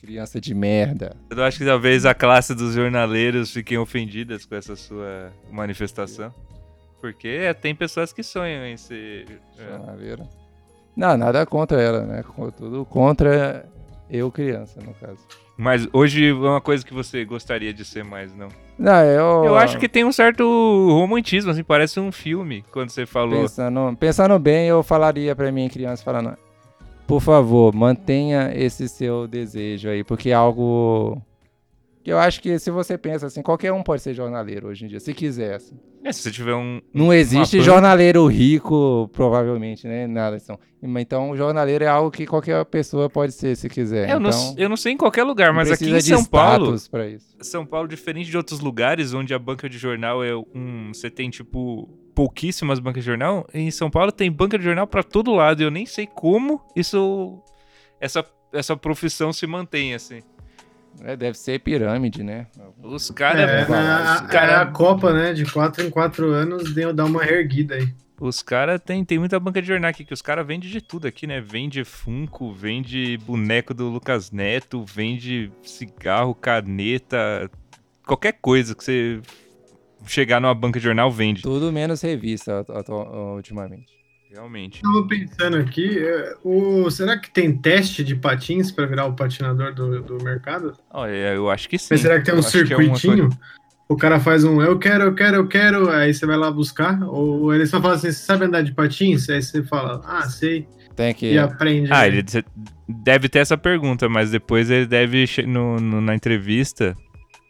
Criança 0.00 0.40
de 0.40 0.54
merda. 0.54 1.16
Eu 1.28 1.42
acho 1.42 1.58
que 1.58 1.64
talvez 1.64 2.06
a 2.06 2.14
classe 2.14 2.54
dos 2.54 2.74
jornaleiros 2.74 3.50
fiquem 3.50 3.78
ofendidas 3.78 4.44
com 4.46 4.54
essa 4.54 4.76
sua 4.76 5.32
manifestação. 5.50 6.32
Porque 7.00 7.26
é, 7.26 7.52
tem 7.52 7.74
pessoas 7.74 8.12
que 8.12 8.22
sonham 8.22 8.64
em 8.64 8.76
ser. 8.76 9.26
é, 9.58 9.70
Jornaleira. 9.70 10.24
Não, 10.96 11.16
nada 11.16 11.44
contra 11.44 11.82
ela, 11.82 12.02
né? 12.02 12.22
Tudo 12.56 12.84
contra 12.84 13.66
eu, 14.08 14.30
criança, 14.30 14.80
no 14.80 14.94
caso. 14.94 15.18
Mas 15.56 15.88
hoje 15.92 16.28
é 16.28 16.32
uma 16.32 16.60
coisa 16.60 16.86
que 16.86 16.94
você 16.94 17.24
gostaria 17.24 17.74
de 17.74 17.84
ser 17.84 18.04
mais, 18.04 18.32
não? 18.36 18.50
Não, 18.78 19.02
eu. 19.02 19.46
Eu 19.46 19.56
acho 19.56 19.80
que 19.80 19.88
tem 19.88 20.04
um 20.04 20.12
certo 20.12 20.44
romantismo, 20.90 21.50
assim, 21.50 21.64
parece 21.64 21.98
um 21.98 22.12
filme 22.12 22.64
quando 22.70 22.90
você 22.90 23.04
falou. 23.04 23.40
Pensando, 23.40 23.96
pensando 23.98 24.38
bem, 24.38 24.68
eu 24.68 24.80
falaria 24.84 25.34
pra 25.34 25.50
minha 25.50 25.68
criança, 25.68 26.04
falando, 26.04 26.36
por 27.06 27.20
favor, 27.20 27.74
mantenha 27.74 28.52
esse 28.54 28.88
seu 28.88 29.26
desejo 29.28 29.88
aí, 29.88 30.02
porque 30.02 30.30
é 30.30 30.34
algo 30.34 31.22
que 32.06 32.12
eu 32.12 32.18
acho 32.20 32.40
que 32.40 32.56
se 32.60 32.70
você 32.70 32.96
pensa 32.96 33.26
assim, 33.26 33.42
qualquer 33.42 33.72
um 33.72 33.82
pode 33.82 34.00
ser 34.00 34.14
jornaleiro 34.14 34.68
hoje 34.68 34.84
em 34.84 34.88
dia, 34.88 35.00
se 35.00 35.12
quiser. 35.12 35.56
assim. 35.56 35.76
É, 36.04 36.12
se 36.12 36.22
você 36.22 36.30
tiver 36.30 36.54
um. 36.54 36.80
Não 36.94 37.12
existe 37.12 37.60
jornaleiro 37.60 38.24
rico, 38.28 39.10
provavelmente, 39.12 39.88
né? 39.88 40.06
Nada 40.06 40.36
assim. 40.36 40.54
Então, 40.80 41.36
jornaleiro 41.36 41.82
é 41.82 41.88
algo 41.88 42.12
que 42.12 42.24
qualquer 42.24 42.64
pessoa 42.66 43.10
pode 43.10 43.32
ser, 43.32 43.56
se 43.56 43.68
quiser. 43.68 44.08
Eu, 44.08 44.20
não, 44.20 44.30
então, 44.30 44.54
eu 44.56 44.68
não 44.68 44.76
sei 44.76 44.92
em 44.92 44.96
qualquer 44.96 45.24
lugar, 45.24 45.52
mas 45.52 45.66
não 45.66 45.74
aqui 45.74 45.90
em 45.90 46.00
São 46.00 46.24
Paulo. 46.24 46.76
São 47.40 47.66
Paulo, 47.66 47.88
diferente 47.88 48.30
de 48.30 48.36
outros 48.36 48.60
lugares 48.60 49.12
onde 49.12 49.34
a 49.34 49.38
banca 49.38 49.68
de 49.68 49.76
jornal 49.76 50.22
é 50.22 50.32
um. 50.36 50.92
Você 50.94 51.10
tem 51.10 51.28
tipo 51.28 51.88
pouquíssimas 52.16 52.80
bancas 52.80 53.04
de 53.04 53.06
jornal. 53.10 53.46
Em 53.52 53.70
São 53.70 53.90
Paulo 53.90 54.10
tem 54.10 54.32
banca 54.32 54.58
de 54.58 54.64
jornal 54.64 54.86
pra 54.86 55.02
todo 55.02 55.34
lado. 55.34 55.60
E 55.60 55.64
eu 55.64 55.70
nem 55.70 55.84
sei 55.84 56.06
como 56.06 56.62
isso. 56.74 57.38
Essa, 58.00 58.24
essa 58.52 58.74
profissão 58.74 59.32
se 59.34 59.46
mantém, 59.46 59.94
assim. 59.94 60.22
É, 61.04 61.14
deve 61.14 61.36
ser 61.36 61.60
pirâmide, 61.60 62.24
né? 62.24 62.46
Os 62.82 63.10
caras. 63.10 63.42
É, 63.48 63.68
na, 63.68 64.14
os 64.14 64.20
cara- 64.30 64.52
é 64.52 64.56
a 64.56 64.66
Copa, 64.66 65.12
né? 65.12 65.34
De 65.34 65.44
4 65.44 65.84
em 65.84 65.90
4 65.90 66.30
anos 66.32 66.72
deu 66.72 66.92
dar 66.92 67.04
uma 67.04 67.22
erguida 67.24 67.74
aí. 67.74 67.86
Os 68.18 68.40
caras 68.42 68.80
tem, 68.82 69.04
tem 69.04 69.18
muita 69.18 69.38
banca 69.38 69.60
de 69.60 69.68
jornal 69.68 69.90
aqui, 69.90 70.02
que 70.02 70.14
os 70.14 70.22
caras 70.22 70.46
vendem 70.46 70.70
de 70.70 70.80
tudo 70.80 71.06
aqui, 71.06 71.26
né? 71.26 71.38
Vende 71.38 71.84
Funko, 71.84 72.50
vende 72.50 73.18
boneco 73.18 73.74
do 73.74 73.90
Lucas 73.90 74.30
Neto, 74.30 74.82
vende 74.86 75.52
cigarro, 75.62 76.34
caneta, 76.34 77.50
qualquer 78.06 78.32
coisa 78.40 78.74
que 78.74 78.82
você 78.82 79.20
chegar 80.06 80.40
numa 80.40 80.54
banca 80.54 80.78
de 80.78 80.84
jornal 80.84 81.10
vende. 81.10 81.42
Tudo 81.42 81.72
menos 81.72 82.00
revista 82.02 82.64
ultimamente. 83.34 83.96
Realmente. 84.30 84.82
Tava 84.82 85.06
pensando 85.06 85.56
aqui, 85.56 85.98
é, 85.98 86.34
o, 86.44 86.90
será 86.90 87.16
que 87.16 87.30
tem 87.30 87.56
teste 87.56 88.02
de 88.04 88.16
patins 88.16 88.70
pra 88.70 88.84
virar 88.84 89.06
o 89.06 89.14
patinador 89.14 89.72
do, 89.72 90.02
do 90.02 90.22
mercado? 90.22 90.76
Olha, 90.92 91.12
eu 91.12 91.48
acho 91.48 91.68
que 91.68 91.78
sim. 91.78 91.88
Mas 91.92 92.00
será 92.00 92.18
que 92.18 92.26
tem 92.26 92.34
um 92.34 92.40
é 92.40 92.42
circuitinho? 92.42 93.30
O 93.88 93.96
cara 93.96 94.18
faz 94.18 94.42
um 94.42 94.60
eu 94.60 94.78
quero, 94.78 95.04
eu 95.04 95.14
quero, 95.14 95.36
eu 95.36 95.46
quero, 95.46 95.88
aí 95.90 96.12
você 96.12 96.26
vai 96.26 96.36
lá 96.36 96.50
buscar? 96.50 97.00
Ou 97.04 97.54
ele 97.54 97.66
só 97.66 97.80
fala 97.80 97.94
assim, 97.94 98.08
você 98.10 98.18
sabe 98.18 98.44
andar 98.44 98.62
de 98.62 98.72
patins? 98.72 99.28
Aí 99.30 99.40
você 99.40 99.62
fala, 99.62 100.02
ah, 100.04 100.28
sei, 100.28 100.66
Tem 100.96 101.14
que. 101.14 101.32
e 101.32 101.38
aprende. 101.38 101.92
Ah, 101.92 102.00
né? 102.00 102.08
ele 102.08 102.24
deve 102.88 103.28
ter 103.28 103.38
essa 103.38 103.56
pergunta, 103.56 104.08
mas 104.08 104.32
depois 104.32 104.70
ele 104.70 104.86
deve, 104.86 105.24
no, 105.46 105.76
no- 105.76 106.00
na 106.00 106.14
entrevista, 106.16 106.96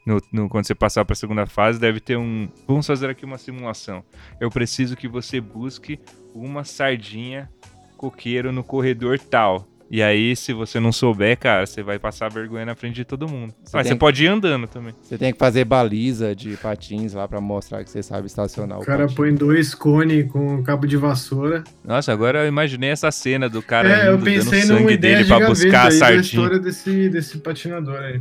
no, 0.06 0.22
no- 0.32 0.48
quando 0.48 0.66
você 0.66 0.74
passar 0.74 1.04
para 1.04 1.12
a 1.12 1.16
segunda 1.16 1.44
fase, 1.46 1.78
deve 1.80 1.98
ter 2.00 2.16
um. 2.16 2.48
Vamos 2.66 2.86
fazer 2.86 3.10
aqui 3.10 3.24
uma 3.24 3.36
simulação. 3.38 4.02
Eu 4.40 4.50
preciso 4.50 4.96
que 4.96 5.08
você 5.08 5.40
busque 5.40 5.98
uma 6.34 6.62
sardinha 6.64 7.50
coqueiro 7.96 8.52
no 8.52 8.62
corredor 8.62 9.18
tal. 9.18 9.66
E 9.88 10.02
aí, 10.02 10.34
se 10.34 10.52
você 10.52 10.80
não 10.80 10.90
souber, 10.90 11.38
cara, 11.38 11.64
você 11.64 11.80
vai 11.80 11.96
passar 11.96 12.28
vergonha 12.28 12.66
na 12.66 12.74
frente 12.74 12.96
de 12.96 13.04
todo 13.04 13.28
mundo. 13.28 13.54
Você 13.62 13.76
Mas 13.76 13.86
você 13.86 13.94
pode 13.94 14.24
ir 14.24 14.26
andando 14.26 14.66
também. 14.66 14.92
Você 15.00 15.16
tem 15.16 15.32
que 15.32 15.38
fazer 15.38 15.64
baliza 15.64 16.34
de 16.34 16.56
patins 16.56 17.12
lá 17.14 17.28
pra 17.28 17.40
mostrar 17.40 17.84
que 17.84 17.90
você 17.90 18.02
sabe 18.02 18.26
estacionar 18.26 18.78
o, 18.78 18.82
O 18.82 18.84
cara 18.84 19.02
patins. 19.04 19.14
põe 19.14 19.32
dois 19.32 19.76
cones 19.76 20.28
com 20.28 20.60
cabo 20.64 20.88
de 20.88 20.96
vassoura. 20.96 21.62
Nossa, 21.84 22.12
agora 22.12 22.40
eu 22.42 22.48
imaginei 22.48 22.90
essa 22.90 23.12
cena 23.12 23.48
do 23.48 23.62
cara 23.62 23.88
é, 23.88 24.08
eu 24.08 24.16
indo, 24.16 24.24
pensei 24.24 24.62
dando 24.62 24.68
numa 24.70 24.78
sangue 24.80 24.92
ideia 24.94 25.14
dele 25.14 25.22
de 25.24 25.28
pra 25.30 25.38
gaveta 25.38 25.50
buscar 25.60 25.86
a 25.86 25.90
sardinha. 25.92 26.20
história 26.20 26.58
desse, 26.58 27.08
desse 27.08 27.38
patinador 27.38 28.00
aí. 28.00 28.20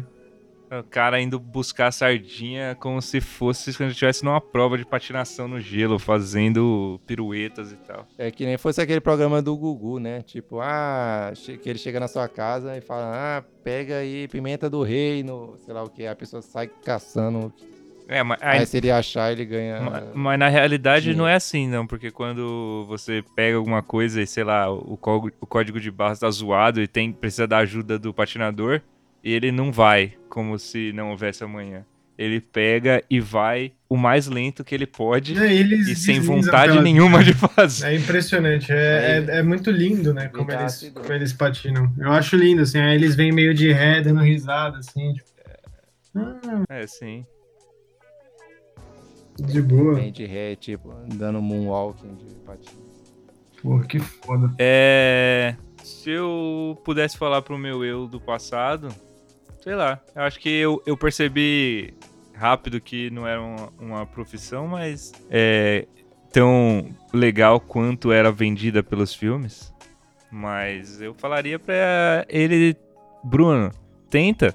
O 0.71 0.83
cara 0.83 1.21
indo 1.21 1.39
buscar 1.39 1.87
a 1.87 1.91
sardinha 1.91 2.75
como 2.79 3.01
se 3.01 3.21
fosse 3.21 3.71
quando 3.77 3.91
estivesse 3.91 4.25
numa 4.25 4.41
prova 4.41 4.77
de 4.77 4.85
patinação 4.85 5.47
no 5.47 5.59
gelo, 5.59 5.99
fazendo 5.99 6.99
piruetas 7.05 7.71
e 7.71 7.75
tal. 7.75 8.07
É 8.17 8.31
que 8.31 8.45
nem 8.45 8.57
fosse 8.57 8.81
aquele 8.81 8.99
programa 8.99 9.41
do 9.41 9.55
Gugu, 9.55 9.99
né? 9.99 10.21
Tipo, 10.23 10.59
ah, 10.61 11.31
que 11.61 11.69
ele 11.69 11.77
chega 11.79 11.99
na 11.99 12.07
sua 12.07 12.27
casa 12.27 12.75
e 12.75 12.81
fala, 12.81 13.11
ah, 13.13 13.43
pega 13.63 13.97
aí 13.97 14.27
pimenta 14.27 14.69
do 14.69 14.81
reino, 14.83 15.55
sei 15.63 15.73
lá 15.73 15.83
o 15.83 15.89
que, 15.89 16.05
a 16.07 16.15
pessoa 16.15 16.41
sai 16.41 16.67
caçando. 16.67 17.53
É, 18.07 18.21
mas, 18.21 18.37
Aí 18.41 18.65
se 18.67 18.77
ele 18.77 18.91
achar, 18.91 19.31
ele 19.31 19.45
ganha. 19.45 19.81
ma- 19.81 20.03
mas 20.13 20.39
na 20.39 20.47
realidade 20.47 21.05
dinheiro. 21.05 21.19
não 21.23 21.27
é 21.27 21.33
assim, 21.35 21.67
não, 21.67 21.87
porque 21.87 22.11
quando 22.11 22.85
você 22.87 23.23
pega 23.35 23.57
alguma 23.57 23.81
coisa 23.81 24.21
e, 24.21 24.27
sei 24.27 24.43
lá, 24.43 24.69
o 24.71 24.95
código, 24.95 25.31
o 25.41 25.47
código 25.47 25.79
de 25.79 25.89
barras 25.89 26.19
tá 26.19 26.29
zoado 26.29 26.79
e 26.81 26.87
tem, 26.87 27.11
precisa 27.11 27.47
da 27.47 27.57
ajuda 27.59 27.97
do 27.97 28.13
patinador, 28.13 28.79
ele 29.33 29.51
não 29.51 29.71
vai 29.71 30.13
como 30.29 30.57
se 30.59 30.91
não 30.93 31.11
houvesse 31.11 31.43
amanhã. 31.43 31.85
Ele 32.17 32.39
pega 32.39 33.03
e 33.09 33.19
vai 33.19 33.73
o 33.89 33.97
mais 33.97 34.27
lento 34.27 34.63
que 34.63 34.73
ele 34.73 34.85
pode 34.87 35.37
É, 35.37 35.53
eles 35.53 35.87
e 35.89 35.95
sem 35.97 36.21
vontade 36.21 36.71
pela- 36.71 36.81
nenhuma 36.81 37.21
de 37.21 37.33
fazer. 37.35 37.87
É 37.87 37.95
impressionante, 37.95 38.71
é, 38.71 39.25
é, 39.27 39.39
é 39.39 39.43
muito 39.43 39.69
lindo, 39.69 40.13
né, 40.13 40.29
como 40.29 40.49
eles, 40.49 40.91
como 40.93 41.11
eles 41.11 41.33
patinam. 41.33 41.91
Eu 41.97 42.13
acho 42.13 42.37
lindo, 42.37 42.61
assim, 42.61 42.79
aí 42.79 42.95
eles 42.95 43.15
vêm 43.15 43.33
meio 43.33 43.53
de 43.53 43.69
ré, 43.73 43.99
dando 44.01 44.21
risada, 44.21 44.77
assim, 44.77 45.13
tipo, 45.13 45.27
ah, 46.15 46.63
É, 46.69 46.87
sim. 46.87 47.25
de 49.37 49.61
boa. 49.61 49.95
Bem 49.95 50.11
de 50.11 50.25
ré, 50.25 50.55
tipo, 50.55 50.93
dando 51.15 51.41
moonwalking 51.41 52.15
de 52.15 52.35
patins. 52.45 52.75
Porra, 53.61 53.85
que 53.85 53.99
foda. 53.99 54.53
É. 54.57 55.55
Se 55.83 56.09
eu 56.11 56.79
pudesse 56.85 57.17
falar 57.17 57.41
pro 57.41 57.57
meu 57.57 57.83
eu 57.83 58.07
do 58.07 58.19
passado, 58.21 58.87
sei 59.65 59.73
lá. 59.73 59.99
Eu 60.15 60.21
acho 60.21 60.39
que 60.39 60.47
eu, 60.47 60.81
eu 60.85 60.95
percebi 60.95 61.95
rápido 62.35 62.79
que 62.79 63.09
não 63.09 63.27
era 63.27 63.41
uma, 63.41 63.73
uma 63.79 64.05
profissão, 64.05 64.67
mas 64.67 65.11
é 65.27 65.87
tão 66.31 66.95
legal 67.11 67.59
quanto 67.59 68.11
era 68.11 68.31
vendida 68.31 68.83
pelos 68.83 69.15
filmes. 69.15 69.73
Mas 70.31 71.01
eu 71.01 71.15
falaria 71.15 71.57
pra 71.57 72.25
ele, 72.29 72.77
Bruno, 73.23 73.71
tenta. 74.07 74.53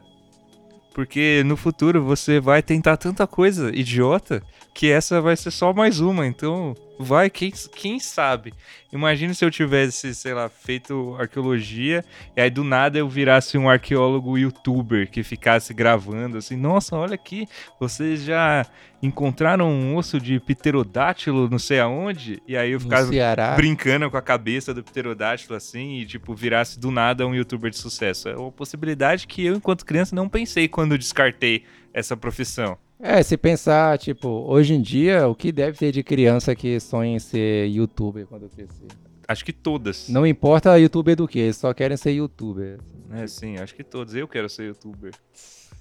Porque 0.94 1.42
no 1.44 1.56
futuro 1.56 2.04
você 2.04 2.38
vai 2.38 2.62
tentar 2.62 2.96
tanta 2.96 3.26
coisa 3.26 3.74
idiota 3.74 4.40
que 4.72 4.90
essa 4.90 5.20
vai 5.20 5.36
ser 5.36 5.50
só 5.50 5.72
mais 5.72 6.00
uma. 6.00 6.26
Então, 6.26 6.74
vai, 6.98 7.30
quem, 7.30 7.52
quem 7.74 7.98
sabe? 7.98 8.52
Imagina 8.92 9.32
se 9.34 9.44
eu 9.44 9.50
tivesse, 9.50 10.14
sei 10.14 10.34
lá, 10.34 10.48
feito 10.48 11.16
arqueologia 11.18 12.04
e 12.36 12.40
aí 12.40 12.50
do 12.50 12.62
nada 12.62 12.98
eu 12.98 13.08
virasse 13.08 13.56
um 13.56 13.68
arqueólogo 13.68 14.36
youtuber 14.36 15.10
que 15.10 15.22
ficasse 15.22 15.72
gravando 15.72 16.38
assim: 16.38 16.56
nossa, 16.56 16.96
olha 16.96 17.14
aqui, 17.14 17.46
vocês 17.78 18.22
já 18.22 18.66
encontraram 19.02 19.70
um 19.70 19.96
osso 19.96 20.20
de 20.20 20.38
pterodátilo 20.40 21.48
não 21.48 21.58
sei 21.58 21.80
aonde? 21.80 22.42
E 22.46 22.56
aí 22.56 22.72
eu 22.72 22.80
Ceará, 23.08 23.54
brincando 23.54 24.10
com 24.10 24.16
a 24.16 24.22
cabeça 24.22 24.74
do 24.74 24.84
pterodátilo 24.84 25.56
assim 25.56 26.00
e 26.00 26.06
tipo 26.06 26.34
virasse 26.34 26.78
do 26.78 26.90
nada 26.90 27.26
um 27.26 27.34
youtuber 27.34 27.70
de 27.70 27.78
sucesso. 27.78 28.28
É 28.28 28.36
uma 28.36 28.52
possibilidade 28.52 29.26
que 29.26 29.44
eu, 29.44 29.54
enquanto 29.54 29.86
criança, 29.86 30.14
não 30.14 30.28
pensei 30.28 30.68
quando 30.68 30.98
descartei 30.98 31.64
essa 31.94 32.16
profissão. 32.16 32.76
É, 33.02 33.22
se 33.22 33.36
pensar, 33.36 33.98
tipo, 33.98 34.28
hoje 34.28 34.74
em 34.74 34.82
dia, 34.82 35.26
o 35.26 35.34
que 35.34 35.50
deve 35.50 35.78
ter 35.78 35.90
de 35.90 36.02
criança 36.02 36.54
que 36.54 36.78
sonha 36.78 37.16
em 37.16 37.18
ser 37.18 37.66
youtuber 37.68 38.26
quando 38.26 38.48
crescer? 38.48 38.88
Acho 39.26 39.44
que 39.44 39.52
todas. 39.52 40.08
Não 40.08 40.26
importa 40.26 40.78
youtuber 40.78 41.16
do 41.16 41.26
que, 41.26 41.38
eles 41.38 41.56
só 41.56 41.72
querem 41.72 41.96
ser 41.96 42.10
youtuber. 42.10 42.78
É, 43.12 43.26
sim, 43.26 43.56
acho 43.56 43.74
que 43.74 43.82
todos. 43.82 44.14
Eu 44.14 44.28
quero 44.28 44.48
ser 44.48 44.66
youtuber. 44.66 45.12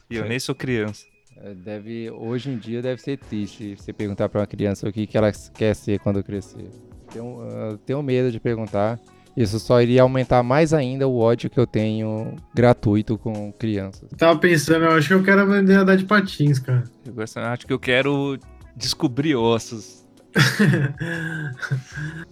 E 0.09 0.15
eu 0.15 0.25
nem 0.25 0.39
sou 0.39 0.55
criança. 0.55 1.05
É, 1.37 1.53
Deve, 1.53 2.09
hoje 2.11 2.51
em 2.51 2.57
dia 2.57 2.81
deve 2.81 3.01
ser 3.01 3.17
triste 3.17 3.75
você 3.75 3.91
perguntar 3.91 4.29
pra 4.29 4.41
uma 4.41 4.47
criança 4.47 4.87
o 4.87 4.93
que, 4.93 5.05
que 5.05 5.17
ela 5.17 5.31
quer 5.53 5.75
ser 5.75 5.99
quando 5.99 6.23
crescer. 6.23 6.69
Tenho, 7.11 7.41
eu 7.41 7.77
tenho 7.79 8.01
medo 8.01 8.31
de 8.31 8.39
perguntar. 8.39 8.99
Isso 9.41 9.57
só 9.57 9.81
iria 9.81 10.01
aumentar 10.01 10.43
mais 10.43 10.73
ainda 10.73 11.07
o 11.07 11.17
ódio 11.17 11.49
que 11.49 11.57
eu 11.57 11.65
tenho 11.65 12.35
gratuito 12.53 13.17
com 13.17 13.53
crianças. 13.53 14.09
Tava 14.17 14.37
pensando, 14.37 14.83
eu 14.83 14.91
acho 14.91 15.07
que 15.07 15.13
eu 15.13 15.23
quero 15.23 15.43
aprender 15.43 15.75
a 15.75 15.79
andar 15.81 15.95
de 15.95 16.03
patins, 16.03 16.59
cara. 16.59 16.83
Eu 17.05 17.13
gosto, 17.13 17.37
acho 17.39 17.65
que 17.65 17.71
eu 17.71 17.79
quero 17.79 18.37
descobrir 18.75 19.35
ossos. 19.35 20.05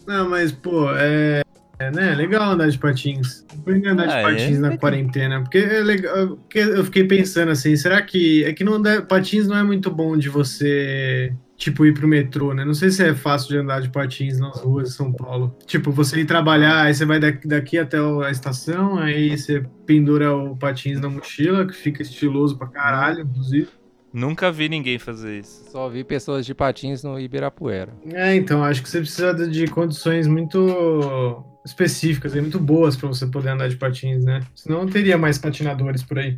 Não, 0.06 0.30
mas, 0.30 0.52
pô, 0.52 0.92
é. 0.96 1.42
É, 1.80 1.92
né? 1.92 2.16
Legal 2.16 2.52
andar 2.52 2.70
de 2.70 2.78
patins. 2.78 3.46
Aprender 3.58 3.90
a 3.90 3.94
andar 3.94 4.04
Ah, 4.04 4.08
de 4.08 4.14
é 4.14 4.22
patins 4.24 4.60
na 4.60 4.68
legal. 4.70 4.80
quarentena. 4.80 5.42
Porque 5.42 5.58
é 5.60 5.80
legal. 5.82 6.28
Porque 6.38 6.60
eu 6.60 6.84
fiquei 6.84 7.04
pensando 7.04 7.52
assim, 7.52 7.76
será 7.76 8.02
que. 8.02 8.44
É 8.44 8.54
que 8.54 8.64
não 8.64 8.74
andar, 8.74 9.06
patins 9.06 9.48
não 9.48 9.58
é 9.58 9.64
muito 9.64 9.92
bom 9.92 10.18
de 10.18 10.28
você. 10.28 11.34
Tipo, 11.58 11.86
ir 11.88 11.94
pro 11.94 12.08
metrô, 12.08 12.54
né? 12.54 12.64
Não 12.64 12.76
sei 12.76 12.92
se 12.92 13.04
é 13.04 13.16
fácil 13.16 13.50
de 13.50 13.58
andar 13.58 13.82
de 13.82 13.90
patins 13.90 14.40
nas 14.40 14.62
ruas 14.62 14.90
de 14.90 14.94
São 14.96 15.12
Paulo. 15.12 15.56
Tipo, 15.66 15.92
você 15.92 16.20
ir 16.20 16.26
trabalhar, 16.26 16.84
aí 16.84 16.94
você 16.94 17.04
vai 17.04 17.20
daqui, 17.20 17.48
daqui 17.48 17.78
até 17.80 17.98
a 17.98 18.30
estação, 18.30 19.00
aí 19.00 19.36
você 19.36 19.66
pendura 19.86 20.36
o 20.36 20.56
patins 20.56 21.02
na 21.02 21.10
mochila, 21.10 21.66
que 21.66 21.74
fica 21.74 22.04
estiloso 22.04 22.58
pra 22.58 22.68
caralho, 22.68 23.22
inclusive. 23.22 23.70
Nunca 24.14 24.52
vi 24.52 24.70
ninguém 24.70 25.00
fazer 25.00 25.40
isso. 25.40 25.70
Só 25.72 25.90
vi 25.90 26.04
pessoas 26.04 26.46
de 26.46 26.54
patins 26.54 27.04
no 27.04 27.20
Ibirapuera. 27.20 27.92
É, 28.14 28.36
então, 28.36 28.64
acho 28.64 28.82
que 28.84 28.90
você 28.90 29.00
precisa 29.00 29.34
de- 29.34 29.50
de 29.50 29.68
condições 29.68 30.28
muito 30.28 31.44
específicas 31.66 32.36
e 32.36 32.42
muito 32.42 32.60
boas 32.60 32.96
pra 32.96 33.08
você 33.08 33.26
poder 33.28 33.50
andar 33.50 33.68
de 33.68 33.76
patins, 33.78 34.24
né? 34.24 34.42
Senão 34.56 34.82
não 34.86 34.88
teria 34.90 35.18
mais 35.18 35.38
patinadores 35.38 36.04
por 36.04 36.18
aí. 36.20 36.38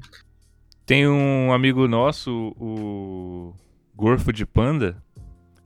Tem 0.86 1.08
um 1.08 1.54
amigo 1.54 1.87
nosso, 1.87 2.54
o 2.60 3.54
Gorfo 3.96 4.33
de 4.33 4.46
Panda, 4.46 4.98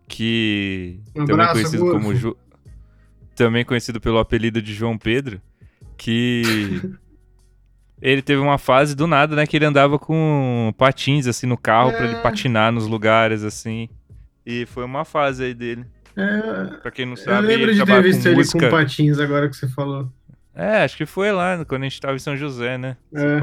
que 0.08 1.00
Um 1.16 1.26
também 1.26 1.34
abraço, 1.46 1.54
conhecido 1.54 1.92
como 1.92 2.14
Jo- 2.16 2.38
também 3.36 3.66
conhecido 3.66 4.00
pelo 4.00 4.20
apelido 4.20 4.62
de 4.62 4.74
João 4.74 4.98
Pedro, 4.98 5.42
que 5.98 6.44
ele 8.02 8.22
teve 8.22 8.42
uma 8.42 8.58
fase 8.58 8.96
do 8.96 9.08
nada, 9.08 9.36
né, 9.36 9.48
que 9.48 9.56
ele 9.58 9.66
andava 9.66 9.98
com 9.98 10.74
patins 10.78 11.26
assim 11.28 11.48
no 11.48 11.58
carro 11.58 11.92
pra 11.92 12.06
ele 12.06 12.16
É. 12.16 12.22
patinar 12.22 12.72
nos 12.72 12.88
lugares 12.88 13.44
assim. 13.44 13.90
E 14.46 14.66
foi 14.66 14.84
uma 14.84 15.06
fase 15.06 15.44
aí 15.44 15.54
dele. 15.54 15.86
É, 16.16 16.78
Pra 16.82 16.92
quem 16.92 17.06
não 17.06 17.14
eu 17.14 17.18
sabe, 17.18 17.48
lembro 17.48 17.72
ele 17.72 17.74
de 17.74 17.86
ter 17.86 18.02
visto 18.04 18.22
com 18.24 18.28
ele 18.30 18.36
música. 18.38 18.60
com 18.60 18.70
patins 18.70 19.18
agora 19.20 19.50
que 19.50 19.56
você 19.56 19.68
falou. 19.68 20.12
É, 20.54 20.84
acho 20.84 20.96
que 20.98 21.06
foi 21.08 21.32
lá 21.32 21.66
quando 21.66 21.82
a 21.82 21.86
gente 21.86 22.00
tava 22.00 22.16
em 22.16 22.20
São 22.20 22.38
José, 22.38 22.78
né? 22.78 22.96
É. 23.16 23.40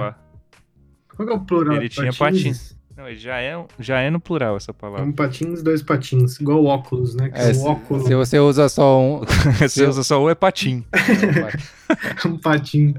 Qual 1.16 1.26
que 1.26 1.32
é 1.34 1.36
o 1.36 1.40
plural? 1.40 1.74
Ele 1.76 1.88
de 1.88 1.94
tinha 1.96 2.12
patins. 2.12 2.78
Não, 3.00 3.08
ele 3.08 3.18
já 3.18 3.40
é, 3.40 3.64
já 3.78 3.98
é 3.98 4.10
no 4.10 4.20
plural 4.20 4.58
essa 4.58 4.74
palavra. 4.74 5.06
Um 5.06 5.12
patins, 5.12 5.62
dois 5.62 5.82
patins. 5.82 6.38
Igual 6.38 6.66
óculos, 6.66 7.14
né? 7.14 7.30
Que 7.30 7.38
É, 7.38 7.54
se, 7.54 7.66
óculos 7.66 8.04
se 8.04 8.14
você 8.14 8.38
usa 8.38 8.68
só 8.68 9.00
um. 9.00 9.22
Você 9.58 9.86
usa 9.86 10.02
só 10.02 10.22
o 10.22 10.28
é 10.28 10.34
patim. 10.34 10.84
é 10.92 12.28
um 12.28 12.36
patim. 12.36 12.94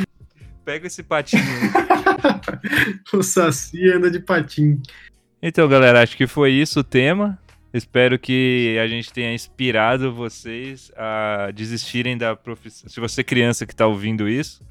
Pega 0.64 0.86
esse 0.86 1.02
patinho. 1.02 1.42
O 3.12 3.22
Saci 3.22 3.90
anda 3.90 4.10
de 4.10 4.18
patim. 4.18 4.80
então, 5.42 5.68
galera, 5.68 6.02
acho 6.02 6.16
que 6.16 6.26
foi 6.26 6.50
isso 6.52 6.80
o 6.80 6.84
tema. 6.84 7.38
Espero 7.72 8.18
que 8.18 8.78
a 8.82 8.86
gente 8.86 9.12
tenha 9.12 9.34
inspirado 9.34 10.12
vocês 10.12 10.90
a 10.96 11.50
desistirem 11.54 12.16
da 12.16 12.34
profissão. 12.34 12.88
Se 12.88 12.98
você 12.98 13.20
é 13.20 13.24
criança 13.24 13.66
que 13.66 13.76
tá 13.76 13.86
ouvindo 13.86 14.26
isso, 14.28 14.62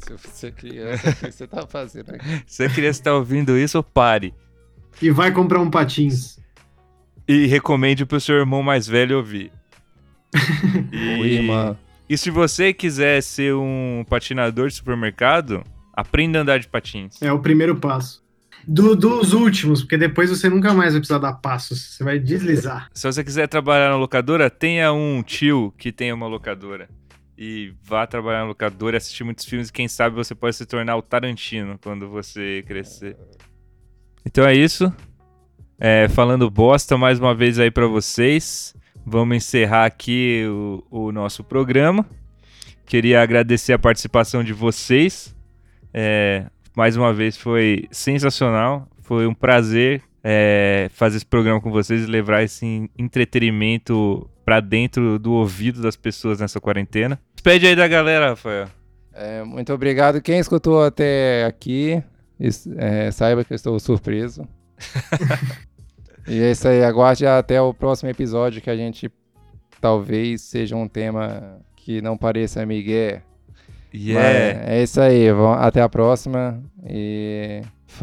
Se 0.00 0.14
você 0.14 0.50
criança, 0.50 1.10
o 1.10 1.14
que 1.16 1.32
você 1.32 1.46
tá 1.46 1.66
fazendo 1.66 2.10
aqui? 2.14 2.26
se 2.46 2.66
você 2.66 2.68
criança 2.74 2.98
que 3.00 3.04
tá 3.04 3.14
ouvindo 3.14 3.56
isso, 3.56 3.82
pare. 3.82 4.34
E 5.00 5.10
vai 5.10 5.30
comprar 5.32 5.60
um 5.60 5.70
patins. 5.70 6.38
E 7.28 7.46
recomende 7.46 8.04
pro 8.04 8.20
seu 8.20 8.36
irmão 8.36 8.62
mais 8.62 8.86
velho 8.88 9.18
ouvir. 9.18 9.52
Oi, 11.20 11.28
irmã. 11.32 11.76
E 12.08 12.18
se 12.18 12.30
você 12.30 12.72
quiser 12.72 13.22
ser 13.22 13.54
um 13.54 14.04
patinador 14.08 14.68
de 14.68 14.74
supermercado, 14.74 15.62
aprenda 15.92 16.38
a 16.38 16.42
andar 16.42 16.58
de 16.58 16.66
patins. 16.68 17.20
É 17.22 17.32
o 17.32 17.38
primeiro 17.38 17.76
passo. 17.76 18.20
Do- 18.66 18.96
dos 18.96 19.32
últimos, 19.32 19.82
porque 19.82 19.96
depois 19.96 20.28
você 20.28 20.48
nunca 20.48 20.74
mais 20.74 20.92
vai 20.92 21.00
precisar 21.00 21.18
dar 21.18 21.34
passos. 21.34 21.94
Você 21.94 22.04
vai 22.04 22.18
deslizar. 22.18 22.88
Se 22.92 23.06
você 23.06 23.22
quiser 23.22 23.46
trabalhar 23.48 23.90
na 23.90 23.96
locadora, 23.96 24.50
tenha 24.50 24.92
um 24.92 25.22
tio 25.22 25.72
que 25.78 25.92
tenha 25.92 26.14
uma 26.14 26.26
locadora. 26.26 26.88
E 27.42 27.72
vá 27.82 28.06
trabalhar 28.06 28.40
na 28.40 28.48
locadora, 28.48 28.98
assistir 28.98 29.24
muitos 29.24 29.46
filmes 29.46 29.70
e 29.70 29.72
quem 29.72 29.88
sabe 29.88 30.14
você 30.14 30.34
pode 30.34 30.56
se 30.56 30.66
tornar 30.66 30.94
o 30.98 31.00
Tarantino 31.00 31.78
quando 31.82 32.06
você 32.06 32.62
crescer. 32.66 33.16
Então 34.26 34.46
é 34.46 34.54
isso. 34.54 34.94
É, 35.78 36.06
falando 36.10 36.50
bosta 36.50 36.98
mais 36.98 37.18
uma 37.18 37.34
vez 37.34 37.58
aí 37.58 37.70
pra 37.70 37.86
vocês. 37.86 38.76
Vamos 39.06 39.38
encerrar 39.38 39.86
aqui 39.86 40.44
o, 40.46 40.84
o 40.90 41.12
nosso 41.12 41.42
programa. 41.42 42.04
Queria 42.84 43.22
agradecer 43.22 43.72
a 43.72 43.78
participação 43.78 44.44
de 44.44 44.52
vocês. 44.52 45.34
É, 45.94 46.44
mais 46.76 46.94
uma 46.94 47.10
vez 47.10 47.38
foi 47.38 47.88
sensacional. 47.90 48.86
Foi 49.00 49.26
um 49.26 49.32
prazer 49.32 50.02
é, 50.22 50.90
fazer 50.92 51.16
esse 51.16 51.26
programa 51.26 51.58
com 51.58 51.70
vocês 51.70 52.02
e 52.02 52.06
levar 52.06 52.42
esse 52.42 52.90
entretenimento 52.98 54.28
pra 54.44 54.60
dentro 54.60 55.18
do 55.18 55.32
ouvido 55.32 55.80
das 55.80 55.96
pessoas 55.96 56.40
nessa 56.40 56.60
quarentena. 56.60 57.20
Despede 57.40 57.68
aí 57.68 57.74
da 57.74 57.88
galera, 57.88 58.28
Rafael. 58.28 58.68
É, 59.14 59.42
muito 59.42 59.72
obrigado. 59.72 60.20
Quem 60.20 60.38
escutou 60.38 60.84
até 60.84 61.46
aqui, 61.46 62.02
é, 62.76 63.10
saiba 63.10 63.42
que 63.42 63.54
eu 63.54 63.56
estou 63.56 63.80
surpreso. 63.80 64.46
e 66.28 66.38
é 66.38 66.50
isso 66.50 66.68
aí. 66.68 66.84
Aguarde 66.84 67.24
até 67.24 67.58
o 67.58 67.72
próximo 67.72 68.10
episódio 68.10 68.60
que 68.60 68.68
a 68.68 68.76
gente 68.76 69.10
talvez 69.80 70.42
seja 70.42 70.76
um 70.76 70.86
tema 70.86 71.58
que 71.74 72.02
não 72.02 72.14
pareça 72.14 72.66
Miguel. 72.66 73.22
Yeah. 73.94 74.58
Mas 74.58 74.68
é 74.68 74.82
isso 74.82 75.00
aí. 75.00 75.24
Até 75.60 75.80
a 75.80 75.88
próxima. 75.88 76.62
E 76.86 77.62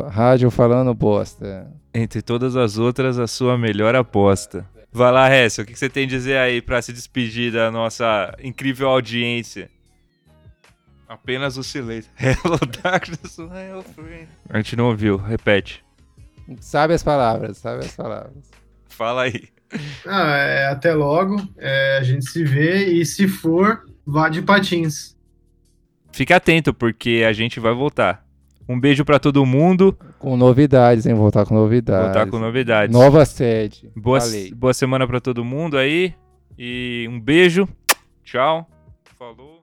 rádio 0.09 0.49
falando 0.49 0.95
bosta. 0.95 1.71
Entre 1.93 2.23
todas 2.23 2.55
as 2.55 2.79
outras, 2.79 3.19
a 3.19 3.27
sua 3.27 3.55
melhor 3.55 3.93
aposta. 3.93 4.65
Vai 4.91 5.11
lá, 5.11 5.33
Hessel, 5.33 5.63
o 5.63 5.67
que 5.67 5.77
você 5.77 5.89
tem 5.89 6.05
a 6.05 6.07
dizer 6.07 6.37
aí 6.37 6.61
pra 6.61 6.81
se 6.81 6.93
despedir 6.93 7.51
da 7.51 7.69
nossa 7.69 8.35
incrível 8.41 8.89
audiência? 8.89 9.69
Apenas 11.07 11.57
o 11.57 11.63
silêncio. 11.63 12.11
Hello, 12.17 12.59
darkness, 12.83 13.37
my 13.37 13.73
old 13.73 13.87
friend. 13.93 14.27
A 14.49 14.57
gente 14.57 14.75
não 14.75 14.87
ouviu, 14.87 15.17
repete. 15.17 15.83
Sabe 16.59 16.93
as 16.93 17.03
palavras, 17.03 17.57
sabe 17.57 17.85
as 17.85 17.95
palavras. 17.95 18.51
Fala 18.89 19.23
aí. 19.23 19.49
Ah, 20.05 20.37
é, 20.37 20.67
até 20.67 20.93
logo. 20.93 21.35
É, 21.57 21.97
a 21.97 22.03
gente 22.03 22.29
se 22.29 22.43
vê 22.43 22.85
e 22.85 23.05
se 23.05 23.27
for, 23.27 23.85
vá 24.05 24.29
de 24.29 24.41
patins. 24.41 25.15
Fique 26.11 26.33
atento, 26.33 26.73
porque 26.73 27.23
a 27.27 27.33
gente 27.33 27.59
vai 27.59 27.73
voltar. 27.73 28.25
Um 28.67 28.79
beijo 28.79 29.05
pra 29.05 29.17
todo 29.19 29.45
mundo. 29.45 29.97
Com 30.19 30.35
novidades, 30.35 31.05
hein? 31.05 31.13
Voltar 31.13 31.45
com 31.45 31.53
novidades. 31.55 32.05
Voltar 32.05 32.27
com 32.29 32.37
novidades. 32.39 32.93
Nova 32.93 33.23
sede. 33.25 33.89
Boa, 33.95 34.19
Falei. 34.19 34.53
boa 34.53 34.73
semana 34.73 35.07
pra 35.07 35.21
todo 35.21 35.43
mundo 35.45 35.77
aí. 35.77 36.13
E 36.57 37.07
um 37.09 37.19
beijo. 37.19 37.67
Tchau. 38.23 38.67
Falou. 39.17 39.61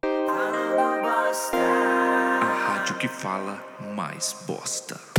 A 1.62 2.66
rádio 2.68 2.96
que 2.96 3.08
fala 3.08 3.62
mais 3.94 4.44
bosta. 4.46 5.13